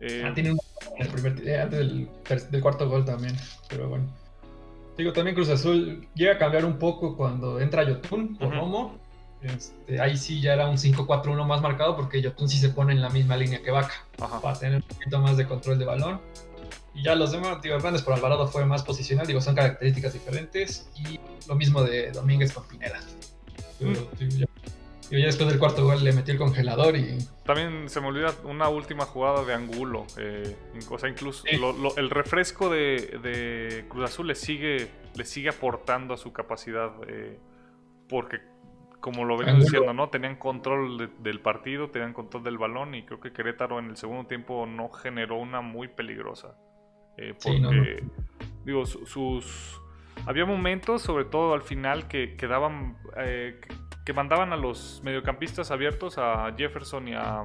Eh, 0.00 0.24
ah, 0.26 0.32
tiene 0.34 0.52
un 0.52 0.58
el 0.98 1.08
primer, 1.08 1.48
eh, 1.48 1.60
antes 1.60 1.78
del, 1.78 2.08
del, 2.50 2.60
cuarto 2.60 2.88
gol 2.88 3.04
también, 3.04 3.36
pero 3.68 3.88
bueno. 3.88 4.12
Digo, 4.96 5.12
también 5.12 5.34
Cruz 5.34 5.48
Azul 5.48 6.06
llega 6.14 6.32
a 6.34 6.38
cambiar 6.38 6.64
un 6.64 6.78
poco 6.78 7.16
cuando 7.16 7.60
entra 7.60 7.84
Yotun 7.84 8.36
por 8.36 8.54
Romo. 8.54 8.98
Este, 9.40 10.00
ahí 10.00 10.16
sí 10.16 10.40
ya 10.40 10.52
era 10.52 10.68
un 10.68 10.76
5-4-1 10.76 11.44
más 11.44 11.60
marcado 11.62 11.96
porque 11.96 12.22
Yotun 12.22 12.48
sí 12.48 12.58
se 12.58 12.68
pone 12.68 12.92
en 12.92 13.00
la 13.00 13.10
misma 13.10 13.36
línea 13.36 13.60
que 13.60 13.72
Vaca 13.72 14.06
para 14.40 14.56
tener 14.56 14.76
un 14.76 14.82
poquito 14.82 15.18
más 15.18 15.36
de 15.36 15.46
control 15.48 15.78
de 15.78 15.84
balón. 15.84 16.20
Y 16.94 17.02
ya 17.02 17.14
los 17.14 17.32
demás, 17.32 17.62
digo, 17.62 17.76
Hernández 17.76 18.02
por 18.02 18.12
Alvarado 18.12 18.46
fue 18.46 18.66
más 18.66 18.82
posicional, 18.82 19.26
digo, 19.26 19.40
son 19.40 19.54
características 19.54 20.12
diferentes. 20.12 20.90
Y 20.94 21.18
lo 21.48 21.54
mismo 21.54 21.82
de 21.82 22.12
Domínguez 22.12 22.52
con 22.52 22.64
Pineda. 22.68 23.00
Pero, 23.78 24.10
ya, 24.18 24.46
ya, 25.10 25.26
después 25.26 25.48
del 25.48 25.58
cuarto 25.58 25.84
gol 25.84 26.02
le 26.02 26.12
metió 26.12 26.32
el 26.32 26.38
congelador 26.38 26.96
y. 26.96 27.18
También 27.44 27.88
se 27.88 28.00
me 28.00 28.08
olvida 28.08 28.34
una 28.44 28.68
última 28.68 29.04
jugada 29.04 29.44
de 29.44 29.54
Angulo. 29.54 30.06
Eh, 30.18 30.56
o 30.88 30.98
sea, 30.98 31.08
incluso 31.08 31.44
el 31.96 32.10
refresco 32.10 32.70
de, 32.70 33.18
de, 33.22 33.84
Cruz 33.88 34.04
Azul 34.04 34.28
le 34.28 34.34
sigue, 34.34 34.88
le 35.14 35.24
sigue 35.24 35.48
aportando 35.48 36.14
a 36.14 36.16
su 36.16 36.32
capacidad. 36.32 36.92
Eh, 37.08 37.38
porque 38.08 38.40
como 39.02 39.24
lo 39.24 39.36
venimos 39.36 39.64
diciendo, 39.64 39.92
¿no? 39.92 40.08
Tenían 40.08 40.36
control 40.36 41.10
del 41.18 41.40
partido, 41.40 41.90
tenían 41.90 42.14
control 42.14 42.44
del 42.44 42.56
balón 42.56 42.94
y 42.94 43.02
creo 43.02 43.20
que 43.20 43.32
Querétaro 43.32 43.80
en 43.80 43.86
el 43.86 43.96
segundo 43.96 44.26
tiempo 44.28 44.64
no 44.64 44.88
generó 44.90 45.38
una 45.38 45.60
muy 45.60 45.88
peligrosa. 45.88 46.56
Eh, 47.18 47.34
porque, 47.42 48.02
digo, 48.64 48.86
sus... 48.86 49.80
Había 50.24 50.46
momentos, 50.46 51.02
sobre 51.02 51.24
todo 51.24 51.52
al 51.52 51.62
final, 51.62 52.06
que, 52.06 52.36
quedaban 52.36 52.96
eh, 53.16 53.60
que, 54.04 54.12
mandaban 54.12 54.52
a 54.52 54.56
los 54.56 55.00
mediocampistas 55.04 55.70
abiertos, 55.70 56.18
a 56.18 56.52
Jefferson 56.56 57.08
y 57.08 57.14
a... 57.14 57.42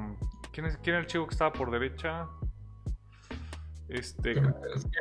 ¿Quién, 0.52 0.67
es, 0.67 0.78
quién 0.78 0.96
era 0.96 1.00
el 1.00 1.08
chico 1.08 1.28
que 1.28 1.34
estaba 1.34 1.54
por 1.54 1.72
derecha? 1.72 2.28
Este... 3.89 4.36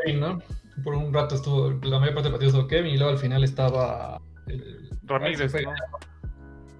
Kevin, 0.04 0.20
¿no? 0.20 0.38
Por 0.84 0.94
un 0.94 1.12
rato 1.12 1.34
estuvo, 1.34 1.70
la 1.70 1.98
mayor 1.98 2.14
parte 2.14 2.28
del 2.28 2.32
partido 2.32 2.48
estuvo 2.48 2.66
Kevin 2.68 2.94
y 2.94 2.98
luego 2.98 3.12
al 3.12 3.18
final 3.18 3.44
estaba... 3.44 4.20
Ramírez, 5.04 5.54
¿no? 5.54 5.72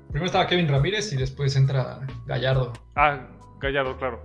Primero 0.09 0.27
estaba 0.27 0.47
Kevin 0.47 0.69
Ramírez 0.69 1.13
y 1.13 1.17
después 1.17 1.57
entra 1.57 2.01
Gallardo. 2.27 2.73
Ah, 2.95 3.29
Gallardo, 3.61 3.97
claro. 3.97 4.21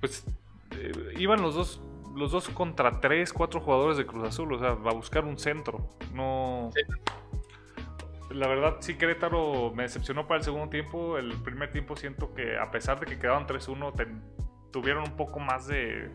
Pues 0.00 0.24
eh, 0.72 1.14
iban 1.18 1.42
los 1.42 1.54
dos 1.54 1.80
los 2.16 2.32
dos 2.32 2.48
contra 2.48 3.00
tres, 3.00 3.32
cuatro 3.32 3.60
jugadores 3.60 3.98
de 3.98 4.06
Cruz 4.06 4.26
Azul, 4.26 4.52
o 4.54 4.58
sea, 4.58 4.72
va 4.72 4.90
a 4.90 4.94
buscar 4.94 5.24
un 5.24 5.38
centro. 5.38 5.96
No. 6.14 6.70
La 8.36 8.48
verdad, 8.48 8.76
sí, 8.80 8.96
Querétaro 8.96 9.72
me 9.74 9.84
decepcionó 9.84 10.26
para 10.26 10.38
el 10.38 10.44
segundo 10.44 10.68
tiempo. 10.68 11.16
El 11.16 11.32
primer 11.42 11.72
tiempo 11.72 11.96
siento 11.96 12.34
que, 12.34 12.58
a 12.58 12.70
pesar 12.70 13.00
de 13.00 13.06
que 13.06 13.18
quedaban 13.18 13.46
3-1, 13.46 13.94
tuvieron 14.70 15.04
un 15.04 15.16
poco 15.16 15.40
más 15.40 15.66
de, 15.66 16.10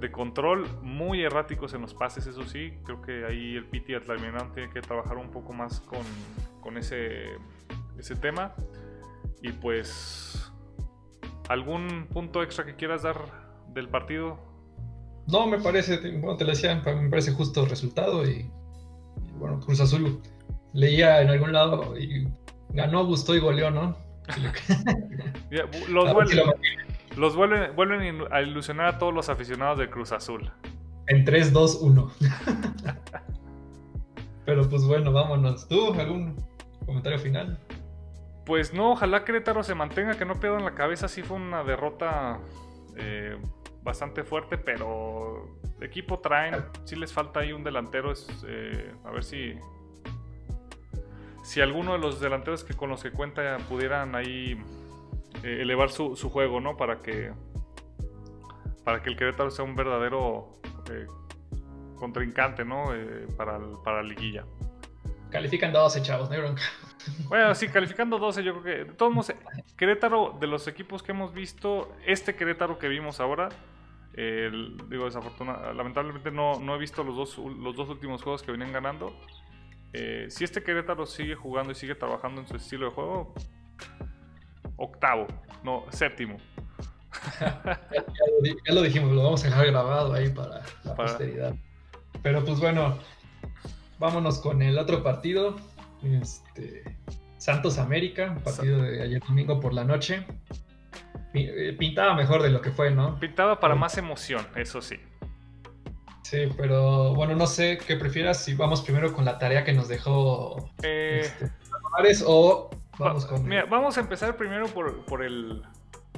de 0.00 0.10
control. 0.10 0.66
Muy 0.80 1.22
erráticos 1.22 1.74
en 1.74 1.82
los 1.82 1.92
pases, 1.92 2.26
eso 2.26 2.44
sí. 2.44 2.78
Creo 2.84 3.02
que 3.02 3.26
ahí 3.26 3.56
el 3.56 3.66
Piti 3.66 3.94
Atlaminán 3.94 4.52
tiene 4.52 4.72
que 4.72 4.80
trabajar 4.80 5.18
un 5.18 5.30
poco 5.30 5.52
más 5.52 5.80
con, 5.80 6.00
con 6.62 6.78
ese, 6.78 7.24
ese 7.98 8.16
tema. 8.16 8.54
Y 9.42 9.52
pues, 9.52 10.50
¿algún 11.50 12.06
punto 12.10 12.42
extra 12.42 12.64
que 12.64 12.74
quieras 12.74 13.02
dar 13.02 13.18
del 13.74 13.90
partido? 13.90 14.38
No, 15.26 15.46
me 15.46 15.58
parece, 15.58 15.98
bueno, 16.12 16.38
te 16.38 16.44
lo 16.44 16.52
decía, 16.52 16.74
me 16.74 17.10
parece 17.10 17.32
justo 17.32 17.64
el 17.64 17.68
resultado 17.68 18.26
y, 18.26 18.50
bueno, 19.36 19.60
Cruz 19.60 19.80
Azul 19.80 20.22
leía 20.74 21.22
en 21.22 21.30
algún 21.30 21.52
lado 21.52 21.98
y 21.98 22.28
ganó, 22.70 23.06
gustó 23.06 23.34
y 23.34 23.40
goleó, 23.40 23.70
¿no? 23.70 23.96
los, 25.88 26.12
vuelven, 26.12 26.40
los 27.16 27.36
vuelven, 27.36 28.24
a 28.30 28.42
ilusionar 28.42 28.86
a 28.86 28.98
todos 28.98 29.14
los 29.14 29.28
aficionados 29.28 29.78
de 29.78 29.88
Cruz 29.88 30.12
Azul. 30.12 30.50
En 31.06 31.24
3, 31.24 31.52
2, 31.52 31.78
1. 31.82 32.12
Pero 34.46 34.68
pues 34.68 34.84
bueno, 34.84 35.12
vámonos. 35.12 35.68
¿Tú 35.68 35.92
algún 35.94 36.36
comentario 36.84 37.18
final? 37.18 37.58
Pues 38.44 38.74
no, 38.74 38.92
ojalá 38.92 39.24
Querétaro 39.24 39.62
se 39.62 39.74
mantenga, 39.74 40.16
que 40.18 40.24
no 40.24 40.40
pierdan 40.40 40.64
la 40.64 40.74
cabeza. 40.74 41.08
Sí 41.08 41.22
fue 41.22 41.36
una 41.36 41.64
derrota 41.64 42.40
eh, 42.96 43.38
bastante 43.82 44.24
fuerte, 44.24 44.58
pero 44.58 45.58
equipo 45.80 46.18
traen, 46.20 46.56
si 46.84 46.96
les 46.96 47.12
falta 47.12 47.40
ahí 47.40 47.52
un 47.52 47.62
delantero, 47.62 48.12
es, 48.12 48.26
eh, 48.46 48.92
a 49.04 49.10
ver 49.10 49.24
si 49.24 49.54
si 51.44 51.60
alguno 51.60 51.92
de 51.92 51.98
los 51.98 52.20
delanteros 52.20 52.64
que 52.64 52.74
con 52.74 52.88
los 52.88 53.02
que 53.02 53.12
cuenta 53.12 53.58
pudieran 53.68 54.14
ahí 54.14 54.58
eh, 55.42 55.58
elevar 55.60 55.90
su, 55.90 56.16
juego, 56.30 56.60
¿no? 56.60 56.76
Para 56.76 57.02
que 57.02 57.32
para 58.82 59.02
que 59.02 59.10
el 59.10 59.16
Querétaro 59.16 59.50
sea 59.50 59.64
un 59.64 59.76
verdadero 59.76 60.58
eh, 60.90 61.06
contrincante, 61.96 62.64
¿no? 62.64 62.88
para, 63.36 63.58
para 63.82 64.02
la 64.02 64.08
liguilla. 64.08 64.44
Califican 65.30 65.72
12, 65.72 66.02
chavos, 66.02 66.28
no 66.28 66.34
hay 66.34 66.40
bronca. 66.42 66.62
Bueno, 67.28 67.54
sí, 67.54 67.68
calificando 67.68 68.18
12, 68.18 68.42
yo 68.42 68.60
creo 68.60 68.62
que. 68.62 68.84
De 68.90 68.96
todos 68.96 69.12
modos, 69.12 69.34
Querétaro, 69.76 70.36
de 70.40 70.46
los 70.46 70.66
equipos 70.68 71.02
que 71.02 71.12
hemos 71.12 71.34
visto, 71.34 71.94
este 72.06 72.34
Querétaro 72.34 72.78
que 72.78 72.88
vimos 72.88 73.20
ahora, 73.20 73.50
digo, 74.16 75.04
desafortunadamente, 75.04 75.74
lamentablemente 75.76 76.30
no, 76.30 76.60
no, 76.60 76.76
he 76.76 76.78
visto 76.78 77.02
los 77.04 77.16
dos, 77.16 77.38
los 77.38 77.76
dos 77.76 77.88
últimos 77.88 78.22
juegos 78.22 78.42
que 78.42 78.52
vienen 78.52 78.72
ganando. 78.72 79.14
Eh, 79.96 80.26
si 80.28 80.42
este 80.42 80.62
Querétaro 80.62 81.06
sigue 81.06 81.36
jugando 81.36 81.70
y 81.70 81.76
sigue 81.76 81.94
trabajando 81.94 82.40
en 82.40 82.48
su 82.48 82.56
estilo 82.56 82.86
de 82.86 82.92
juego, 82.92 83.32
octavo, 84.76 85.28
no, 85.62 85.84
séptimo. 85.90 86.36
ya, 87.40 88.74
lo, 88.74 88.82
dijimos, 88.82 89.12
lo 89.12 89.22
vamos 89.22 89.44
a 89.44 89.48
dejar 89.48 89.66
grabado 89.66 90.12
ahí 90.12 90.30
para 90.30 90.62
la 90.82 90.94
posteridad. 90.96 91.54
Pero 92.24 92.44
pues 92.44 92.58
bueno, 92.58 92.98
vámonos 94.00 94.40
con 94.40 94.62
el 94.62 94.78
otro 94.78 95.04
partido. 95.04 95.56
Este, 96.02 96.82
Santos 97.38 97.78
América, 97.78 98.36
partido 98.42 98.82
de 98.82 99.00
ayer 99.00 99.22
domingo 99.22 99.60
por 99.60 99.72
la 99.72 99.84
noche. 99.84 100.26
Eh, 101.34 101.74
pintaba 101.78 102.14
mejor 102.14 102.42
de 102.42 102.50
lo 102.50 102.60
que 102.60 102.72
fue, 102.72 102.90
¿no? 102.90 103.18
Pintaba 103.20 103.60
para 103.60 103.76
más 103.76 103.96
emoción, 103.96 104.44
eso 104.56 104.82
sí. 104.82 104.96
Sí, 106.24 106.48
pero 106.56 107.14
bueno, 107.14 107.36
no 107.36 107.46
sé 107.46 107.78
qué 107.78 107.96
prefieras 107.96 108.42
si 108.42 108.54
vamos 108.54 108.82
primero 108.82 109.12
con 109.12 109.24
la 109.24 109.38
tarea 109.38 109.62
que 109.62 109.72
nos 109.72 109.88
dejó 109.88 110.70
eh... 110.82 111.30
este, 112.00 112.24
o 112.26 112.70
vamos 112.98 113.26
con... 113.26 113.46
Mira, 113.46 113.66
vamos 113.66 113.96
a 113.96 114.00
empezar 114.00 114.36
primero 114.36 114.66
por, 114.66 115.22
el, 115.22 115.62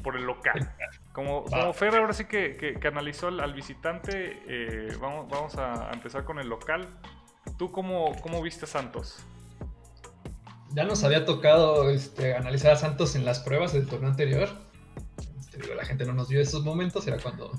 por 0.02 0.16
el 0.16 0.24
local. 0.24 0.72
Como, 1.12 1.44
como 1.44 1.72
Fer 1.72 1.96
ahora 1.96 2.12
sí 2.12 2.26
que, 2.26 2.78
analizó 2.86 3.28
al, 3.28 3.52
visitante, 3.52 4.42
eh, 4.46 4.96
vamos, 5.00 5.28
vamos 5.28 5.56
a 5.56 5.90
empezar 5.92 6.24
con 6.24 6.38
el 6.38 6.48
local. 6.48 6.88
¿Tú 7.58 7.70
cómo, 7.70 8.14
cómo 8.22 8.40
viste 8.42 8.64
a 8.64 8.68
Santos? 8.68 9.18
Ya 10.70 10.84
nos 10.84 11.04
había 11.04 11.24
tocado 11.24 11.90
este, 11.90 12.34
analizar 12.34 12.72
a 12.72 12.76
Santos 12.76 13.16
en 13.16 13.24
las 13.24 13.40
pruebas 13.40 13.72
del 13.72 13.86
torneo 13.86 14.10
anterior 14.10 14.50
digo, 15.58 15.74
la 15.74 15.84
gente 15.84 16.04
no 16.04 16.12
nos 16.12 16.28
vio 16.28 16.40
esos 16.40 16.64
momentos, 16.64 17.06
era 17.06 17.18
cuando 17.18 17.50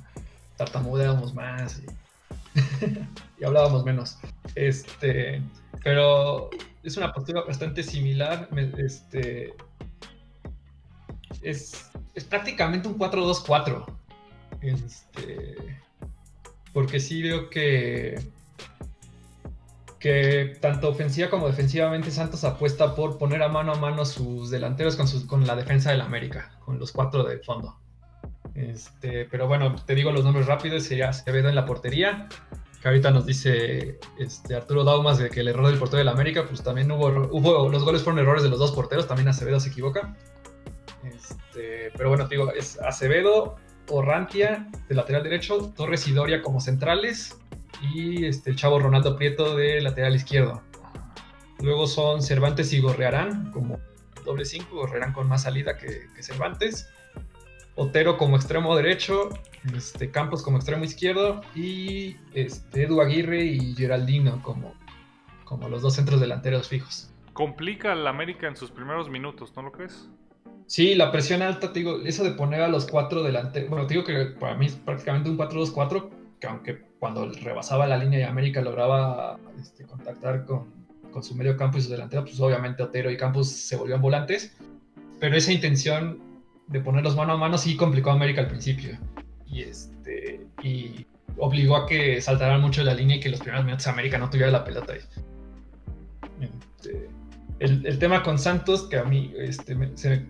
tartamudeábamos 0.56 1.34
más 1.34 1.80
y, 1.80 1.86
hablábamos 3.46 3.86
menos. 3.86 4.18
Este, 4.56 5.42
pero 5.84 6.50
es 6.84 6.98
una 6.98 7.14
postura 7.14 7.42
bastante 7.42 7.84
similar. 7.84 8.50
Este, 8.78 9.54
es, 11.42 11.90
es 12.14 12.24
prácticamente 12.24 12.88
un 12.88 12.98
4-2-4. 12.98 13.86
Este, 14.62 15.56
porque 16.74 17.00
sí 17.00 17.22
veo 17.22 17.50
que 17.50 18.16
que 20.00 20.58
tanto 20.62 20.90
ofensiva 20.90 21.30
como 21.30 21.48
defensivamente 21.48 22.12
Santos 22.12 22.44
apuesta 22.44 22.96
por 22.96 23.18
poner 23.18 23.42
a 23.42 23.48
mano 23.48 23.74
a 23.74 23.76
mano 23.76 24.06
sus 24.06 24.50
delanteros 24.50 24.96
con, 24.96 25.08
con 25.26 25.48
la 25.48 25.56
defensa 25.56 25.92
del 25.92 26.02
América, 26.02 26.52
con 26.64 26.78
los 26.78 26.92
cuatro 26.92 27.24
de 27.24 27.40
fondo. 27.40 27.80
Este, 28.58 29.26
pero 29.26 29.48
bueno, 29.48 29.76
te 29.86 29.94
digo 29.94 30.12
los 30.12 30.24
nombres 30.24 30.48
rápidos, 30.48 30.84
sería 30.84 31.10
Acevedo 31.10 31.48
en 31.48 31.54
la 31.54 31.66
portería, 31.66 32.28
que 32.82 32.88
ahorita 32.88 33.12
nos 33.12 33.28
dice 33.28 34.00
este, 34.18 34.56
Arturo 34.56 34.84
Daumas 34.84 35.20
de 35.20 35.30
que 35.30 35.42
el 35.42 35.50
error 35.50 35.68
del 35.68 35.78
portero 35.78 36.04
la 36.04 36.12
América, 36.12 36.44
pues 36.48 36.64
también 36.64 36.92
hubo, 36.92 37.70
los 37.70 37.84
goles 37.84 38.02
fueron 38.02 38.20
errores 38.20 38.42
de 38.42 38.50
los 38.50 38.58
dos 38.58 38.72
porteros, 38.72 39.08
también 39.08 39.28
Acevedo 39.28 39.60
se 39.60 39.70
equivoca. 39.70 40.16
Este, 41.04 41.92
pero 41.96 42.10
bueno, 42.10 42.28
te 42.28 42.34
digo, 42.34 42.52
es 42.52 42.80
Acevedo, 42.82 43.58
Orrantia 43.90 44.68
de 44.90 44.96
lateral 44.96 45.24
derecho, 45.24 45.72
Torres 45.76 46.08
y 46.08 46.12
Doria 46.12 46.42
como 46.42 46.60
centrales 46.60 47.38
y 47.94 48.26
este, 48.26 48.50
el 48.50 48.56
chavo 48.56 48.80
Ronaldo 48.80 49.16
Prieto 49.18 49.56
de 49.56 49.82
lateral 49.82 50.16
izquierdo. 50.16 50.64
Luego 51.60 51.86
son 51.86 52.24
Cervantes 52.24 52.74
y 52.74 52.80
Gorrearán 52.80 53.52
como 53.52 53.80
doble 54.26 54.46
cinco, 54.46 54.78
Gorrearán 54.78 55.14
con 55.14 55.28
más 55.28 55.44
salida 55.44 55.78
que 55.78 56.08
Cervantes. 56.22 56.90
Otero 57.80 58.18
como 58.18 58.36
extremo 58.36 58.76
derecho, 58.76 59.30
este, 59.76 60.10
Campos 60.10 60.42
como 60.42 60.58
extremo 60.58 60.84
izquierdo 60.84 61.42
y 61.56 62.16
este, 62.34 62.84
Edu 62.84 63.02
Aguirre 63.02 63.46
y 63.46 63.76
Geraldino 63.76 64.42
como, 64.42 64.74
como 65.44 65.70
los 65.70 65.84
dos 65.84 65.94
centros 65.94 66.20
delanteros 66.20 66.68
fijos. 66.68 67.12
Complica 67.34 67.92
al 67.92 68.08
América 68.08 68.48
en 68.48 68.56
sus 68.56 68.72
primeros 68.72 69.10
minutos, 69.12 69.54
¿no 69.56 69.62
lo 69.62 69.72
crees? 69.72 70.10
Sí, 70.66 70.96
la 70.96 71.12
presión 71.12 71.44
alta, 71.44 71.72
te 71.72 71.80
digo, 71.80 72.00
eso 72.04 72.24
de 72.24 72.32
poner 72.32 72.62
a 72.62 72.68
los 72.68 72.88
cuatro 72.88 73.22
delanteros, 73.22 73.70
bueno, 73.70 73.86
te 73.86 73.94
digo 73.94 74.04
que 74.04 74.26
para 74.40 74.56
mí 74.56 74.66
es 74.66 74.74
prácticamente 74.74 75.30
un 75.30 75.38
4-2-4, 75.38 76.10
que 76.40 76.48
aunque 76.48 76.82
cuando 76.98 77.32
rebasaba 77.32 77.86
la 77.86 77.98
línea 77.98 78.18
de 78.18 78.26
América 78.26 78.60
lograba 78.60 79.38
este, 79.62 79.86
contactar 79.86 80.46
con, 80.46 80.66
con, 81.12 81.24
su 81.24 81.36
medio 81.36 81.56
campo 81.56 81.78
y 81.78 81.82
su 81.82 81.92
delantero, 81.92 82.24
pues 82.24 82.40
obviamente 82.40 82.82
Otero 82.82 83.12
y 83.12 83.18
Campos 83.18 83.50
se 83.50 83.76
volvían 83.76 84.02
volantes, 84.02 84.58
pero 85.20 85.38
esa 85.38 85.54
intención 85.54 86.27
de 86.68 86.82
ponerlos 86.82 87.16
mano 87.16 87.34
a 87.34 87.38
mano 87.38 87.58
sí 87.58 87.76
complicó 87.76 88.12
a 88.12 88.14
América 88.14 88.42
al 88.42 88.48
principio. 88.48 88.98
Y, 89.48 89.62
este, 89.62 90.46
y 90.62 91.06
obligó 91.38 91.78
a 91.78 91.88
que 91.88 92.22
saltaran 92.22 92.62
mucho 92.62 92.84
la 92.84 92.94
línea 92.94 93.18
y 93.18 93.20
que 93.20 93.30
los 93.30 93.40
primeros 93.40 93.66
minutos 93.66 93.88
América 93.88 94.18
no 94.18 94.30
tuviera 94.30 94.52
la 94.52 94.64
pelota. 94.64 94.94
Este, 94.96 97.10
el, 97.60 97.86
el, 97.86 98.00
tema 98.00 98.24
con 98.24 98.38
Santos, 98.38 98.84
que 98.84 98.98
a 98.98 99.04
mí 99.04 99.34
este, 99.38 99.76
se, 99.96 100.26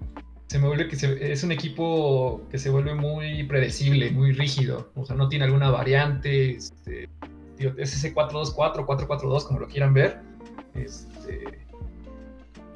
se, 0.48 0.60
me 0.60 0.68
vuelve 0.68 0.88
que 0.88 1.32
es 1.32 1.44
un 1.44 1.52
equipo 1.52 2.42
que 2.52 2.58
se 2.58 2.70
vuelve 2.70 2.94
muy 2.94 3.44
predecible, 3.44 4.12
muy 4.12 4.32
rígido. 4.32 4.92
O 4.96 5.06
sea, 5.06 5.16
no 5.16 5.28
tiene 5.28 5.46
alguna 5.46 5.72
variante. 5.72 6.52
Este, 6.52 7.10
es 7.58 7.94
ese 7.94 8.14
4-2-4, 8.14 8.86
4-4-2, 8.86 9.44
como 9.46 9.60
lo 9.60 9.68
quieran 9.68 9.94
ver. 9.94 10.20
Este, 10.76 11.66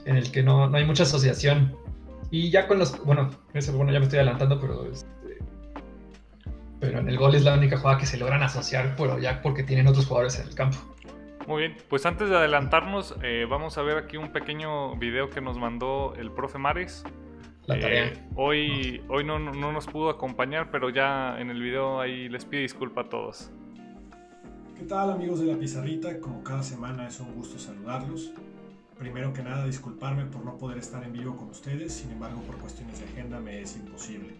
en 0.05 0.17
el 0.17 0.31
que 0.31 0.41
no, 0.41 0.67
no 0.67 0.77
hay 0.77 0.85
mucha 0.85 1.03
asociación 1.03 1.75
y 2.31 2.49
ya 2.49 2.67
con 2.67 2.79
los. 2.79 2.97
Bueno, 3.03 3.29
bueno 3.73 3.91
ya 3.91 3.99
me 3.99 4.05
estoy 4.05 4.19
adelantando, 4.19 4.59
pero. 4.59 4.85
Este, 4.85 5.37
pero 6.79 6.99
en 6.99 7.09
el 7.09 7.17
gol 7.17 7.35
es 7.35 7.43
la 7.43 7.53
única 7.53 7.77
jugada 7.77 7.99
que 7.99 8.07
se 8.07 8.17
logran 8.17 8.41
asociar, 8.41 8.95
pero 8.97 9.19
ya 9.19 9.41
porque 9.43 9.61
tienen 9.61 9.87
otros 9.87 10.07
jugadores 10.07 10.39
en 10.39 10.47
el 10.47 10.55
campo. 10.55 10.77
Muy 11.47 11.63
bien, 11.63 11.77
pues 11.89 12.05
antes 12.05 12.29
de 12.29 12.35
adelantarnos, 12.35 13.15
eh, 13.21 13.45
vamos 13.47 13.77
a 13.77 13.81
ver 13.81 13.97
aquí 13.97 14.17
un 14.17 14.31
pequeño 14.31 14.95
video 14.95 15.29
que 15.29 15.41
nos 15.41 15.57
mandó 15.57 16.13
el 16.17 16.31
profe 16.31 16.57
Mares. 16.57 17.03
La 17.67 17.79
tarea. 17.79 18.05
Eh, 18.05 18.27
hoy 18.35 19.01
no. 19.07 19.13
hoy 19.13 19.23
no, 19.23 19.37
no, 19.37 19.71
nos 19.71 19.85
pudo 19.85 20.09
acompañar, 20.09 20.71
pero 20.71 20.89
ya 20.89 21.39
en 21.39 21.51
el 21.51 21.61
video 21.61 21.99
ahí 21.99 22.29
les 22.29 22.45
pido 22.45 22.61
disculpa 22.61 23.01
a 23.01 23.09
todos. 23.09 23.51
¿Qué 24.77 24.85
tal 24.85 25.11
amigos 25.11 25.41
de 25.41 25.47
la 25.47 25.59
pizarrita? 25.59 26.19
Como 26.19 26.43
cada 26.43 26.63
semana 26.63 27.07
es 27.07 27.19
un 27.19 27.35
gusto 27.35 27.59
saludarlos. 27.59 28.31
Primero 29.01 29.33
que 29.33 29.41
nada, 29.41 29.65
disculparme 29.65 30.25
por 30.25 30.45
no 30.45 30.59
poder 30.59 30.77
estar 30.77 31.03
en 31.03 31.11
vivo 31.11 31.35
con 31.35 31.49
ustedes, 31.49 31.91
sin 31.91 32.11
embargo, 32.11 32.39
por 32.43 32.57
cuestiones 32.57 32.99
de 32.99 33.05
agenda 33.05 33.39
me 33.39 33.59
es 33.59 33.75
imposible. 33.75 34.35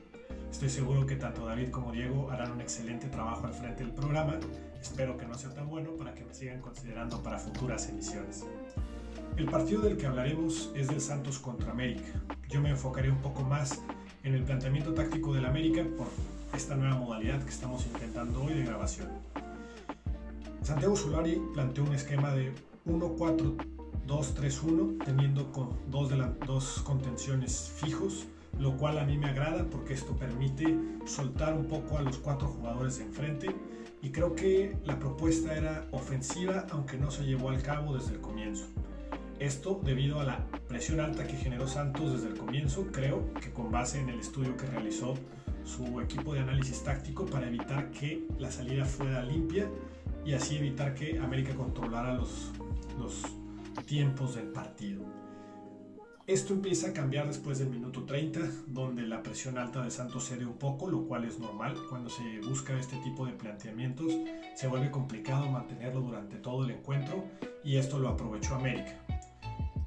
Estoy 0.52 0.69
seguro 0.69 1.04
que 1.08 1.15
tanto 1.15 1.47
David 1.47 1.71
como 1.71 1.91
Diego 1.91 2.30
harán 2.30 2.52
un 2.52 2.62
excelente 2.62 3.08
trabajo 3.08 3.47
al 3.47 3.56
frente 3.56 3.84
del 3.84 3.91
programa. 3.91 4.36
Espero 4.80 5.17
que 5.17 5.26
no 5.26 5.34
sea 5.34 5.52
tan 5.52 5.67
bueno 5.67 5.93
para 5.97 6.13
que 6.13 6.24
me 6.24 6.36
sigan 6.36 6.62
considerando 6.62 7.24
para 7.24 7.39
futuras 7.39 7.89
emisiones. 7.89 8.45
El 9.36 9.45
partido 9.45 9.82
del 9.82 9.97
que 9.97 10.06
hablaremos 10.06 10.71
es 10.76 10.89
del 10.89 11.02
Santos 11.02 11.39
contra 11.39 11.71
América. 11.71 12.12
Yo 12.47 12.62
me 12.62 12.69
enfocaré 12.69 13.10
un 13.10 13.17
poco 13.24 13.41
más 13.41 13.82
en 14.24 14.36
el 14.36 14.43
planteamiento 14.43 14.93
táctico 14.93 15.34
del 15.34 15.45
América 15.45 15.84
por 15.97 16.10
esta 16.56 16.76
nueva 16.76 16.97
modalidad 16.97 17.41
que 17.41 17.50
estamos 17.50 17.88
intentando 17.88 18.43
hoy 18.43 18.54
de 18.54 18.65
grabación. 18.65 19.08
Santiago 20.62 20.95
Solari 20.95 21.41
planteó 21.52 21.84
un 21.84 21.95
esquema 21.95 22.30
de 22.36 22.54
1-4 22.86 23.81
2-3-1, 24.08 25.04
teniendo 25.06 25.52
con 25.52 25.78
dos, 25.90 26.10
de 26.10 26.18
dos 26.46 26.82
contenciones 26.84 27.72
fijos, 27.76 28.28
lo 28.60 28.76
cual 28.78 29.00
a 29.00 29.06
mí 29.06 29.18
me 29.18 29.30
agrada 29.30 29.66
porque 29.70 29.94
esto 29.94 30.16
permite 30.16 30.78
soltar 31.06 31.54
un 31.54 31.66
poco 31.66 31.98
a 31.98 32.02
los 32.02 32.18
cuatro 32.18 32.48
jugadores 32.48 32.98
de 32.98 33.06
enfrente 33.06 33.56
y 34.02 34.10
creo 34.12 34.36
que 34.36 34.78
la 34.84 35.00
propuesta 35.00 35.56
era 35.56 35.88
ofensiva 35.92 36.66
aunque 36.72 36.98
no 36.98 37.12
se 37.12 37.24
llevó 37.24 37.50
al 37.50 37.62
cabo 37.62 37.96
desde 37.96 38.14
el 38.14 38.22
comienzo. 38.22 38.68
Esto 39.40 39.80
debido 39.84 40.20
a 40.20 40.24
la 40.24 40.48
presión 40.68 41.00
alta 41.00 41.26
que 41.26 41.36
generó 41.36 41.68
Santos 41.68 42.14
desde 42.14 42.28
el 42.28 42.38
comienzo, 42.38 42.88
creo 42.92 43.34
que 43.34 43.52
con 43.52 43.72
base 43.72 44.00
en 44.00 44.10
el 44.10 44.20
estudio 44.20 44.56
que 44.56 44.68
realizó 44.68 45.16
su 45.64 46.00
equipo 46.00 46.34
de 46.34 46.42
análisis 46.42 46.84
táctico 46.84 47.26
para 47.26 47.48
evitar 47.48 47.92
que 47.92 48.28
la 48.38 48.52
salida 48.52 48.86
fuera 48.86 49.24
limpia 49.24 49.68
y 50.26 50.34
así 50.34 50.58
evitar 50.58 50.94
que 50.94 51.20
América 51.20 51.56
controlara 51.56 52.14
los, 52.14 52.52
los 53.00 53.24
tiempos 53.86 54.36
del 54.36 54.48
partido. 54.48 55.04
Esto 56.28 56.54
empieza 56.54 56.90
a 56.90 56.94
cambiar 56.94 57.28
después 57.28 57.60
del 57.60 57.70
minuto 57.70 58.04
30, 58.06 58.40
donde 58.68 59.02
la 59.04 59.24
presión 59.24 59.58
alta 59.58 59.82
de 59.82 59.92
Santos 59.92 60.26
cede 60.26 60.46
un 60.46 60.58
poco, 60.58 60.88
lo 60.88 61.06
cual 61.08 61.26
es 61.26 61.40
normal. 61.40 61.76
Cuando 61.90 62.10
se 62.10 62.40
busca 62.40 62.78
este 62.80 62.98
tipo 62.98 63.26
de 63.26 63.34
planteamientos, 63.34 64.14
se 64.56 64.68
vuelve 64.68 64.92
complicado 64.92 65.50
mantenerlo 65.50 66.02
durante 66.02 66.38
todo 66.38 66.64
el 66.64 66.72
encuentro 66.72 67.26
y 67.64 67.78
esto 67.78 68.00
lo 68.00 68.10
aprovechó 68.10 68.56
América. 68.56 68.98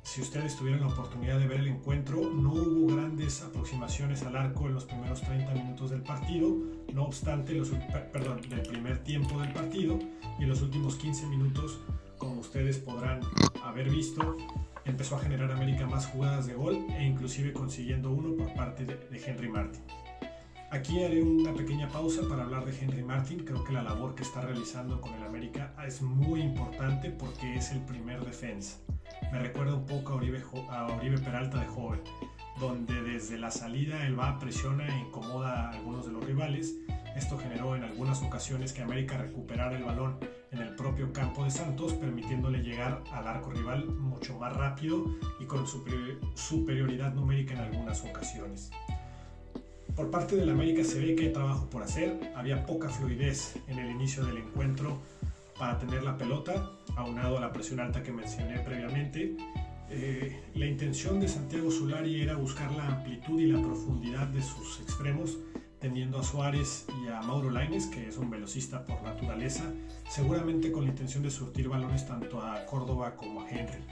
Si 0.03 0.21
ustedes 0.21 0.57
tuvieron 0.57 0.83
la 0.83 0.89
oportunidad 0.89 1.39
de 1.39 1.47
ver 1.47 1.61
el 1.61 1.69
encuentro, 1.69 2.31
no 2.31 2.53
hubo 2.53 2.95
grandes 2.95 3.43
aproximaciones 3.43 4.23
al 4.23 4.37
arco 4.37 4.67
en 4.67 4.75
los 4.75 4.85
primeros 4.85 5.23
30 5.23 5.55
minutos 5.55 5.91
del 5.91 6.03
partido, 6.03 6.55
no 6.93 7.05
obstante, 7.05 7.55
los, 7.55 7.71
perdón, 8.13 8.43
del 8.49 8.63
primer 8.63 8.99
tiempo 9.03 9.41
del 9.41 9.53
partido 9.53 9.99
y 10.39 10.43
en 10.43 10.49
los 10.51 10.61
últimos 10.61 10.97
15 10.97 11.27
minutos 11.27 11.81
como 12.19 12.41
ustedes 12.41 12.79
podrán 12.79 13.21
haber 13.69 13.91
visto, 13.91 14.37
empezó 14.85 15.17
a 15.17 15.21
generar 15.21 15.51
América 15.51 15.87
más 15.87 16.07
jugadas 16.07 16.47
de 16.47 16.55
gol 16.55 16.87
e 16.91 17.05
inclusive 17.05 17.53
consiguiendo 17.53 18.11
uno 18.11 18.37
por 18.37 18.53
parte 18.55 18.85
de, 18.85 19.23
Henry 19.25 19.49
Martin. 19.49 19.83
Aquí 20.71 21.03
haré 21.03 21.23
una 21.23 21.55
pequeña 21.55 21.89
pausa 21.89 22.23
para 22.29 22.43
hablar 22.43 22.65
de 22.65 22.77
Henry 22.77 23.03
Martin. 23.03 23.45
Creo 23.45 23.63
que 23.63 23.73
la 23.73 23.83
labor 23.83 24.15
que 24.15 24.23
está 24.25 24.41
realizando 24.41 25.01
con 25.01 25.15
el 25.15 25.23
América 25.23 25.73
es 25.87 26.03
muy 26.03 26.41
importante 26.41 27.11
porque 27.11 27.57
es 27.57 27.71
el 27.71 27.81
primer 27.83 28.25
defensa. 28.25 28.79
Me 29.31 29.39
recuerda 29.39 29.75
un 29.75 29.87
poco 29.87 30.13
a 30.13 30.17
a 30.17 30.87
Oribe 30.97 31.19
Peralta 31.19 31.61
de 31.61 31.67
joven, 31.67 32.01
donde 32.59 33.03
desde 33.03 33.39
la 33.39 33.51
salida 33.51 34.07
él 34.07 34.19
va, 34.19 34.39
presiona 34.39 34.87
e 34.87 35.01
incomoda 35.01 35.69
a 35.69 35.71
algunos 35.71 36.07
de 36.07 36.13
los 36.13 36.25
rivales. 36.25 36.75
Esto 37.17 37.39
generó 37.39 37.77
en 37.77 37.85
algunas 37.85 38.23
ocasiones 38.23 38.73
que 38.73 38.83
América 38.83 39.17
recuperara 39.17 39.77
el 39.77 39.85
balón 39.85 40.19
en 40.51 40.61
el 40.61 40.75
propio 40.75 41.13
campo 41.13 41.45
de 41.45 41.51
Santos, 41.51 41.93
permitiéndole 41.95 42.63
llegar 42.63 43.03
al 43.13 43.27
arco 43.27 43.51
rival 43.51 43.87
mucho 43.87 44.39
más 44.39 44.57
rápido 44.57 45.05
y 45.41 45.45
con 45.45 45.67
superioridad 45.67 47.15
numérica 47.15 47.55
en 47.55 47.61
algunas 47.61 48.03
ocasiones. 48.05 48.71
Por 49.95 50.11
parte 50.11 50.35
del 50.35 50.51
América 50.51 50.83
se 50.83 50.99
ve 50.99 51.15
que 51.15 51.27
hay 51.27 51.33
trabajo 51.33 51.71
por 51.71 51.83
hacer, 51.83 52.33
había 52.35 52.67
poca 52.67 52.89
fluidez 52.89 53.57
en 53.69 53.79
el 53.79 53.91
inicio 53.91 54.25
del 54.25 54.39
encuentro 54.39 54.99
para 55.57 55.79
tener 55.79 56.03
la 56.03 56.19
pelota, 56.19 56.73
aunado 56.97 57.39
a 57.39 57.41
la 57.41 57.53
presión 57.53 57.79
alta 57.79 58.03
que 58.03 58.13
mencioné 58.13 58.59
previamente. 58.59 59.37
Eh, 59.91 60.43
la 60.55 60.67
intención 60.67 61.21
de 61.21 61.29
Santiago 61.29 61.71
Solari 61.71 62.21
era 62.23 62.37
buscar 62.37 62.73
la 62.73 62.87
amplitud 62.87 63.39
y 63.39 63.47
la 63.47 63.61
profundidad 63.61 64.27
de 64.29 64.43
sus 64.43 64.81
extremos 64.81 65.39
teniendo 65.85 66.19
a 66.19 66.25
Suárez 66.25 66.87
y 67.05 67.09
a 67.09 67.21
Mauro 67.21 67.51
Laines, 67.51 67.89
que 67.89 68.09
es 68.09 68.17
un 68.17 68.31
velocista 68.31 68.87
por 68.87 69.03
naturaleza, 69.03 69.71
seguramente 70.09 70.73
con 70.73 70.85
la 70.85 70.91
intención 70.91 71.23
de 71.23 71.31
surtir 71.31 71.69
balones 71.69 72.07
tanto 72.07 72.41
a 72.41 72.65
Córdoba 72.65 73.17
como 73.17 73.43
a 73.43 73.51
Henry. 73.51 73.85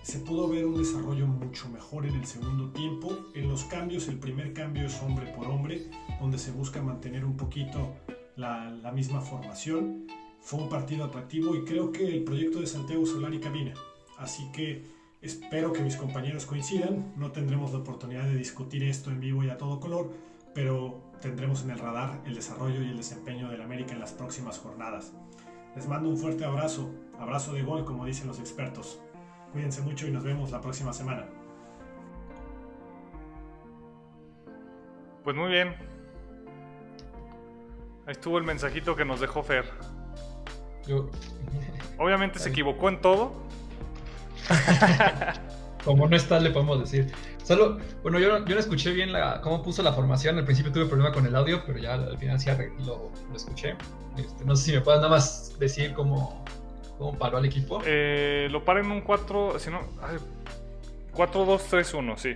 Se 0.00 0.20
pudo 0.20 0.48
ver 0.48 0.64
un 0.64 0.78
desarrollo 0.78 1.26
mucho 1.26 1.68
mejor 1.68 2.06
en 2.06 2.14
el 2.14 2.24
segundo 2.24 2.70
tiempo. 2.70 3.14
En 3.34 3.48
los 3.48 3.64
cambios, 3.64 4.08
el 4.08 4.18
primer 4.18 4.54
cambio 4.54 4.86
es 4.86 4.98
hombre 5.02 5.26
por 5.36 5.46
hombre, 5.48 5.90
donde 6.20 6.38
se 6.38 6.52
busca 6.52 6.80
mantener 6.80 7.26
un 7.26 7.36
poquito 7.36 7.94
la, 8.36 8.70
la 8.70 8.90
misma 8.90 9.20
formación. 9.20 10.06
Fue 10.40 10.62
un 10.62 10.70
partido 10.70 11.04
atractivo 11.04 11.54
y 11.54 11.64
creo 11.64 11.92
que 11.92 12.06
el 12.06 12.24
proyecto 12.24 12.60
de 12.60 12.66
Santiago 12.66 13.04
Solari 13.04 13.40
camina. 13.40 13.74
Así 14.18 14.50
que 14.52 14.86
espero 15.22 15.72
que 15.72 15.82
mis 15.82 15.96
compañeros 15.96 16.46
coincidan. 16.46 17.12
No 17.16 17.32
tendremos 17.32 17.72
la 17.72 17.78
oportunidad 17.78 18.24
de 18.24 18.36
discutir 18.36 18.84
esto 18.84 19.10
en 19.10 19.20
vivo 19.20 19.44
y 19.44 19.50
a 19.50 19.58
todo 19.58 19.80
color 19.80 20.10
pero 20.54 21.02
tendremos 21.20 21.64
en 21.64 21.70
el 21.70 21.78
radar 21.78 22.20
el 22.24 22.34
desarrollo 22.34 22.80
y 22.82 22.88
el 22.88 22.96
desempeño 22.96 23.50
del 23.50 23.60
América 23.60 23.92
en 23.92 24.00
las 24.00 24.12
próximas 24.12 24.58
jornadas. 24.58 25.12
Les 25.74 25.88
mando 25.88 26.08
un 26.08 26.16
fuerte 26.16 26.44
abrazo, 26.44 26.90
abrazo 27.18 27.52
de 27.52 27.62
gol 27.62 27.84
como 27.84 28.06
dicen 28.06 28.28
los 28.28 28.38
expertos. 28.38 29.00
Cuídense 29.52 29.82
mucho 29.82 30.06
y 30.06 30.12
nos 30.12 30.22
vemos 30.22 30.52
la 30.52 30.60
próxima 30.60 30.92
semana. 30.92 31.26
Pues 35.24 35.34
muy 35.36 35.50
bien. 35.50 35.74
Ahí 38.06 38.12
estuvo 38.12 38.38
el 38.38 38.44
mensajito 38.44 38.94
que 38.94 39.04
nos 39.04 39.20
dejó 39.20 39.42
Fer. 39.42 39.64
Obviamente 41.98 42.38
se 42.38 42.50
equivocó 42.50 42.88
en 42.90 43.00
todo. 43.00 43.43
Como 45.84 46.08
no 46.08 46.16
está, 46.16 46.40
le 46.40 46.50
podemos 46.50 46.80
decir. 46.80 47.12
Solo, 47.42 47.78
bueno, 48.02 48.18
yo, 48.18 48.44
yo 48.46 48.54
no 48.54 48.60
escuché 48.60 48.92
bien 48.92 49.12
la, 49.12 49.42
cómo 49.42 49.62
puso 49.62 49.82
la 49.82 49.92
formación. 49.92 50.38
Al 50.38 50.44
principio 50.44 50.72
tuve 50.72 50.86
problema 50.86 51.12
con 51.12 51.26
el 51.26 51.36
audio, 51.36 51.62
pero 51.66 51.78
ya 51.78 51.94
al 51.94 52.16
final 52.16 52.40
sí 52.40 52.48
lo, 52.86 53.10
lo 53.28 53.36
escuché. 53.36 53.76
Este, 54.16 54.44
no 54.44 54.56
sé 54.56 54.64
si 54.64 54.72
me 54.72 54.80
puedes 54.80 55.00
nada 55.00 55.10
más 55.10 55.58
decir 55.58 55.92
cómo, 55.92 56.42
cómo 56.96 57.18
paró 57.18 57.36
al 57.36 57.44
equipo. 57.44 57.82
Eh, 57.84 58.48
lo 58.50 58.64
para 58.64 58.80
en 58.80 58.90
un 58.90 59.02
4, 59.02 59.58
si 59.58 59.70
no, 59.70 59.80
4-2-3-1, 61.14 62.16
sí. 62.16 62.34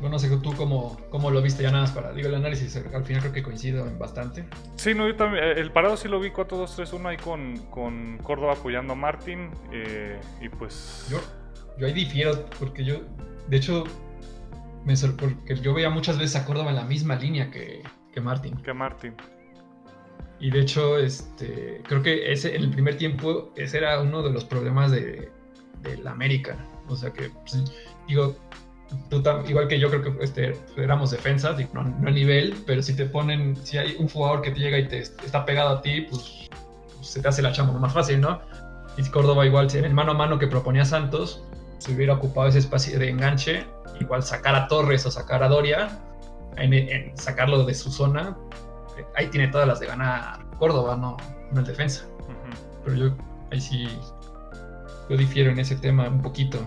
Bueno, 0.00 0.10
no 0.10 0.18
sé 0.18 0.28
tú 0.36 0.54
cómo, 0.54 0.98
cómo 1.08 1.30
lo 1.30 1.40
viste 1.40 1.62
ya 1.62 1.70
nada 1.70 1.84
más 1.84 1.92
para, 1.92 2.12
digo, 2.12 2.28
el 2.28 2.34
análisis 2.34 2.76
al 2.76 3.04
final 3.04 3.22
creo 3.22 3.32
que 3.32 3.42
coincido 3.42 3.86
en 3.86 3.98
bastante. 3.98 4.46
Sí, 4.76 4.94
no, 4.94 5.06
yo 5.08 5.16
también, 5.16 5.42
eh, 5.42 5.54
el 5.56 5.72
parado 5.72 5.96
sí 5.96 6.06
lo 6.08 6.20
vi 6.20 6.30
4-2-3-1 6.30 7.08
ahí 7.08 7.16
con, 7.16 7.56
con 7.70 8.18
Córdoba 8.18 8.52
apoyando 8.52 8.92
a 8.92 8.96
Martín 8.96 9.50
eh, 9.72 10.20
y 10.40 10.48
pues... 10.50 11.06
Yo, 11.10 11.18
yo 11.78 11.86
ahí 11.86 11.94
difiero 11.94 12.46
porque 12.58 12.84
yo, 12.84 13.00
de 13.48 13.56
hecho, 13.56 13.84
me 14.84 14.94
porque 14.96 15.56
yo 15.56 15.72
veía 15.72 15.90
muchas 15.90 16.18
veces 16.18 16.36
a 16.36 16.44
Córdoba 16.44 16.70
en 16.70 16.76
la 16.76 16.84
misma 16.84 17.16
línea 17.16 17.50
que, 17.50 17.82
que 18.12 18.20
Martín. 18.20 18.56
Que 18.62 18.74
Martín. 18.74 19.14
Y 20.38 20.50
de 20.50 20.60
hecho, 20.60 20.98
este, 20.98 21.82
creo 21.88 22.02
que 22.02 22.30
ese, 22.30 22.54
en 22.54 22.64
el 22.64 22.70
primer 22.70 22.98
tiempo 22.98 23.52
ese 23.56 23.78
era 23.78 24.00
uno 24.00 24.22
de 24.22 24.30
los 24.30 24.44
problemas 24.44 24.90
de, 24.90 25.30
de 25.82 25.96
la 25.98 26.10
América. 26.10 26.56
O 26.88 26.94
sea 26.94 27.12
que, 27.12 27.30
pues, 27.30 27.64
digo, 28.06 28.36
igual 29.48 29.68
que 29.68 29.78
yo 29.78 29.88
creo 29.90 30.02
que 30.02 30.24
este, 30.24 30.58
éramos 30.76 31.10
defensas, 31.10 31.56
no, 31.72 31.82
no, 31.82 32.08
a 32.08 32.10
nivel, 32.10 32.54
pero 32.66 32.82
si 32.82 32.94
te 32.94 33.06
ponen, 33.06 33.56
si 33.56 33.78
hay 33.78 33.96
un 33.98 34.08
jugador 34.08 34.42
que 34.42 34.50
te 34.50 34.60
llega 34.60 34.78
y 34.78 34.88
te 34.88 34.98
está 34.98 35.44
pegado 35.44 35.76
a 35.76 35.82
ti, 35.82 36.02
pues, 36.02 36.48
pues 36.94 37.08
se 37.08 37.20
te 37.20 37.28
hace 37.28 37.42
la 37.42 37.52
chamba 37.52 37.78
más 37.78 37.92
fácil, 37.92 38.20
¿no? 38.20 38.40
Y 38.96 39.02
Córdoba 39.10 39.44
igual, 39.44 39.68
en 39.74 39.84
el 39.84 39.94
mano 39.94 40.12
a 40.12 40.14
mano 40.14 40.38
que 40.38 40.46
proponía 40.46 40.84
Santos, 40.84 41.42
se 41.78 41.92
hubiera 41.92 42.14
ocupado 42.14 42.48
ese 42.48 42.58
espacio 42.58 42.98
de 42.98 43.10
enganche, 43.10 43.66
igual 44.00 44.22
sacar 44.22 44.54
a 44.54 44.68
Torres 44.68 45.04
o 45.06 45.10
sacar 45.10 45.42
a 45.42 45.48
Doria, 45.48 46.00
en, 46.56 47.16
sacarlo 47.16 47.64
de 47.64 47.74
su 47.74 47.90
zona, 47.90 48.36
ahí 49.16 49.26
tiene 49.28 49.48
todas 49.48 49.68
las 49.68 49.80
de 49.80 49.86
ganar 49.86 50.46
Córdoba, 50.58 50.96
no, 50.96 51.16
no 51.52 51.60
el 51.60 51.66
defensa. 51.66 52.06
Pero 52.84 52.96
yo 52.96 53.16
ahí 53.50 53.60
sí, 53.60 53.88
yo 55.10 55.16
difiero 55.16 55.50
en 55.50 55.58
ese 55.58 55.76
tema 55.76 56.08
un 56.08 56.22
poquito. 56.22 56.58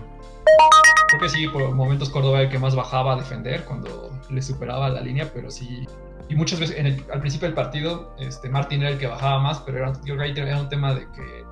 Creo 1.10 1.22
que 1.22 1.28
sí, 1.28 1.48
por 1.48 1.74
momentos 1.74 2.08
Córdoba 2.08 2.38
era 2.38 2.44
el 2.44 2.52
que 2.52 2.58
más 2.60 2.76
bajaba 2.76 3.14
a 3.14 3.16
defender 3.16 3.64
cuando 3.64 4.16
le 4.30 4.40
superaba 4.40 4.88
la 4.90 5.00
línea, 5.00 5.28
pero 5.34 5.50
sí. 5.50 5.84
Y 6.28 6.36
muchas 6.36 6.60
veces 6.60 7.04
al 7.12 7.18
principio 7.18 7.48
del 7.48 7.54
partido, 7.56 8.14
este, 8.20 8.48
Martín 8.48 8.82
era 8.82 8.92
el 8.92 8.98
que 8.98 9.08
bajaba 9.08 9.40
más, 9.40 9.58
pero 9.60 9.78
era, 9.78 9.92
yo 10.04 10.16
creo 10.16 10.32
que 10.32 10.40
era 10.40 10.60
un 10.60 10.68
tema 10.68 10.94
de 10.94 11.10
que 11.10 11.44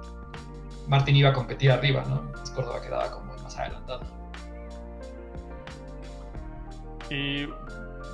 Martín 0.86 1.16
iba 1.16 1.30
a 1.30 1.32
competir 1.32 1.72
arriba, 1.72 2.04
¿no? 2.08 2.20
Entonces 2.20 2.50
Córdoba 2.50 2.80
quedaba 2.80 3.10
como 3.10 3.34
más 3.34 3.58
adelantado. 3.58 4.02
Y 7.10 7.48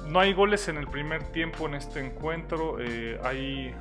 no 0.07 0.21
hay 0.21 0.33
goles 0.33 0.69
en 0.69 0.79
el 0.79 0.87
primer 0.87 1.25
tiempo 1.25 1.67
en 1.67 1.75
este 1.75 2.01
encuentro. 2.01 2.79
Eh, 2.81 3.21
hay, 3.23 3.75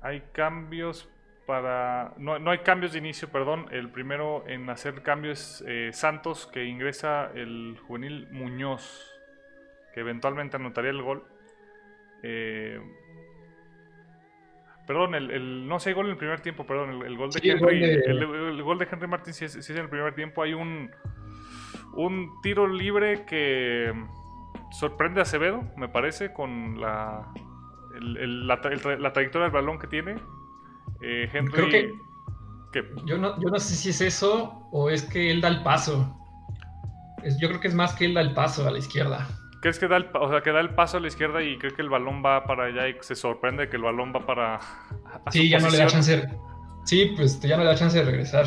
hay 0.00 0.22
cambios, 0.32 1.10
para... 1.46 2.12
No, 2.18 2.38
no, 2.38 2.50
hay 2.50 2.58
cambios 2.58 2.92
de 2.92 2.98
inicio, 2.98 3.28
perdón. 3.28 3.66
El 3.70 3.88
primero 3.88 4.44
en 4.46 4.68
hacer 4.68 5.02
cambios 5.02 5.62
es 5.62 5.64
eh, 5.66 5.90
Santos, 5.92 6.46
que 6.46 6.64
ingresa 6.64 7.30
el 7.34 7.78
juvenil 7.86 8.28
Muñoz, 8.32 9.14
que 9.94 10.00
eventualmente 10.00 10.56
anotaría 10.56 10.90
el 10.90 11.02
gol. 11.02 11.24
Eh, 12.22 12.80
perdón, 14.86 15.14
el, 15.14 15.68
no 15.68 15.78
sé, 15.78 15.92
gol 15.92 16.06
en 16.06 16.12
el 16.12 16.18
primer 16.18 16.40
tiempo, 16.40 16.66
perdón, 16.66 17.02
el, 17.02 17.16
gol 17.16 17.30
de 17.30 17.48
Henry. 17.48 17.84
El, 17.84 18.62
gol 18.62 18.78
de 18.78 18.88
Henry 18.90 19.06
Martín 19.06 19.32
sí 19.32 19.44
es, 19.44 19.70
en 19.70 19.78
el 19.78 19.88
primer 19.88 20.14
tiempo. 20.14 20.42
Hay 20.42 20.52
un, 20.52 20.90
un 21.94 22.40
tiro 22.42 22.66
libre 22.66 23.24
que 23.24 23.92
sorprende 24.72 25.20
a 25.20 25.22
Acevedo, 25.22 25.62
me 25.76 25.88
parece, 25.88 26.32
con 26.32 26.80
la, 26.80 27.32
la 28.00 28.60
trayectoria 28.60 29.44
del 29.44 29.52
balón 29.52 29.78
que 29.78 29.86
tiene 29.86 30.16
eh, 31.02 31.28
Henry. 31.32 31.52
Creo 31.52 31.68
que. 31.68 32.06
Yo, 33.06 33.16
no, 33.16 33.40
yo 33.40 33.48
no 33.48 33.58
sé 33.58 33.74
si 33.74 33.88
es 33.88 34.00
eso 34.02 34.68
o 34.70 34.90
es 34.90 35.02
que 35.02 35.30
él 35.30 35.40
da 35.40 35.48
el 35.48 35.62
paso. 35.62 36.14
yo 37.40 37.48
creo 37.48 37.60
que 37.60 37.68
es 37.68 37.74
más 37.74 37.94
que 37.94 38.04
él 38.04 38.14
da 38.14 38.20
el 38.20 38.34
paso 38.34 38.66
a 38.66 38.70
la 38.70 38.78
izquierda. 38.78 39.26
¿Crees 39.62 39.78
que 39.78 39.88
da 39.88 39.96
el, 39.96 40.08
o 40.14 40.28
sea, 40.28 40.42
que 40.42 40.52
da 40.52 40.60
el 40.60 40.74
paso 40.74 40.98
a 40.98 41.00
la 41.00 41.08
izquierda 41.08 41.42
y 41.42 41.58
cree 41.58 41.72
que 41.72 41.82
el 41.82 41.88
balón 41.88 42.22
va 42.24 42.44
para 42.44 42.64
allá 42.64 42.88
y 42.88 42.96
se 43.00 43.14
sorprende 43.14 43.68
que 43.68 43.76
el 43.76 43.82
balón 43.82 44.12
va 44.14 44.26
para. 44.26 44.60
sí, 45.30 45.48
ya 45.48 45.58
no 45.58 45.70
le 45.70 45.78
da 45.78 45.86
chance. 45.86 46.28
Sí, 46.84 47.14
pues 47.16 47.40
ya 47.40 47.56
no 47.56 47.64
le 47.64 47.70
da 47.70 47.74
chance 47.74 47.98
de 47.98 48.04
regresar. 48.04 48.46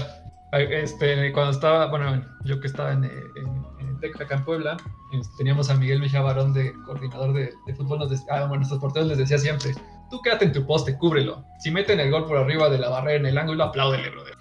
Este, 0.51 1.31
cuando 1.31 1.51
estaba, 1.51 1.87
bueno, 1.87 2.23
yo 2.43 2.59
que 2.59 2.67
estaba 2.67 2.93
en, 2.93 3.03
en, 3.03 4.21
acá 4.21 4.35
en 4.35 4.45
Puebla, 4.45 4.77
este, 5.11 5.37
teníamos 5.37 5.69
a 5.69 5.75
Miguel 5.75 5.99
Mejía 5.99 6.21
Barón 6.21 6.53
de 6.53 6.73
coordinador 6.85 7.33
de, 7.33 7.51
fútbol. 7.75 7.99
Nos 7.99 8.11
ah, 8.29 8.41
bueno, 8.41 8.57
nuestros 8.57 8.79
porteros 8.79 9.09
les 9.09 9.17
decía 9.17 9.37
siempre: 9.37 9.73
tú 10.09 10.21
quédate 10.21 10.45
en 10.45 10.53
tu 10.53 10.65
poste, 10.65 10.97
cúbrelo. 10.97 11.45
Si 11.59 11.71
meten 11.71 11.99
el 11.99 12.11
gol 12.11 12.25
por 12.25 12.37
arriba 12.37 12.69
de 12.69 12.79
la 12.79 12.89
barrera 12.89 13.19
en 13.19 13.25
el 13.25 13.37
ángulo, 13.37 13.63
apláudele, 13.63 14.09
brother. 14.09 14.35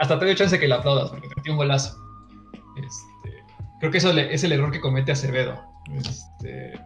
hasta 0.00 0.18
te 0.18 0.24
doy 0.24 0.34
chance 0.34 0.58
que 0.58 0.68
le 0.68 0.74
aplaudas, 0.74 1.10
porque 1.10 1.28
te 1.28 1.34
metió 1.36 1.52
un 1.52 1.58
golazo. 1.58 1.96
Este, 2.76 3.44
creo 3.80 3.90
que 3.90 3.98
eso 3.98 4.10
es 4.10 4.44
el 4.44 4.52
error 4.52 4.70
que 4.70 4.80
comete 4.80 5.12
Acevedo. 5.12 5.62
Este, 5.94 6.80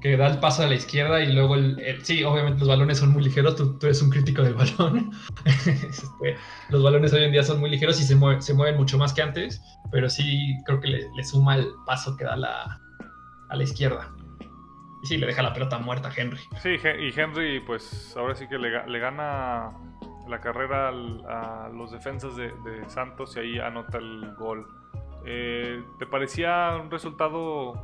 que 0.00 0.16
da 0.16 0.28
el 0.28 0.38
paso 0.38 0.62
a 0.62 0.66
la 0.66 0.74
izquierda 0.74 1.20
y 1.20 1.32
luego 1.32 1.54
el, 1.54 2.04
sí, 2.04 2.22
obviamente 2.22 2.60
los 2.60 2.68
balones 2.68 2.98
son 2.98 3.10
muy 3.10 3.24
ligeros, 3.24 3.56
tú, 3.56 3.78
eres 3.82 4.02
un 4.02 4.10
crítico 4.10 4.42
del 4.42 4.54
balón. 4.54 5.12
Este, 5.66 6.36
los 6.68 6.82
balones 6.82 7.12
hoy 7.12 7.24
en 7.24 7.32
día 7.32 7.42
son 7.42 7.60
muy 7.60 7.70
ligeros 7.70 8.00
y 8.00 8.04
se, 8.04 8.16
se 8.40 8.54
mueven 8.54 8.76
mucho 8.76 8.98
más 8.98 9.12
que 9.12 9.22
antes, 9.22 9.60
pero 9.90 10.08
sí 10.08 10.56
creo 10.64 10.80
que 10.80 10.88
le, 10.88 11.24
suma 11.24 11.56
el 11.56 11.68
paso 11.86 12.16
que 12.16 12.24
da 12.24 12.36
la, 12.36 12.80
a 13.48 13.56
la 13.56 13.62
izquierda 13.62 14.15
sí, 15.06 15.16
le 15.16 15.26
deja 15.26 15.42
la 15.42 15.52
pelota 15.52 15.78
muerta 15.78 16.08
a 16.08 16.12
Henry. 16.14 16.40
Sí, 16.62 16.76
y 16.76 17.18
Henry, 17.18 17.60
pues 17.60 18.14
ahora 18.16 18.34
sí 18.34 18.46
que 18.48 18.58
le, 18.58 18.98
gana 18.98 19.72
la 20.28 20.40
carrera 20.40 20.88
a 20.88 21.68
los 21.72 21.92
defensas 21.92 22.36
de, 22.36 22.52
Santos 22.88 23.36
y 23.36 23.40
ahí 23.40 23.58
anota 23.58 23.98
el 23.98 24.34
gol. 24.34 24.66
Eh, 25.24 25.82
¿Te 25.98 26.06
parecía 26.06 26.78
un 26.80 26.90
resultado 26.90 27.74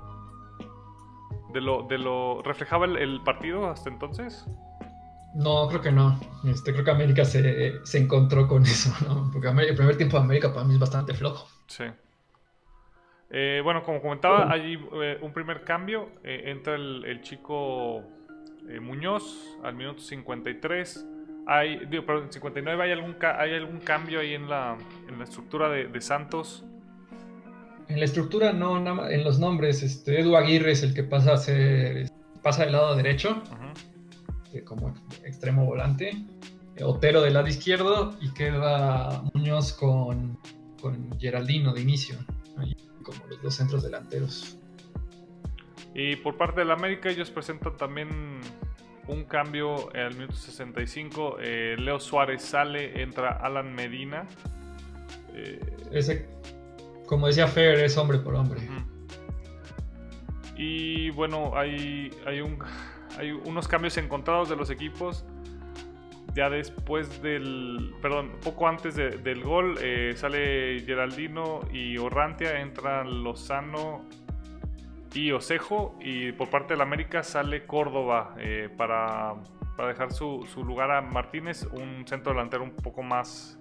de 1.52 1.60
lo, 1.60 1.82
de 1.84 1.98
lo 1.98 2.42
reflejaba 2.42 2.86
el, 2.86 3.20
partido 3.22 3.68
hasta 3.68 3.90
entonces? 3.90 4.44
No, 5.34 5.66
creo 5.68 5.80
que 5.80 5.92
no. 5.92 6.20
Este, 6.44 6.72
creo 6.72 6.84
que 6.84 6.90
América 6.90 7.24
se, 7.24 7.80
encontró 7.94 8.46
con 8.46 8.62
eso, 8.64 8.92
¿no? 9.06 9.30
Porque 9.32 9.48
el 9.48 9.76
primer 9.76 9.96
tiempo 9.96 10.18
de 10.18 10.24
América 10.24 10.52
para 10.52 10.64
mí 10.64 10.74
es 10.74 10.80
bastante 10.80 11.14
flojo. 11.14 11.48
Sí. 11.66 11.84
Eh, 13.34 13.62
bueno, 13.64 13.82
como 13.82 14.02
comentaba, 14.02 14.52
hay 14.52 14.78
eh, 15.02 15.18
un 15.22 15.32
primer 15.32 15.64
cambio. 15.64 16.10
Eh, 16.22 16.42
entra 16.46 16.74
el, 16.74 17.20
chico 17.22 18.02
Muñoz 18.80 19.56
al 19.64 19.74
minuto 19.74 20.02
53. 20.02 21.06
Hay, 21.46 21.86
digo, 21.86 22.04
perdón, 22.04 22.30
59. 22.30 22.82
¿Hay 22.82 22.92
algún, 22.92 23.16
¿Hay 23.22 23.54
algún 23.54 23.80
cambio 23.80 24.20
ahí 24.20 24.34
en 24.34 24.50
la, 24.50 24.76
en 25.08 25.18
la 25.18 25.24
estructura 25.24 25.70
de, 25.70 26.00
Santos? 26.02 26.62
En 27.88 27.98
la 27.98 28.04
estructura 28.04 28.52
no, 28.52 28.78
nada 28.78 29.10
en 29.10 29.24
los 29.24 29.38
nombres. 29.38 29.82
Este, 29.82 30.20
Edu 30.20 30.36
Aguirre 30.36 30.72
es 30.72 30.82
el 30.82 30.92
que 30.92 31.02
pasa 31.02 31.32
a 31.32 31.36
ser, 31.38 32.10
pasa 32.42 32.64
del 32.64 32.72
lado 32.72 32.94
derecho, 32.94 33.42
como 34.66 34.92
extremo 35.24 35.64
volante. 35.64 36.12
Otero 36.82 37.22
del 37.22 37.34
lado 37.34 37.48
izquierdo 37.48 38.14
y 38.20 38.32
queda 38.34 39.22
Muñoz 39.32 39.72
con, 39.72 40.38
con 40.80 41.18
Geraldino 41.18 41.72
de 41.72 41.80
inicio 41.80 42.18
como 43.02 43.26
los 43.28 43.42
dos 43.42 43.54
centros 43.54 43.82
delanteros. 43.82 44.56
Y 45.94 46.16
por 46.16 46.36
parte 46.36 46.60
del 46.60 46.70
América 46.70 47.10
ellos 47.10 47.30
presentan 47.30 47.76
también 47.76 48.40
un 49.08 49.24
cambio 49.24 49.94
al 49.94 50.14
minuto 50.14 50.34
65. 50.34 51.36
Eh, 51.40 51.76
Leo 51.78 52.00
Suárez 52.00 52.42
sale, 52.42 53.02
entra 53.02 53.30
Alan 53.30 53.74
Medina. 53.74 54.26
Eh, 55.34 55.60
Ese, 55.90 56.28
como 57.06 57.26
decía 57.26 57.46
Fer, 57.46 57.78
es 57.80 57.96
hombre 57.96 58.18
por 58.18 58.34
hombre. 58.34 58.60
Y 60.56 61.10
bueno, 61.10 61.52
hay, 61.56 62.10
hay, 62.26 62.40
un, 62.40 62.58
hay 63.18 63.32
unos 63.32 63.68
cambios 63.68 63.96
encontrados 63.96 64.48
de 64.48 64.56
los 64.56 64.70
equipos 64.70 65.24
ya 66.34 66.48
después 66.48 67.22
del, 67.22 67.94
perdón, 68.00 68.32
poco 68.42 68.66
antes 68.66 68.96
del 68.96 69.42
gol 69.42 69.78
eh, 69.82 70.14
sale 70.16 70.80
Geraldino 70.80 71.60
y 71.70 71.98
Orrantia, 71.98 72.60
entran 72.60 73.22
Lozano 73.22 74.02
y 75.12 75.30
Osejo 75.32 75.94
y 76.00 76.32
por 76.32 76.48
parte 76.48 76.74
del 76.74 76.80
América 76.80 77.22
sale 77.22 77.66
Córdoba 77.66 78.34
eh, 78.38 78.70
para, 78.76 79.34
dejar 79.86 80.12
su, 80.12 80.46
lugar 80.64 80.90
a 80.90 81.02
Martínez, 81.02 81.64
un 81.64 82.06
centro 82.06 82.32
delantero 82.32 82.62
un 82.62 82.76
poco 82.76 83.02
más, 83.02 83.58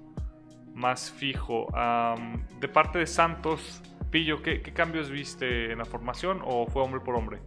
más 0.74 1.12
fijo. 1.12 1.68
de 2.60 2.68
parte 2.70 3.00
de 3.00 3.08
Santos, 3.08 3.82
Pillo, 4.12 4.42
¿qué, 4.42 4.62
¿qué 4.62 4.74
cambios 4.74 5.10
viste 5.10 5.72
en 5.72 5.78
la 5.78 5.86
formación 5.86 6.42
o 6.44 6.68
fue 6.68 6.84
hombre 6.84 7.00
por 7.00 7.16
hombre? 7.16 7.40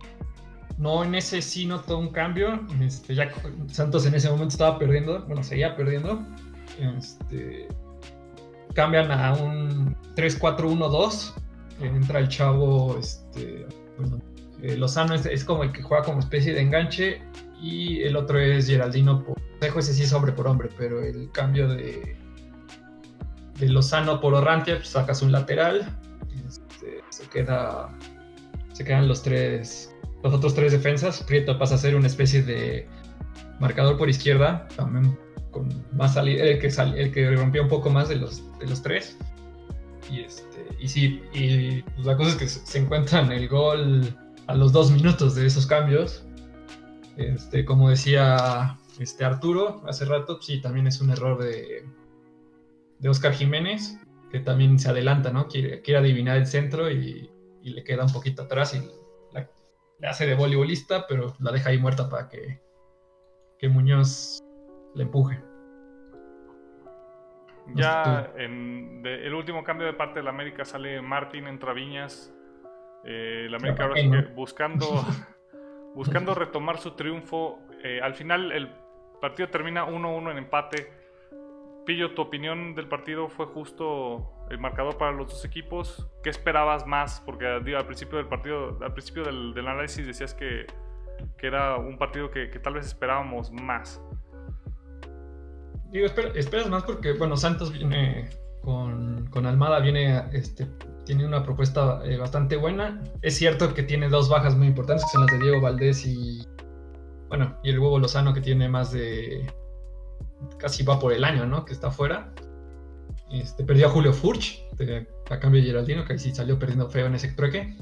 No, 0.76 1.04
en 1.04 1.14
ese 1.14 1.40
sí 1.40 1.66
notó 1.66 1.98
un 1.98 2.08
cambio. 2.10 2.60
Este, 2.80 3.14
ya 3.14 3.30
Santos 3.68 4.06
en 4.06 4.14
ese 4.14 4.28
momento 4.28 4.52
estaba 4.52 4.78
perdiendo, 4.78 5.24
bueno, 5.26 5.42
seguía 5.42 5.76
perdiendo. 5.76 6.24
Este, 6.98 7.68
cambian 8.74 9.10
a 9.10 9.34
un 9.34 9.96
3-4-1-2. 10.16 11.34
Entra 11.80 12.20
el 12.20 12.28
chavo, 12.28 12.96
este, 12.98 13.66
eh, 14.62 14.76
Lozano 14.76 15.14
es, 15.14 15.44
como 15.44 15.64
el 15.64 15.72
que 15.72 15.82
juega 15.82 16.04
como 16.04 16.20
especie 16.20 16.52
de 16.52 16.60
enganche. 16.60 17.22
Y 17.60 18.02
el 18.02 18.16
otro 18.16 18.38
es 18.38 18.66
Geraldino 18.66 19.24
por. 19.24 19.42
Ese 19.60 19.94
sí 19.94 20.02
es 20.02 20.12
hombre 20.12 20.32
por 20.32 20.46
hombre, 20.46 20.68
pero 20.76 21.00
el 21.00 21.30
cambio 21.32 21.66
de, 21.66 22.16
de 23.58 23.68
Lozano 23.70 24.20
por 24.20 24.34
Orrantia, 24.34 24.76
pues, 24.76 24.88
sacas 24.88 25.22
un 25.22 25.32
lateral. 25.32 25.88
Este, 26.46 27.02
se 27.08 27.26
queda 27.28 27.88
se 28.74 28.84
quedan 28.84 29.08
los 29.08 29.22
tres 29.22 29.93
los 30.24 30.34
otros 30.34 30.54
tres 30.54 30.72
defensas. 30.72 31.22
Prieto 31.22 31.58
pasa 31.58 31.76
a 31.76 31.78
ser 31.78 31.94
una 31.94 32.06
especie 32.06 32.42
de 32.42 32.88
marcador 33.60 33.96
por 33.96 34.08
izquierda, 34.08 34.66
también 34.74 35.16
con 35.50 35.68
más 35.92 36.14
salida, 36.14 36.42
el 36.44 36.58
que 36.58 36.66
el 36.66 37.12
que 37.12 37.30
rompió 37.36 37.62
un 37.62 37.68
poco 37.68 37.90
más 37.90 38.08
de 38.08 38.16
los 38.16 38.42
de 38.58 38.66
los 38.66 38.82
tres. 38.82 39.16
Y 40.10 40.20
este 40.20 40.66
y 40.80 40.88
sí, 40.88 41.22
y 41.32 41.82
pues, 41.82 42.06
la 42.06 42.16
cosa 42.16 42.30
es 42.30 42.36
que 42.36 42.48
se 42.48 42.78
encuentran 42.78 43.30
el 43.30 43.48
gol 43.48 44.02
a 44.46 44.54
los 44.54 44.72
dos 44.72 44.90
minutos 44.90 45.34
de 45.34 45.46
esos 45.46 45.66
cambios. 45.66 46.24
Este, 47.16 47.64
como 47.64 47.90
decía 47.90 48.76
este 48.98 49.24
Arturo 49.24 49.82
hace 49.86 50.04
rato, 50.04 50.40
sí, 50.40 50.60
también 50.60 50.86
es 50.86 51.00
un 51.00 51.10
error 51.10 51.42
de, 51.42 51.84
de 52.98 53.08
Oscar 53.08 53.34
Jiménez, 53.34 53.98
que 54.30 54.40
también 54.40 54.78
se 54.78 54.88
adelanta, 54.88 55.30
¿no? 55.32 55.48
Quiere, 55.48 55.80
quiere 55.82 56.00
adivinar 56.00 56.36
el 56.36 56.46
centro 56.46 56.90
y, 56.90 57.30
le 57.62 57.82
queda 57.82 58.04
un 58.04 58.12
poquito 58.12 58.42
atrás 58.42 58.74
y 58.74 58.82
le 59.98 60.08
hace 60.08 60.26
de 60.26 60.34
voleibolista, 60.34 61.06
pero 61.06 61.34
la 61.40 61.52
deja 61.52 61.70
ahí 61.70 61.78
muerta 61.78 62.08
para 62.08 62.28
que, 62.28 62.60
que 63.58 63.68
Muñoz 63.68 64.40
le 64.94 65.02
empuje. 65.04 65.42
Ya 67.74 68.30
en 68.36 69.02
el 69.04 69.32
último 69.32 69.64
cambio 69.64 69.86
de 69.86 69.94
parte 69.94 70.18
de 70.18 70.24
la 70.24 70.30
América 70.30 70.64
sale 70.64 71.00
Martín 71.00 71.46
en 71.46 71.58
Viñas. 71.74 72.32
Eh, 73.04 73.46
la 73.50 73.56
América 73.56 73.84
ahora 73.84 74.00
sigue 74.00 74.20
buscando, 74.34 74.86
buscando 75.94 76.34
retomar 76.34 76.78
su 76.78 76.92
triunfo. 76.92 77.60
Eh, 77.82 78.00
al 78.02 78.14
final 78.14 78.52
el 78.52 78.68
partido 79.20 79.48
termina 79.48 79.86
1-1 79.86 80.30
en 80.30 80.38
empate. 80.38 80.92
Pillo, 81.86 82.14
tu 82.14 82.22
opinión 82.22 82.74
del 82.74 82.88
partido 82.88 83.28
fue 83.28 83.46
justo 83.46 84.33
el 84.50 84.58
marcador 84.58 84.96
para 84.98 85.12
los 85.12 85.28
dos 85.28 85.44
equipos. 85.44 86.08
¿Qué 86.22 86.30
esperabas 86.30 86.86
más? 86.86 87.22
Porque 87.24 87.46
al 87.46 87.86
principio 87.86 88.18
del 88.18 88.28
partido, 88.28 88.78
al 88.82 88.92
principio 88.92 89.24
del, 89.24 89.56
análisis 89.58 90.06
decías 90.06 90.34
que, 90.34 90.66
era 91.42 91.76
un 91.76 91.98
partido 91.98 92.30
que, 92.30 92.46
tal 92.62 92.74
vez 92.74 92.86
esperábamos 92.86 93.52
más. 93.52 94.00
Digo, 95.90 96.06
esperas 96.06 96.68
más 96.68 96.82
porque, 96.84 97.12
bueno, 97.12 97.36
Santos 97.36 97.70
viene 97.72 98.30
con, 98.62 99.26
con 99.30 99.46
Almada, 99.46 99.78
viene, 99.80 100.24
este, 100.32 100.66
tiene 101.04 101.26
una 101.26 101.42
propuesta 101.42 102.00
eh, 102.04 102.16
bastante 102.16 102.56
buena. 102.56 103.02
Es 103.22 103.36
cierto 103.36 103.74
que 103.74 103.82
tiene 103.82 104.08
dos 104.08 104.28
bajas 104.28 104.56
muy 104.56 104.66
importantes, 104.66 105.04
que 105.04 105.10
son 105.12 105.26
las 105.26 105.38
de 105.38 105.44
Diego 105.44 105.60
Valdés 105.60 106.06
y, 106.06 106.46
bueno, 107.28 107.58
y 107.62 107.70
el 107.70 107.78
huevo 107.78 107.98
Lozano 107.98 108.32
que 108.32 108.40
tiene 108.40 108.68
más 108.68 108.92
de 108.92 109.46
casi 110.58 110.82
va 110.82 110.98
por 110.98 111.12
el 111.12 111.24
año, 111.24 111.46
¿no? 111.46 111.64
Que 111.64 111.72
está 111.72 111.90
fuera. 111.90 112.32
Este, 113.34 113.64
perdió 113.64 113.88
a 113.88 113.90
Julio 113.90 114.12
Furch 114.12 114.64
a 115.28 115.40
cambio 115.40 115.60
de 115.60 115.66
Geraldino, 115.66 116.04
que 116.04 116.12
ahí 116.12 116.18
sí 116.18 116.32
salió 116.32 116.58
perdiendo 116.58 116.88
feo 116.88 117.06
en 117.06 117.16
ese 117.16 117.32
trueque. 117.32 117.76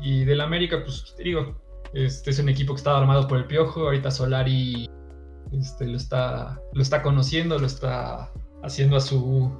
Y 0.00 0.24
del 0.24 0.40
América, 0.40 0.82
pues 0.84 1.14
te 1.16 1.24
digo, 1.24 1.60
este 1.94 2.30
es 2.30 2.38
un 2.38 2.48
equipo 2.48 2.74
que 2.74 2.78
estaba 2.78 2.98
armado 2.98 3.26
por 3.26 3.38
el 3.38 3.46
Piojo. 3.46 3.86
Ahorita 3.86 4.10
Solari 4.10 4.88
este, 5.52 5.86
lo, 5.86 5.96
está, 5.96 6.60
lo 6.72 6.82
está 6.82 7.02
conociendo, 7.02 7.58
lo 7.58 7.66
está 7.66 8.32
haciendo 8.62 8.96
a 8.96 9.00
su, 9.00 9.52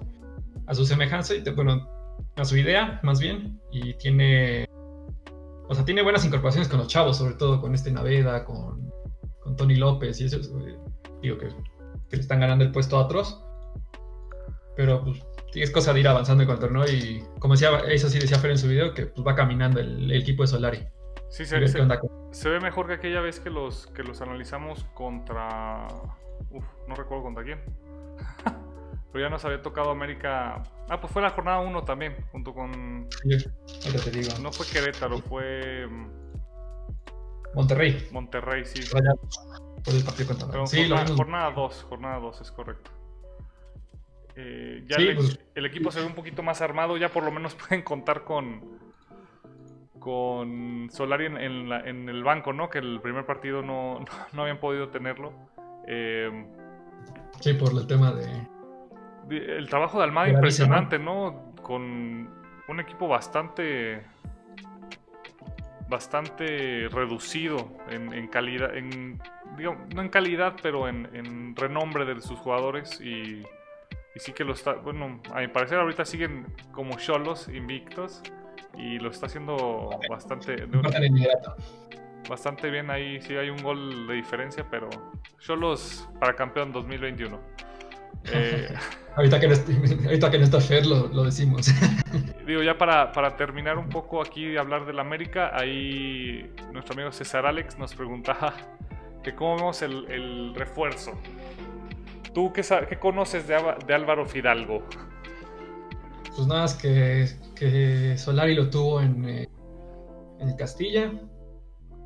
a 0.66 0.74
su 0.74 0.84
semejanza, 0.84 1.34
y 1.34 1.42
bueno, 1.50 1.88
a 2.36 2.44
su 2.44 2.57
idea, 2.57 3.00
más 3.02 3.18
bien. 3.18 3.61
Y 3.72 3.94
tiene, 3.94 4.68
o 5.68 5.74
sea, 5.74 5.84
tiene 5.84 6.02
buenas 6.02 6.24
incorporaciones 6.24 6.68
con 6.68 6.78
los 6.78 6.88
chavos, 6.88 7.16
sobre 7.16 7.34
todo 7.34 7.61
con 7.61 7.74
este 7.74 7.90
Naveda, 7.90 8.44
con, 8.44 8.92
con 9.40 9.57
Tony 9.57 9.74
López 9.74 10.20
y 10.20 10.26
eso. 10.26 10.36
Eh, 10.36 10.78
digo 11.22 11.38
que, 11.38 11.48
le 12.11 12.20
están 12.20 12.38
ganando 12.38 12.64
el 12.64 12.70
puesto 12.70 12.96
a 12.96 13.05
otros. 13.05 13.43
Pero 14.77 15.05
pues 15.05 15.22
es 15.55 15.70
cosa 15.70 15.93
de 15.93 16.01
ir 16.01 16.09
avanzando 16.09 16.45
con 16.45 16.55
el 16.55 16.61
torneo 16.61 16.85
y 16.87 17.25
como 17.39 17.55
decía, 17.55 17.79
eso 17.89 18.09
sí 18.09 18.18
decía 18.18 18.39
Fer 18.39 18.53
en 18.53 18.59
su 18.59 18.68
video, 18.68 18.93
que 18.93 19.07
pues 19.07 19.27
va 19.27 19.35
caminando 19.35 19.81
el, 19.81 20.11
equipo 20.12 20.43
de 20.43 20.49
Solari. 20.49 20.87
Sí, 21.29 21.45
se, 21.47 21.66
se, 21.66 22.49
ve 22.49 22.61
mejor 22.61 22.87
que 22.87 22.95
aquella 22.95 23.20
vez 23.20 23.41
que 23.41 23.51
los, 23.51 23.87
que 23.89 24.03
los 24.03 24.20
analizamos 24.20 24.85
contra... 24.95 25.89
Uf, 26.51 26.64
no 26.87 26.95
recuerdo 26.95 27.25
contra 27.25 27.43
quién. 27.43 27.59
Pero 29.12 29.25
ya 29.25 29.31
nos 29.31 29.45
había 29.45 29.62
tocado 29.62 29.91
América... 29.91 30.62
Ah, 30.89 31.01
pues 31.01 31.12
fue 31.12 31.22
la 31.22 31.31
jornada 31.31 31.61
1 31.61 31.85
también, 31.85 32.16
junto 32.31 32.55
con... 32.55 33.09
Sí, 33.22 33.91
te 33.99 34.11
digo. 34.11 34.31
No 34.43 34.53
fue 34.53 34.66
Querétaro, 34.66 35.18
fue... 35.18 35.87
Mm, 35.89 36.09
Monterrey. 37.55 38.09
Monterrey, 38.12 38.64
sí 38.64 38.81
por 39.85 39.95
el 39.95 40.03
partido 40.03 40.35
contra 40.35 40.66
Sí, 40.66 40.89
jornada 40.89 41.51
2, 41.51 41.87
jornada 41.89 42.18
2 42.18 42.41
es 42.41 42.51
correcto. 42.51 42.91
Eh, 44.37 44.85
ya 44.89 44.97
pues, 45.14 45.39
el, 45.55 45.66
equipo 45.66 45.91
se 45.91 46.01
ve 46.01 46.07
un 46.07 46.14
poquito 46.14 46.43
más 46.43 46.61
armado, 46.61 46.97
ya 46.97 47.09
por 47.09 47.24
lo 47.24 47.30
menos 47.30 47.55
pueden 47.68 47.82
contar 47.82 48.24
con 48.24 48.82
con 50.01 50.91
Solari 50.93 51.24
en, 51.24 51.39
en, 51.39 52.09
el 52.11 52.22
banco, 52.22 52.53
¿no? 52.53 52.68
Que 52.68 52.78
el 52.78 53.01
primer 53.01 53.24
partido 53.24 53.62
no, 53.62 54.05
no, 54.35 54.43
habían 54.43 54.59
podido 54.59 54.89
tenerlo. 54.91 55.32
Eh, 55.87 56.45
sí, 57.41 57.55
por 57.55 57.72
el 57.72 57.87
tema 57.87 58.12
de... 58.12 58.47
El 59.30 59.66
trabajo 59.70 59.97
de 59.97 60.05
Almada 60.05 60.28
impresionante, 60.28 60.99
¿no? 60.99 61.55
Con 61.62 62.28
un 62.68 62.80
equipo 62.80 63.09
bastante 63.09 64.05
bastante 65.89 66.89
reducido 66.91 67.70
en, 67.89 68.26
calidad, 68.28 68.76
en, 68.76 69.20
no 69.95 70.03
en 70.03 70.09
calidad, 70.09 70.57
pero 70.62 70.89
en, 70.89 71.55
renombre 71.57 72.05
de 72.05 72.20
sus 72.20 72.39
jugadores 72.39 73.01
y, 73.01 73.43
sí 74.17 74.33
que 74.33 74.45
lo 74.45 74.53
está, 74.53 74.75
bueno, 74.75 75.21
a 75.33 75.41
mi 75.41 75.49
parecer 75.49 75.79
ahorita 75.79 76.05
siguen 76.05 76.47
como 76.73 76.97
cholos 76.97 77.49
invictos 77.49 78.23
y 78.77 78.99
lo 78.99 79.11
está 79.11 79.27
haciendo 79.27 79.91
bastante, 80.09 80.67
bastante 82.29 82.71
bien 82.71 82.91
ahí, 82.91 83.21
sí 83.21 83.37
hay 83.37 83.51
un 83.51 83.62
gol 83.62 84.07
de 84.07 84.15
diferencia, 84.15 84.67
pero 84.71 84.89
cholos 85.39 86.09
para 86.21 86.35
campeón 86.35 86.73
2021. 86.73 87.41
Eh, 88.33 88.75
ahorita, 89.17 89.39
que 89.39 89.49
no, 89.49 89.55
ahorita, 90.07 90.31
que 90.31 90.39
no, 90.39 90.45
está 90.45 90.59
Fer, 90.59 90.87
lo, 90.87 91.25
decimos. 91.25 91.67
digo, 92.47 92.62
ya 92.62 92.79
para, 92.79 93.12
para, 93.12 93.37
terminar 93.37 93.77
un 93.77 93.91
poco 93.91 94.23
aquí 94.23 94.47
de 94.47 94.59
hablar 94.59 94.87
del 94.87 94.99
América, 94.99 95.51
ahí 95.53 96.51
nuestro 96.73 96.95
amigo 96.95 97.12
César 97.12 97.45
Alex 97.45 97.77
nos 97.77 97.95
preguntaba 97.95 98.55
que 99.23 99.35
cómo 99.35 99.57
vemos 99.57 99.83
el, 99.83 100.11
el 100.11 100.55
refuerzo. 100.55 101.12
¿Tú 102.35 102.53
qué, 102.53 102.62
qué 102.89 102.99
conoces 102.99 103.47
de, 103.47 103.57
de, 103.87 103.95
Álvaro 103.95 104.26
Fidalgo? 104.26 104.82
Pues 106.35 106.47
nada, 106.49 106.64
es 106.64 106.74
que, 106.74 107.28
que 107.55 108.18
Solari 108.18 108.55
lo 108.55 108.68
tuvo 108.68 109.01
en, 109.01 109.28
eh, 109.28 109.49
en 110.41 110.57
Castilla, 110.57 111.12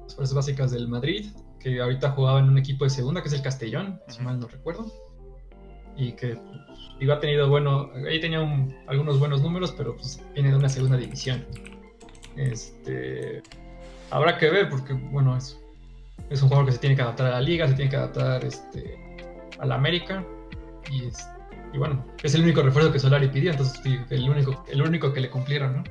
las 0.03 0.14
fuerzas 0.14 0.35
básicas 0.35 0.70
del 0.70 0.87
Madrid, 0.87 1.26
que 1.59 1.81
ahorita 1.81 2.11
jugaba 2.11 2.41
en 2.41 2.49
un 2.49 2.59
equipo 2.59 2.85
de 2.85 2.91
segunda, 2.91 3.22
que 3.22 3.29
es 3.29 3.35
el 3.35 3.43
Castellón, 3.43 4.01
si 4.09 4.22
mal 4.22 4.39
no 4.39 4.47
recuerdo 4.47 4.93
y 5.99 6.12
que 6.12 6.39
iba 7.01 7.14
ha 7.14 7.20
tenido 7.20 7.49
bueno, 7.49 7.91
ahí 8.09 8.20
tenía 8.20 8.39
algunos 8.87 9.18
buenos 9.18 9.43
números, 9.43 9.74
pero 9.76 9.97
pues 9.97 10.22
viene 10.33 10.51
de 10.51 10.57
una 10.57 10.68
segunda 10.68 10.97
división. 10.97 11.45
Este, 12.37 13.43
habrá 14.11 14.39
que 14.39 14.49
ver 14.49 14.70
porque 14.70 14.93
bueno, 14.93 15.37
es, 15.37 15.61
es 16.31 16.41
un 16.41 16.49
jugador 16.49 16.66
que 16.66 16.72
se 16.72 16.79
tiene 16.79 16.95
que 16.95 17.03
adaptar 17.03 17.26
a 17.26 17.31
la 17.31 17.41
liga, 17.41 17.66
se 17.66 17.74
tiene 17.74 17.91
que 17.91 17.97
adaptar 17.97 18.45
este, 18.45 18.97
a 19.61 19.67
la 19.67 19.75
América 19.75 20.25
y, 20.91 21.07
es, 21.07 21.29
y 21.73 21.79
bueno, 21.79 22.05
es 22.23 22.35
el 22.35 22.43
único 22.43 22.63
refuerzo 22.63 22.93
que 22.93 22.99
Solari 22.99 23.29
pidió, 23.29 23.51
entonces 23.51 23.81
el 24.11 24.29
único, 24.29 24.65
el 24.69 24.83
único 24.83 25.13
que 25.13 25.21
le 25.21 25.31
cumplieron, 25.31 25.77
¿no? 25.77 25.85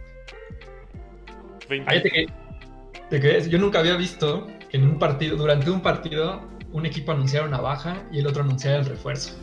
Ahí 1.85 2.01
te, 2.01 3.19
te 3.19 3.49
yo 3.49 3.59
nunca 3.59 3.79
había 3.79 3.95
visto 3.97 4.47
que 4.69 4.77
en 4.77 4.83
un 4.83 4.99
partido, 4.99 5.35
durante 5.35 5.69
un 5.69 5.81
partido, 5.81 6.41
un 6.71 6.85
equipo 6.85 7.11
anunciara 7.11 7.45
una 7.45 7.59
baja 7.59 8.03
y 8.11 8.19
el 8.19 8.27
otro 8.27 8.43
anunciara 8.43 8.77
el 8.77 8.85
refuerzo 8.85 9.37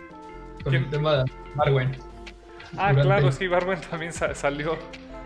con 0.64 0.74
el 0.74 0.88
tema 0.90 1.24
de 1.24 1.32
Barwen. 1.54 1.96
Ah, 2.76 2.92
claro, 2.94 3.32
sí, 3.32 3.46
Barwen 3.46 3.80
también 3.80 4.12
salió. 4.12 4.76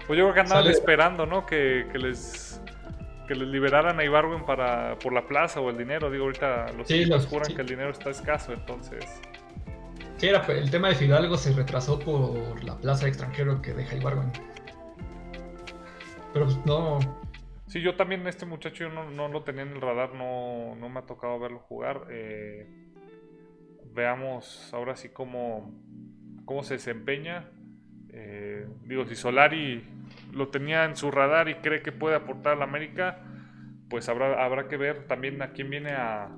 Pues 0.07 0.19
yo 0.19 0.25
creo 0.25 0.35
que 0.35 0.41
andaban 0.41 0.67
esperando, 0.67 1.27
¿no? 1.27 1.47
Que, 1.47 1.87
les 1.95 2.50
que 3.31 3.37
les 3.37 3.47
liberaran 3.47 3.97
a 4.01 4.05
Ibarwen 4.05 4.45
para 4.45 4.99
por 4.99 5.13
la 5.13 5.25
plaza 5.29 5.61
o 5.61 5.71
el 5.71 5.79
dinero. 5.79 6.11
Digo, 6.11 6.25
ahorita 6.25 6.73
los 6.73 6.89
sí, 6.89 7.09
juran 7.29 7.55
que 7.55 7.63
el 7.63 7.69
dinero 7.69 7.91
está 7.91 8.11
escaso, 8.11 8.53
entonces. 8.53 9.23
Sí, 10.17 10.27
era, 10.27 10.45
el 10.47 10.69
tema 10.69 10.89
de 10.89 10.97
Fidalgo 10.97 11.37
se 11.37 11.53
retrasó 11.53 11.97
por 12.01 12.65
la 12.65 12.77
plaza 12.77 13.05
de 13.05 13.11
extranjero 13.11 13.63
que 13.63 13.73
deja 13.73 13.95
Ibarwen. 13.95 14.33
Pero 16.33 16.47
pues 16.47 16.59
no. 16.67 16.99
Sí, 17.69 17.81
yo 17.81 17.95
también 17.95 18.27
este 18.27 18.47
muchacho 18.47 18.89
no, 18.89 19.09
no 19.09 19.29
lo 19.29 19.45
tenía 19.45 19.63
en 19.63 19.75
el 19.75 19.81
radar, 19.81 20.13
no, 20.13 20.75
no 20.75 20.89
me 20.89 20.99
ha 20.99 21.03
tocado 21.03 21.39
verlo 21.39 21.61
jugar. 21.61 22.09
Eh, 22.11 22.67
veamos 23.95 24.75
ahora 24.75 24.97
sí 24.97 25.11
cómo, 25.11 25.73
cómo 26.47 26.65
se 26.65 26.75
desempeña. 26.75 27.49
Eh, 28.09 28.67
digo, 28.87 29.07
si 29.07 29.15
Solari 29.15 29.85
lo 30.33 30.49
tenía 30.49 30.85
en 30.85 30.97
su 30.97 31.11
radar 31.11 31.49
y 31.49 31.57
cree 31.57 31.83
que 31.83 31.93
puede 31.93 32.17
aportar 32.17 32.55
a 32.55 32.57
la 32.57 32.65
América, 32.65 33.23
pues 33.89 34.09
habrá, 34.09 34.45
habrá 34.45 34.69
que 34.69 34.77
ver 34.77 35.07
también 35.07 35.43
a 35.43 35.53
quién 35.53 35.71
viene 35.71 35.93
a, 35.93 36.31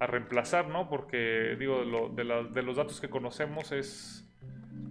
a 0.00 0.06
reemplazar, 0.06 0.68
¿no? 0.68 0.88
Porque, 0.88 1.56
digo, 1.58 1.84
de, 2.14 2.24
los 2.62 2.76
datos 2.76 3.00
que 3.00 3.08
conocemos 3.08 3.72
es, 3.72 4.26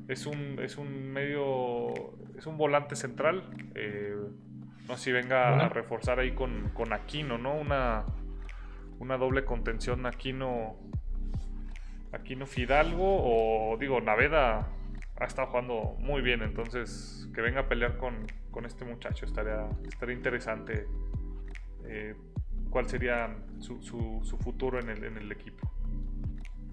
Es 0.07 0.26
un, 0.26 0.59
es 0.59 0.78
un 0.78 1.11
medio, 1.11 1.93
es 2.38 2.45
un 2.45 2.57
volante 2.57 2.95
central. 2.95 3.43
Eh, 3.76 4.15
no 4.88 4.97
sé 4.97 5.03
si 5.03 5.11
venga 5.11 5.65
a 5.65 5.69
reforzar 5.69 6.19
ahí 6.19 6.32
con, 6.32 6.69
con 6.74 6.93
Aquino, 6.93 7.38
¿no? 7.38 7.55
Una, 7.55 8.05
una 8.99 9.17
doble 9.17 9.45
contención 9.45 10.05
Aquino, 10.05 10.76
Aquino 12.11 12.45
Fidalgo 12.45 13.22
o 13.24 13.78
digo, 13.78 14.01
Naveda 14.01 14.67
ha 15.22 15.26
estado 15.26 15.49
jugando 15.49 15.95
muy 15.99 16.22
bien, 16.22 16.41
entonces 16.41 17.30
que 17.34 17.41
venga 17.41 17.61
a 17.61 17.69
pelear 17.69 17.97
con, 17.97 18.26
con 18.49 18.65
este 18.65 18.86
muchacho 18.86 19.26
estaría, 19.26 19.69
estaría 19.88 20.15
interesante. 20.15 20.88
Eh, 21.86 22.15
¿Cuál 22.72 22.89
sería 22.89 23.36
su, 23.59 23.82
su, 23.84 24.38
futuro 24.38 24.80
en 24.80 24.89
el, 24.89 25.03
en 25.03 25.17
el 25.17 25.32
equipo? 25.32 25.72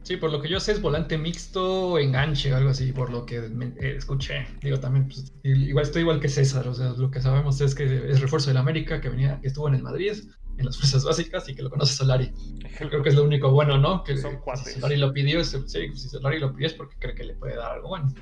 Sí, 0.03 0.17
por 0.17 0.31
lo 0.31 0.41
que 0.41 0.49
yo 0.49 0.61
sé 0.61 0.73
es 0.73 0.81
volante 0.81 1.19
mixto, 1.19 1.99
enganche 1.99 2.53
o 2.53 2.57
algo 2.57 2.71
así, 2.71 2.93
por 2.93 3.11
lo 3.11 3.27
que 3.27 3.37
eh, 3.37 3.97
escuché. 3.97 4.47
Digo, 4.63 4.79
también, 4.81 5.09
pues, 5.09 5.33
igual 5.43 5.85
estoy 5.85 6.03
igual 6.03 6.21
que 6.21 6.29
César, 6.29 6.67
o 6.69 6.75
sea, 6.75 6.91
lo 6.91 7.11
que 7.11 7.21
sabemos 7.21 7.61
es 7.61 7.75
que 7.75 7.85
es 7.85 8.21
refuerzo 8.21 8.49
del 8.49 8.57
América, 8.57 9.01
que 9.01 9.11
venía, 9.11 9.41
que 9.41 9.49
estuvo 9.49 9.69
en 9.69 9.75
el 9.75 9.83
Madrid, 9.83 10.15
en 10.57 10.65
las 10.65 10.79
fuerzas 10.79 11.05
básicas 11.05 11.49
y 11.49 11.55
que 11.55 11.63
lo 11.63 11.71
conoce 11.71 11.95
Solari. 11.95 12.33
Creo 12.79 13.03
que 13.03 13.09
es 13.09 13.15
lo 13.15 13.25
único 13.25 13.51
bueno, 13.51 13.77
¿no? 13.77 14.03
Que 14.05 14.17
Son 14.17 14.37
cuates. 14.39 14.73
si 14.73 14.81
Solari 14.81 14.97
lo 14.97 15.13
pidió, 15.13 15.45
sí, 15.45 15.59
si 15.67 16.09
Solari 16.09 16.39
lo 16.39 16.55
pidió 16.55 16.69
es 16.69 16.75
porque 16.75 16.97
cree 16.99 17.15
que 17.15 17.25
le 17.25 17.35
puede 17.35 17.57
dar 17.57 17.73
algo 17.73 17.89
bueno. 17.89 18.15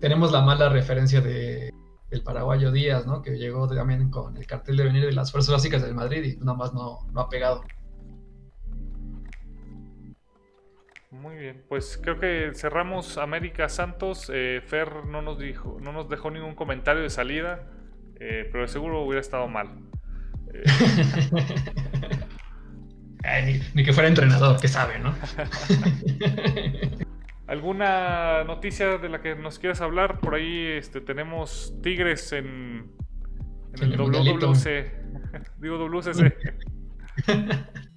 Tenemos 0.00 0.32
la 0.32 0.42
mala 0.42 0.68
referencia 0.68 1.20
de 1.20 1.70
el 2.10 2.22
paraguayo 2.22 2.72
Díaz, 2.72 3.06
¿no? 3.06 3.22
Que 3.22 3.38
llegó 3.38 3.68
también 3.68 4.10
con 4.10 4.36
el 4.36 4.46
cartel 4.46 4.76
de 4.76 4.84
venir 4.84 5.06
de 5.06 5.12
las 5.12 5.30
fuerzas 5.30 5.54
básicas 5.54 5.82
del 5.82 5.94
Madrid 5.94 6.24
y 6.24 6.36
nada 6.38 6.54
más 6.54 6.74
no, 6.74 7.06
no 7.12 7.20
ha 7.20 7.28
pegado. 7.28 7.62
Muy 11.10 11.36
bien, 11.36 11.64
pues 11.68 12.00
creo 12.02 12.18
que 12.18 12.52
cerramos 12.54 13.18
América 13.18 13.68
Santos. 13.68 14.30
Eh, 14.32 14.62
Fer 14.64 15.04
no 15.06 15.22
nos 15.22 15.38
dijo, 15.38 15.78
no 15.80 15.92
nos 15.92 16.08
dejó 16.08 16.30
ningún 16.30 16.54
comentario 16.54 17.02
de 17.02 17.10
salida, 17.10 17.68
eh, 18.18 18.48
pero 18.50 18.66
seguro 18.68 19.02
hubiera 19.02 19.20
estado 19.20 19.48
mal. 19.48 19.68
ni, 23.44 23.60
ni, 23.74 23.84
que 23.84 23.92
fuera 23.92 24.08
entrenador, 24.08 24.60
que 24.60 24.68
sabe, 24.68 24.98
¿no? 24.98 25.14
¿Alguna 27.50 28.44
noticia 28.44 28.98
de 28.98 29.08
la 29.08 29.20
que 29.20 29.34
nos 29.34 29.58
quieras 29.58 29.80
hablar? 29.80 30.20
Por 30.20 30.36
ahí 30.36 30.66
este, 30.66 31.00
tenemos 31.00 31.74
Tigres 31.82 32.32
en, 32.32 32.92
en 33.74 33.92
el, 33.92 33.98
WWC. 33.98 35.58
Digo 35.58 35.76
WCC. 35.78 36.32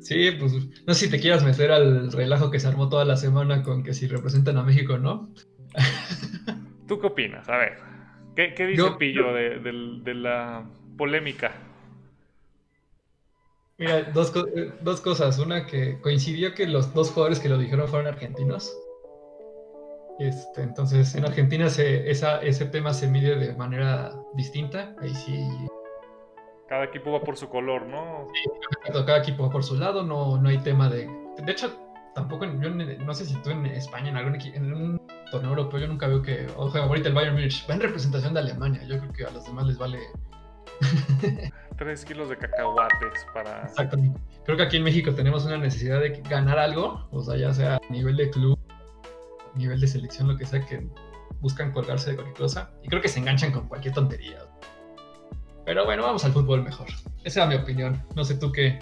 Sí, 0.00 0.30
pues 0.38 0.52
no 0.86 0.94
sé 0.94 1.06
si 1.06 1.10
te 1.10 1.18
quieras 1.18 1.44
meter 1.44 1.72
al 1.72 2.12
relajo 2.12 2.48
que 2.52 2.60
se 2.60 2.68
armó 2.68 2.88
toda 2.88 3.04
la 3.04 3.16
semana 3.16 3.64
con 3.64 3.82
que 3.82 3.92
si 3.92 4.06
representan 4.06 4.56
a 4.56 4.62
México 4.62 4.94
o 4.94 4.98
no. 4.98 5.32
¿Tú 6.86 7.00
qué 7.00 7.08
opinas? 7.08 7.48
A 7.48 7.56
ver, 7.56 7.78
¿qué, 8.36 8.66
dice 8.68 8.84
Pillo 9.00 9.32
de, 9.34 10.14
la 10.14 10.64
polémica? 10.96 11.50
Mira, 13.78 14.04
dos, 14.14 14.32
eh, 14.36 14.72
dos, 14.80 15.00
cosas. 15.00 15.38
Una 15.38 15.66
que 15.66 16.00
coincidió 16.00 16.54
que 16.54 16.66
los 16.66 16.94
dos 16.94 17.10
jugadores 17.10 17.40
que 17.40 17.48
lo 17.48 17.58
dijeron 17.58 17.88
fueron 17.88 18.08
argentinos. 18.08 18.76
Este, 20.18 20.62
entonces, 20.62 21.14
en 21.14 21.26
Argentina 21.26 21.68
se, 21.68 22.10
esa, 22.10 22.40
ese 22.40 22.64
tema 22.66 22.94
se 22.94 23.06
mide 23.06 23.36
de 23.36 23.54
manera 23.54 24.14
distinta. 24.34 24.94
Ahí 25.00 25.14
sí 25.14 25.46
cada 26.68 26.84
equipo 26.84 27.12
va 27.12 27.20
por 27.20 27.36
su 27.36 27.48
color, 27.48 27.86
¿no? 27.86 28.26
Sí, 28.34 28.50
cada 28.84 29.18
equipo 29.18 29.44
va 29.44 29.50
por 29.50 29.62
su 29.62 29.76
lado, 29.76 30.02
no, 30.02 30.38
no 30.38 30.48
hay 30.48 30.58
tema 30.58 30.88
de... 30.88 31.08
De 31.38 31.52
hecho, 31.52 31.72
tampoco, 32.14 32.44
yo 32.44 32.70
no 32.70 33.14
sé 33.14 33.24
si 33.24 33.36
tú 33.42 33.50
en 33.50 33.66
España, 33.66 34.10
en, 34.10 34.16
algún, 34.16 34.34
en 34.40 34.72
un 34.72 35.00
torneo 35.30 35.50
europeo, 35.50 35.80
yo 35.80 35.86
nunca 35.86 36.08
veo 36.08 36.22
que, 36.22 36.46
ojo, 36.56 36.78
ahorita 36.78 37.08
el 37.08 37.14
Bayern 37.14 37.34
Munich 37.34 37.64
va 37.68 37.74
en 37.74 37.80
representación 37.80 38.34
de 38.34 38.40
Alemania, 38.40 38.82
yo 38.84 38.98
creo 38.98 39.12
que 39.12 39.24
a 39.24 39.30
los 39.30 39.44
demás 39.44 39.66
les 39.66 39.78
vale... 39.78 39.98
Tres 41.76 42.04
kilos 42.04 42.28
de 42.28 42.36
cacahuates 42.36 43.26
para... 43.34 43.64
Exactamente. 43.64 44.20
Creo 44.44 44.56
que 44.56 44.62
aquí 44.62 44.76
en 44.76 44.84
México 44.84 45.14
tenemos 45.14 45.44
una 45.44 45.58
necesidad 45.58 46.00
de 46.00 46.22
ganar 46.28 46.58
algo, 46.58 47.06
o 47.10 47.22
sea, 47.22 47.36
ya 47.36 47.52
sea 47.52 47.76
a 47.76 47.92
nivel 47.92 48.16
de 48.16 48.30
club, 48.30 48.58
a 49.54 49.58
nivel 49.58 49.80
de 49.80 49.86
selección, 49.86 50.28
lo 50.28 50.36
que 50.36 50.46
sea, 50.46 50.64
que 50.64 50.86
buscan 51.40 51.72
colgarse 51.72 52.10
de 52.10 52.16
cualquier 52.16 52.38
cosa, 52.38 52.70
y 52.82 52.88
creo 52.88 53.02
que 53.02 53.08
se 53.08 53.20
enganchan 53.20 53.52
con 53.52 53.68
cualquier 53.68 53.94
tontería. 53.94 54.38
Pero 55.66 55.84
bueno, 55.84 56.04
vamos 56.04 56.24
al 56.24 56.32
fútbol 56.32 56.62
mejor. 56.62 56.86
Esa 57.24 57.42
es 57.42 57.48
mi 57.48 57.56
opinión. 57.56 58.00
No 58.14 58.24
sé 58.24 58.36
tú 58.36 58.52
qué. 58.52 58.78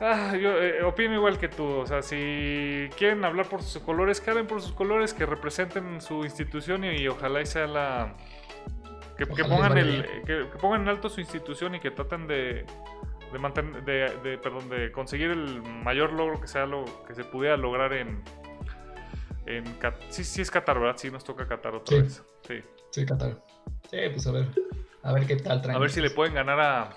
Ah, 0.00 0.36
yo 0.40 0.50
eh, 0.62 0.84
opino 0.84 1.14
igual 1.14 1.38
que 1.38 1.48
tú. 1.48 1.64
O 1.64 1.86
sea, 1.86 2.00
si 2.00 2.88
quieren 2.96 3.24
hablar 3.24 3.48
por 3.48 3.62
sus 3.62 3.82
colores, 3.82 4.20
que 4.20 4.30
hablen 4.30 4.46
por 4.46 4.62
sus 4.62 4.72
colores, 4.72 5.12
que 5.12 5.26
representen 5.26 6.00
su 6.00 6.24
institución 6.24 6.84
y, 6.84 7.08
ojalá 7.08 7.42
y 7.42 7.46
sea 7.46 7.66
la. 7.66 8.14
Que, 9.18 9.26
pongan 9.26 9.76
el, 9.76 10.06
que, 10.24 10.44
pongan 10.60 10.82
en 10.82 10.88
alto 10.88 11.10
su 11.10 11.20
institución 11.20 11.74
y 11.74 11.80
que 11.80 11.90
traten 11.90 12.28
de, 12.28 12.64
de 13.32 13.38
mantener, 13.38 13.84
de, 13.84 14.38
perdón, 14.38 14.68
de 14.68 14.92
conseguir 14.92 15.30
el 15.30 15.60
mayor 15.62 16.12
logro 16.12 16.40
que 16.40 16.46
sea 16.46 16.66
lo 16.66 16.84
que 17.06 17.14
se 17.16 17.24
pudiera 17.24 17.56
lograr 17.56 17.92
en, 17.94 18.22
en 19.46 19.64
sí, 20.10 20.22
sí 20.22 20.40
es 20.40 20.50
Qatar, 20.50 20.78
¿verdad? 20.78 20.96
Sí 20.98 21.10
nos 21.10 21.24
toca 21.24 21.48
Qatar 21.48 21.74
otra 21.74 21.98
vez. 21.98 22.22
Sí. 22.46 22.62
Sí, 22.90 23.04
Qatar. 23.06 23.42
Sí, 23.90 23.98
pues 24.12 24.26
a 24.26 24.32
ver. 24.32 24.46
A 25.02 25.12
ver 25.12 25.26
qué 25.26 25.36
tal 25.36 25.62
A 25.70 25.78
ver 25.78 25.90
si 25.90 26.00
le 26.00 26.10
pueden 26.10 26.34
ganar 26.34 26.60
a 26.60 26.90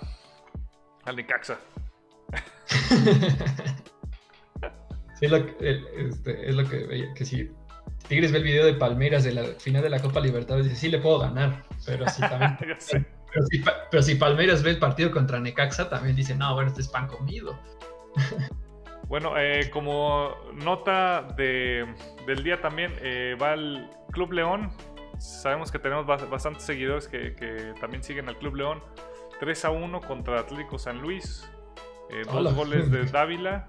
al 1.04 1.16
Necaxa. 1.16 1.58
sí, 5.18 5.26
es 5.26 5.30
lo, 5.30 5.44
que, 5.44 5.82
este, 5.96 6.48
es 6.48 6.54
lo 6.54 6.68
que 6.68 6.86
veía, 6.86 7.12
que 7.14 7.24
si 7.24 7.50
Tigres 8.12 8.30
ve 8.30 8.38
el 8.38 8.44
video 8.44 8.66
de 8.66 8.74
Palmeiras 8.74 9.24
de 9.24 9.32
la 9.32 9.42
final 9.58 9.82
de 9.82 9.88
la 9.88 9.98
Copa 9.98 10.20
Libertadores, 10.20 10.68
dice, 10.68 10.78
sí 10.78 10.90
le 10.90 10.98
puedo 10.98 11.18
ganar, 11.18 11.64
pero 11.86 12.06
si 12.10 12.20
también... 12.20 12.58
pero, 13.90 14.02
si, 14.02 14.16
Palmeiras 14.16 14.62
ve 14.62 14.72
el 14.72 14.78
partido 14.78 15.10
contra 15.10 15.40
Necaxa, 15.40 15.88
también 15.88 16.14
dice, 16.14 16.34
no, 16.34 16.52
bueno, 16.52 16.68
este 16.68 16.82
es 16.82 16.88
pan 16.88 17.06
comido. 17.06 17.58
bueno, 19.08 19.38
eh, 19.38 19.70
como 19.70 20.36
nota 20.52 21.22
de, 21.38 21.86
del 22.26 22.44
día 22.44 22.60
también, 22.60 22.92
eh, 23.00 23.34
va 23.40 23.54
el 23.54 23.88
Club 24.10 24.32
León 24.32 24.70
sabemos 25.16 25.70
que 25.72 25.78
tenemos 25.78 26.04
bastantes 26.04 26.64
seguidores 26.64 27.08
que, 27.08 27.72
también 27.80 28.02
siguen 28.02 28.28
al 28.28 28.36
Club 28.36 28.56
León. 28.56 28.82
3 29.40 29.64
a 29.64 29.70
1 29.70 30.00
contra 30.02 30.40
Atlético 30.40 30.78
San 30.78 31.00
Luis. 31.00 31.50
Eh, 32.10 32.24
dos 32.30 32.54
goles 32.54 32.90
de 32.90 33.04
Dávila. 33.10 33.66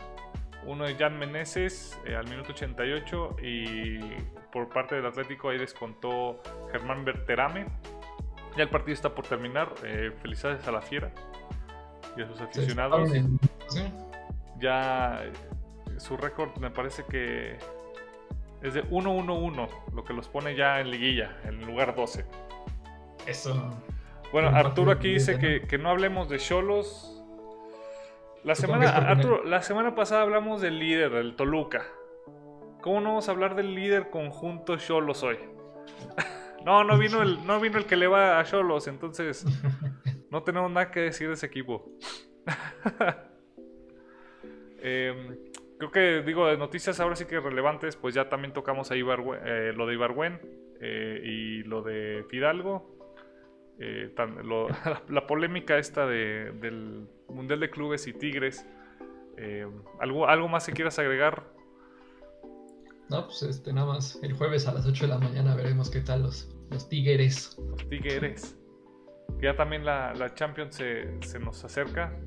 Uno 0.65 0.85
de 0.85 0.95
Jan 0.95 1.17
Meneses 1.17 1.99
eh, 2.05 2.15
al 2.15 2.27
minuto 2.29 2.51
88. 2.51 3.37
Y 3.41 3.99
por 4.51 4.69
parte 4.69 4.95
del 4.95 5.05
Atlético 5.05 5.49
ahí 5.49 5.57
descontó 5.57 6.41
Germán 6.71 7.05
Berterame. 7.05 7.67
Ya 8.55 8.63
el 8.63 8.69
partido 8.69 8.93
está 8.93 9.13
por 9.13 9.27
terminar. 9.27 9.73
Eh, 9.83 10.11
felicidades 10.21 10.67
a 10.67 10.71
la 10.71 10.81
Fiera 10.81 11.11
y 12.15 12.21
a 12.21 12.27
sus 12.27 12.41
aficionados. 12.41 13.09
Ya 14.59 15.23
su 15.97 16.17
récord 16.17 16.55
me 16.57 16.69
parece 16.69 17.03
que 17.05 17.57
es 18.61 18.73
de 18.73 18.83
1-1-1, 18.89 19.69
lo 19.93 20.03
que 20.03 20.13
los 20.13 20.29
pone 20.29 20.55
ya 20.55 20.79
en 20.79 20.89
liguilla, 20.89 21.37
en 21.43 21.65
lugar 21.65 21.95
12. 21.95 22.25
Eso. 23.27 23.71
Bueno, 24.31 24.49
Arturo 24.49 24.91
aquí 24.91 25.13
dice 25.13 25.37
que, 25.37 25.77
no 25.77 25.89
hablemos 25.89 26.29
de 26.29 26.39
Cholos. 26.39 27.12
La 28.43 28.55
semana, 28.55 28.89
Arturo, 28.89 29.45
la 29.45 29.61
semana 29.61 29.95
pasada 29.95 30.23
hablamos 30.23 30.61
del 30.61 30.77
líder, 30.77 31.11
del 31.11 31.35
Toluca. 31.35 31.85
¿Cómo 32.81 32.99
no 32.99 33.09
vamos 33.09 33.29
a 33.29 33.31
hablar 33.31 33.55
del 33.55 33.73
líder 33.73 34.09
conjunto 34.09 34.75
Cholos 34.75 35.23
hoy? 35.23 35.37
no, 36.65 36.83
no 36.83 36.97
vino, 36.97 37.21
el, 37.21 37.45
no 37.47 37.61
vino 37.61 37.77
el 37.77 37.85
que 37.85 37.95
le 37.95 38.07
va 38.07 38.39
a 38.39 38.43
Cholos, 38.43 38.87
entonces 38.87 39.45
no 40.29 40.43
tenemos 40.43 40.69
nada 40.69 40.91
que 40.91 40.99
decir 40.99 41.29
de 41.29 41.35
ese 41.35 41.45
equipo. 41.45 41.89
eh, 44.79 45.37
creo 45.77 45.91
que, 45.91 46.21
digo, 46.23 46.47
de 46.47 46.57
noticias 46.57 46.99
ahora 46.99 47.15
sí 47.15 47.23
que 47.23 47.39
relevantes, 47.39 47.95
pues 47.95 48.13
ya 48.13 48.27
también 48.27 48.51
tocamos 48.51 48.91
ahí 48.91 49.05
eh, 49.45 49.71
lo 49.73 49.87
de 49.87 49.93
Ibarwen 49.93 50.41
eh, 50.81 51.21
y 51.23 51.63
lo 51.63 51.81
de 51.81 52.25
Fidalgo. 52.29 52.92
Eh, 53.79 54.13
la, 55.09 55.27
polémica 55.27 55.77
esta 55.77 56.05
del 56.07 57.07
Mundial 57.29 57.59
de 57.59 57.69
Clubes 57.69 58.07
y 58.07 58.13
Tigres. 58.13 58.65
¿algo, 59.99 60.27
¿Algo 60.27 60.47
más 60.47 60.65
que 60.65 60.73
quieras 60.73 60.99
agregar? 60.99 61.43
No, 63.09 63.25
pues 63.25 63.43
este, 63.43 63.73
nada 63.73 63.87
más. 63.87 64.19
El 64.23 64.33
jueves 64.33 64.67
a 64.67 64.73
las 64.73 64.85
8 64.85 65.05
de 65.05 65.09
la 65.09 65.19
mañana 65.19 65.55
veremos 65.55 65.89
qué 65.89 66.01
tal 66.01 66.23
los, 66.23 66.49
los 66.71 66.89
Tigres. 66.89 67.57
Los 67.69 67.87
Tigres. 67.89 68.57
Ya 69.41 69.55
también 69.55 69.85
la, 69.85 70.31
Champions 70.35 70.75
se, 70.75 71.21
se, 71.21 71.39
nos 71.39 71.63
acerca. 71.63 72.17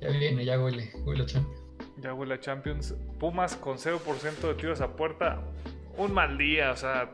Ya 0.00 0.10
viene, 0.10 0.44
ya 0.44 0.60
huele, 0.60 0.90
huele 1.04 1.24
Champions. 1.24 1.62
Ya 1.98 2.12
huele 2.12 2.34
a 2.34 2.40
Champions. 2.40 2.94
Pumas 3.18 3.56
con 3.56 3.78
0% 3.78 4.48
de 4.48 4.54
tiros 4.54 4.80
a 4.80 4.96
puerta. 4.96 5.42
Un 5.96 6.12
mal 6.12 6.36
día, 6.36 6.72
o 6.72 6.76
sea. 6.76 7.10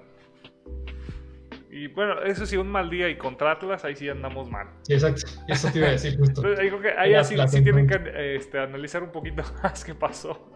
Y 1.73 1.87
bueno, 1.87 2.21
eso 2.23 2.47
sí, 2.47 2.57
un 2.57 2.69
mal 2.69 2.91
día 2.91 3.09
y 3.09 3.17
contra 3.17 3.53
Atlas, 3.53 3.85
ahí 3.85 3.95
sí 3.95 4.09
andamos 4.09 4.51
mal. 4.51 4.69
Exacto. 4.89 5.23
Eso 5.47 5.71
te 5.71 5.79
iba 5.79 5.89
a 5.89 5.93
decir 5.93 6.19
justo. 6.19 6.43
ahí 6.45 6.69
creo 6.69 6.81
que 6.81 6.91
ahí 6.91 7.25
sí, 7.25 7.37
tienen 7.63 7.87
que 7.87 8.35
este, 8.35 8.59
analizar 8.59 9.05
un 9.05 9.13
poquito 9.13 9.45
más 9.63 9.85
qué 9.85 9.95
pasó. 9.95 10.53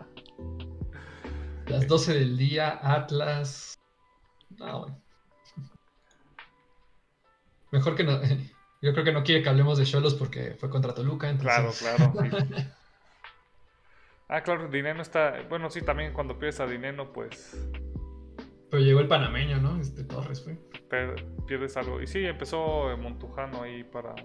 Las 1.67 1.87
12 1.87 2.15
del 2.15 2.37
día, 2.37 2.81
Atlas. 2.83 3.79
No, 4.59 4.81
bueno. 4.81 5.03
Mejor 7.71 7.95
que 7.95 8.05
no. 8.05 8.21
Yo 8.83 8.93
creo 8.93 9.05
que 9.05 9.13
no 9.13 9.23
quiere 9.23 9.43
que 9.43 9.49
hablemos 9.49 9.79
de 9.79 9.85
Cholos 9.85 10.15
porque 10.15 10.57
fue 10.59 10.69
contra 10.69 10.95
Toluca. 10.95 11.31
Entonces... 11.31 11.81
Claro, 11.81 12.13
claro. 12.13 12.45
Sí. 12.45 12.55
ah, 14.29 14.43
claro, 14.43 14.69
Dineno 14.69 15.01
está. 15.01 15.43
Bueno, 15.49 15.71
sí, 15.71 15.81
también 15.81 16.13
cuando 16.13 16.39
pierdes 16.39 16.61
a 16.61 16.67
Dineno, 16.67 17.13
pues. 17.13 17.57
Pero 18.75 18.85
llegó 18.85 18.99
el 18.99 19.07
panameño, 19.07 19.59
¿no? 19.59 19.81
Este 19.81 20.03
Torres 20.03 20.43
fue. 20.43 20.59
pierdes 21.47 21.77
algo. 21.77 22.03
Y 22.03 22.09
sí, 22.09 22.27
empezó 22.27 22.97
Montujano 22.97 23.63
ahí 23.63 23.85
para. 23.85 24.17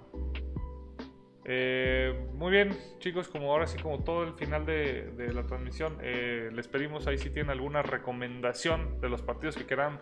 Eh, 1.45 2.27
muy 2.33 2.49
bien, 2.49 2.75
chicos, 2.97 3.27
como 3.27 3.51
ahora 3.51 3.67
sí, 3.67 3.77
como 3.77 4.03
todo 4.03 4.23
el 4.23 4.33
final 4.33 4.65
de, 4.65 5.31
la 5.35 5.45
transmisión, 5.45 5.99
eh, 6.01 6.49
les 6.51 6.67
pedimos 6.67 7.05
ahí 7.05 7.19
si 7.19 7.29
tienen 7.29 7.51
alguna 7.51 7.83
recomendación 7.83 8.99
de 8.99 9.09
los 9.09 9.21
partidos 9.21 9.55
que 9.55 9.67
quieran 9.67 9.99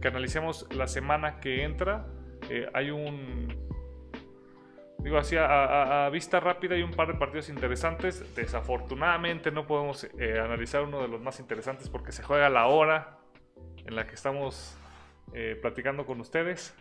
que 0.00 0.08
analicemos 0.08 0.66
la 0.74 0.88
semana 0.88 1.38
que 1.38 1.62
entra. 1.62 2.06
Eh, 2.48 2.70
hay 2.72 2.90
un 2.90 3.58
Digo 5.00 5.18
así, 5.18 5.36
a, 5.38 6.08
vista 6.10 6.40
rápida 6.40 6.76
hay 6.76 6.82
un 6.82 6.92
par 6.92 7.08
de 7.08 7.14
partidos 7.18 7.50
interesantes. 7.50 8.34
Desafortunadamente 8.34 9.50
no 9.50 9.66
podemos 9.66 10.08
analizar 10.42 10.82
uno 10.82 11.02
de 11.02 11.08
los 11.08 11.20
más 11.20 11.40
interesantes 11.40 11.90
porque 11.90 12.10
se 12.10 12.22
juega 12.22 12.46
a 12.46 12.50
la 12.50 12.68
hora 12.68 13.18
en 13.86 13.96
la 13.96 14.06
que 14.06 14.14
estamos 14.14 14.76
eh, 15.32 15.58
platicando 15.60 16.06
con 16.06 16.20
ustedes. 16.20 16.74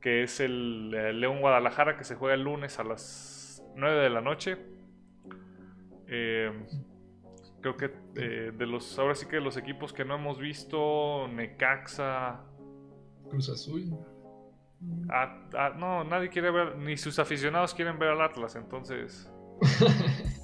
Que 0.00 0.22
es 0.22 0.40
el, 0.40 0.90
León 1.20 1.40
Guadalajara 1.40 1.96
que 1.96 2.04
se 2.04 2.14
juega 2.14 2.34
el 2.34 2.42
lunes 2.42 2.78
a 2.78 2.84
las 2.84 3.62
9 3.76 4.02
de 4.02 4.10
la 4.10 4.20
noche. 4.20 4.58
Eh, 6.06 6.50
creo 7.60 7.76
que 7.76 7.88
de 7.88 8.66
los 8.66 8.98
ahora 8.98 9.14
sí 9.14 9.26
que 9.26 9.40
los 9.40 9.56
equipos 9.56 9.92
que 9.92 10.04
no 10.04 10.14
hemos 10.14 10.38
visto, 10.38 11.28
Necaxa, 11.28 12.40
Cruz 13.30 13.48
Azul. 13.48 13.96
Ah, 15.08 15.74
no, 15.76 16.04
nadie 16.04 16.28
quiere 16.28 16.50
ver, 16.50 16.76
ni 16.76 16.96
sus 16.96 17.18
aficionados 17.18 17.74
quieren 17.74 17.98
ver 17.98 18.10
al 18.10 18.20
Atlas, 18.20 18.56
entonces. 18.56 19.30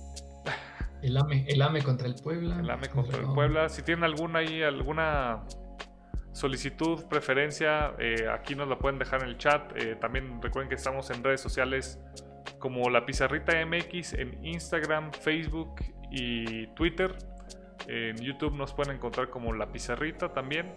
el 1.02 1.16
AME, 1.16 1.44
el 1.48 1.62
AME 1.62 1.82
contra 1.82 2.06
el 2.06 2.14
Puebla. 2.14 2.60
El 2.60 2.70
AME 2.70 2.88
contra 2.88 3.18
el 3.18 3.26
Puebla. 3.26 3.68
Si 3.68 3.82
tienen 3.82 4.04
alguna 4.04 4.40
ahí, 4.40 4.62
alguna 4.62 5.44
solicitud, 6.32 7.04
preferencia, 7.08 7.94
eh, 7.98 8.28
aquí 8.32 8.54
nos 8.54 8.68
la 8.68 8.78
pueden 8.78 8.98
dejar 8.98 9.22
en 9.22 9.28
el 9.28 9.38
chat. 9.38 9.72
Eh, 9.76 9.96
también 9.96 10.40
recuerden 10.42 10.68
que 10.68 10.74
estamos 10.74 11.10
en 11.10 11.24
redes 11.24 11.40
sociales 11.40 11.98
como 12.58 12.90
La 12.90 13.06
Pizarrita 13.06 13.52
MX 13.64 14.14
en 14.14 14.44
Instagram, 14.44 15.12
Facebook 15.12 15.76
y 16.10 16.66
Twitter. 16.68 17.16
En 17.88 18.16
YouTube 18.16 18.54
nos 18.54 18.74
pueden 18.74 18.96
encontrar 18.96 19.30
como 19.30 19.52
La 19.52 19.70
Pizarrita 19.72 20.32
también. 20.32 20.76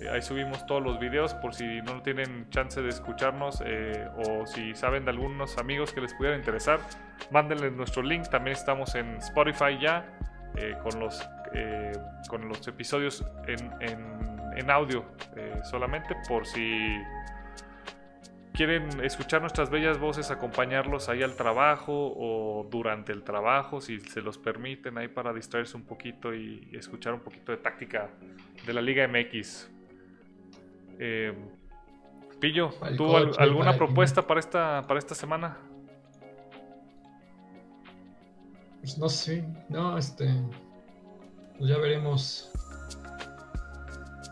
Eh, 0.00 0.08
ahí 0.08 0.22
subimos 0.22 0.64
todos 0.64 0.82
los 0.82 0.98
videos 0.98 1.34
por 1.34 1.54
si 1.54 1.82
no 1.82 2.00
tienen 2.00 2.48
chance 2.48 2.80
de 2.80 2.88
escucharnos 2.88 3.62
eh, 3.66 4.08
o 4.26 4.46
si 4.46 4.74
saben 4.74 5.04
de 5.04 5.10
algunos 5.10 5.58
amigos 5.58 5.92
que 5.92 6.00
les 6.00 6.14
pudiera 6.14 6.36
interesar, 6.36 6.80
mándenles 7.30 7.72
nuestro 7.72 8.02
link. 8.02 8.28
También 8.28 8.56
estamos 8.56 8.94
en 8.94 9.16
Spotify 9.16 9.78
ya 9.78 10.06
eh, 10.56 10.74
con, 10.82 10.98
los, 10.98 11.28
con 12.28 12.48
los 12.48 12.66
episodios 12.66 13.24
en, 13.46 14.70
audio 14.70 15.04
solamente 15.64 16.14
por 16.28 16.46
si 16.46 16.98
quieren 18.52 19.02
escuchar 19.02 19.40
nuestras 19.40 19.70
bellas 19.70 19.98
voces, 19.98 20.30
acompañarlos 20.30 21.08
ahí 21.08 21.22
al 21.22 21.34
trabajo 21.34 21.92
o 22.14 22.68
durante 22.70 23.12
el 23.12 23.22
trabajo, 23.22 23.80
si 23.80 24.00
se 24.00 24.20
los 24.20 24.38
permiten, 24.38 24.98
ahí 24.98 25.08
para 25.08 25.32
distraerse 25.32 25.76
un 25.76 25.84
poquito 25.84 26.34
y 26.34 26.68
escuchar 26.72 27.14
un 27.14 27.20
poquito 27.20 27.52
de 27.52 27.58
táctica 27.58 28.10
de 28.66 28.72
la 28.74 28.82
Liga 28.82 29.08
MX. 29.08 29.79
Eh, 31.02 31.34
Pillo, 32.40 32.70
¿tú 32.96 33.16
alguna 33.16 33.76
propuesta 33.76 34.26
para 34.26 34.38
esta, 34.38 34.86
para 34.86 34.98
esta 34.98 35.14
semana? 35.14 35.56
Pues 38.80 38.98
no 38.98 39.08
sé, 39.08 39.46
no, 39.68 39.96
este. 39.96 40.30
Pues 41.58 41.70
ya 41.70 41.78
veremos 41.78 42.52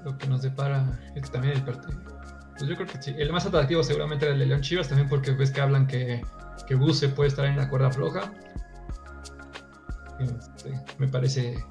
lo 0.05 0.16
que 0.16 0.27
nos 0.27 0.43
depara. 0.43 0.99
Es 1.14 1.31
también 1.31 1.55
el 1.55 1.64
partido. 1.64 2.01
Pues 2.59 2.69
yo 2.69 2.77
creo 2.77 2.87
que 2.87 3.03
sí. 3.03 3.14
El 3.16 3.33
más 3.33 3.47
atractivo 3.47 3.83
seguramente 3.83 4.27
era 4.27 4.35
el 4.35 4.41
de 4.41 4.47
León 4.47 4.61
Chivas, 4.61 4.89
también 4.89 5.09
porque 5.09 5.33
ves 5.33 5.51
que 5.51 5.61
hablan 5.61 5.87
que, 5.87 6.23
que 6.66 6.75
Buse 6.75 7.09
puede 7.09 7.29
estar 7.29 7.47
en 7.47 7.57
la 7.57 7.69
cuerda 7.69 7.91
floja. 7.91 8.33
Este, 10.19 10.79
me 10.99 11.09
parece 11.09 11.64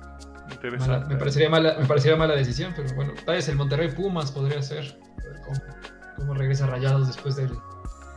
me, 0.63 1.15
parecería 1.17 1.49
mala, 1.49 1.75
me 1.79 1.85
parecería 1.85 2.17
mala 2.17 2.35
decisión, 2.35 2.73
pero 2.75 2.93
bueno, 2.95 3.13
tal 3.25 3.35
vez 3.35 3.47
el 3.49 3.55
Monterrey 3.55 3.89
Pumas 3.89 4.31
podría 4.31 4.61
ser. 4.61 4.97
cómo, 6.15 6.33
regresa 6.33 6.67
Rayados 6.67 7.07
después 7.07 7.35
del. 7.35 7.49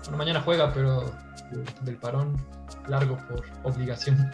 Bueno, 0.03 0.17
mañana 0.17 0.41
juega, 0.41 0.73
pero 0.73 1.13
del 1.83 1.97
parón 1.97 2.37
largo 2.89 3.19
por 3.29 3.45
obligación. 3.63 4.31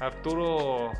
Arturo, 0.00 0.92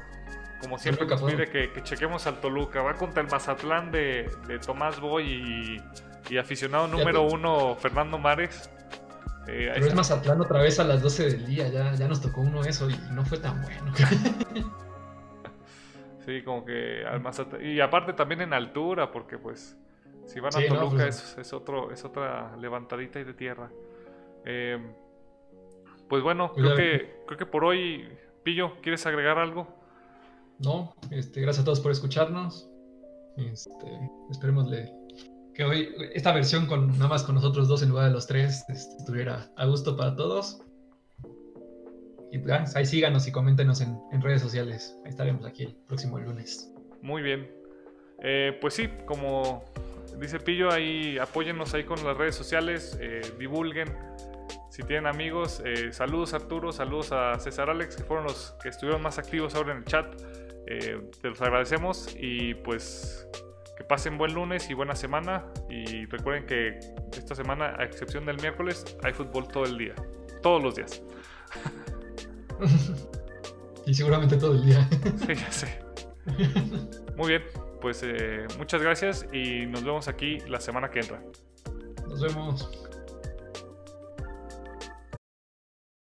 como 0.61 0.79
siempre, 0.79 1.07
nos 1.07 1.23
pide 1.23 1.49
que, 1.49 1.83
chequemos 1.83 2.27
al 2.27 2.41
Toluca. 2.41 2.83
Va 2.83 2.95
contra 2.95 3.23
el 3.23 3.29
Mazatlán 3.29 3.91
de, 3.91 4.31
Tomás 4.65 5.01
Boy 5.01 5.81
y, 6.31 6.39
aficionado 6.39 6.89
número 6.89 7.23
uno, 7.23 7.77
Fernando 7.77 8.19
Mares. 8.19 8.71
Eh, 9.49 9.71
pero 9.75 9.87
es 9.87 9.95
Mazatlán 9.95 10.41
otra 10.41 10.61
vez 10.61 10.79
a 10.79 10.85
las 10.85 11.03
12 11.03 11.25
del 11.25 11.47
día, 11.47 11.69
ya, 11.69 11.95
ya 11.95 12.07
nos 12.07 12.21
tocó 12.21 12.43
uno 12.43 12.63
eso 12.63 12.89
y 12.89 12.97
no 13.11 13.25
fue 13.25 13.39
tan 13.39 13.61
bueno. 13.61 13.93
Sí, 16.25 16.43
como 16.43 16.65
que 16.65 17.05
al 17.05 17.23
Y 17.63 17.81
aparte 17.81 18.13
también 18.13 18.43
en 18.43 18.53
altura, 18.53 19.11
porque 19.11 19.39
pues 19.39 19.77
si 20.27 20.41
van 20.41 20.55
a 20.55 20.67
Toluca 20.67 21.05
pues, 21.05 21.37
es, 21.39 21.53
otro, 21.53 21.91
es 21.91 22.05
otra 22.05 22.57
levantadita 22.57 23.21
y 23.21 23.25
de 23.25 23.35
tierra. 23.35 23.71
Eh, 24.45 24.79
pues 26.09 26.23
bueno, 26.23 26.53
creo 26.53 26.77
que, 26.77 27.23
creo 27.27 27.39
que 27.39 27.47
por 27.47 27.65
hoy, 27.65 28.09
Pillo, 28.43 28.75
¿quieres 28.83 29.05
agregar 29.07 29.39
algo? 29.39 29.67
No, 30.59 30.95
este, 31.11 31.41
gracias 31.41 31.63
a 31.63 31.65
todos 31.65 31.81
por 31.81 31.91
escucharnos. 31.91 32.69
Este, 33.37 34.11
esperemos 34.31 34.69
que 35.55 35.65
hoy 35.65 35.89
esta 36.15 36.33
versión 36.33 36.67
con 36.67 36.89
nada 36.89 37.09
más 37.09 37.25
con 37.25 37.35
nosotros 37.35 37.67
dos 37.67 37.83
en 37.83 37.89
lugar 37.89 38.07
de 38.07 38.13
los 38.13 38.27
tres 38.27 38.65
este, 38.69 38.97
estuviera 38.99 39.51
a 39.57 39.67
gusto 39.67 39.97
para 39.97 40.15
todos. 40.15 40.62
Y 42.33 42.39
pues, 42.39 42.75
ahí 42.75 42.87
síganos 42.87 43.29
y 43.29 43.33
coméntenos 43.33 43.83
en, 43.83 44.23
redes 44.23 44.41
sociales. 44.41 44.99
Ahí 45.05 45.11
estaremos 45.11 45.45
aquí 45.45 45.65
el 45.65 45.77
próximo 45.87 46.19
lunes. 46.19 46.73
Muy 47.03 47.21
bien. 47.21 47.49
Eh, 48.23 48.57
pues 48.59 48.73
sí, 48.73 48.89
como 49.05 49.63
dice 50.19 50.41
Pillo, 50.41 50.73
ahí 50.73 51.19
apóyennos 51.19 51.75
ahí 51.75 51.85
con 51.85 52.03
las 52.03 52.17
redes 52.17 52.35
sociales, 52.35 52.99
eh, 53.03 53.21
divulguen. 53.39 53.95
Si 54.71 54.83
tienen 54.83 55.07
amigos, 55.07 55.63
eh, 55.67 55.93
saludos 55.93 56.33
Arturo, 56.33 56.73
saludos 56.73 57.13
a 57.13 57.39
César 57.39 57.69
Alex, 57.69 57.97
que 57.97 58.05
fueron 58.05 58.25
los 58.25 58.57
que 58.63 58.71
estuvieron 58.71 59.03
más 59.03 59.19
activos 59.19 59.55
ahora 59.55 59.73
en 59.73 59.79
el 59.79 59.85
chat. 59.85 60.17
te 60.65 61.29
los 61.29 61.43
agradecemos 61.43 62.17
y 62.19 62.55
pues 62.55 63.29
que 63.77 63.85
pasen 63.85 64.17
buen 64.17 64.33
lunes 64.33 64.71
y 64.71 64.75
buena 64.75 64.97
semana. 64.97 65.45
Y 65.69 66.07
recuerden 66.07 66.47
que 66.47 66.79
esta 67.15 67.35
semana, 67.35 67.77
a 67.79 67.85
excepción 67.85 68.25
del 68.25 68.41
miércoles, 68.41 68.97
hay 69.03 69.13
fútbol 69.13 69.49
todo 69.49 69.65
el 69.65 69.77
día, 69.77 69.95
todos 70.41 70.63
los 70.63 70.77
días. 70.77 71.03
y 73.87 73.95
seguramente 73.95 74.37
todo 74.37 74.55
el 74.55 74.65
día. 74.65 74.89
sí, 75.27 75.35
ya 75.35 75.53
sé. 75.53 75.79
Muy 77.17 77.29
bien, 77.29 77.43
pues 77.81 78.03
eh, 78.05 78.47
muchas 78.59 78.83
gracias 78.83 79.27
y 79.33 79.67
nos 79.67 79.85
vemos 79.85 80.09
aquí 80.09 80.39
la 80.49 80.61
semana 80.61 80.91
que 80.91 81.01
entra. 81.01 81.23
Nos 82.09 82.21
vemos. 82.21 82.71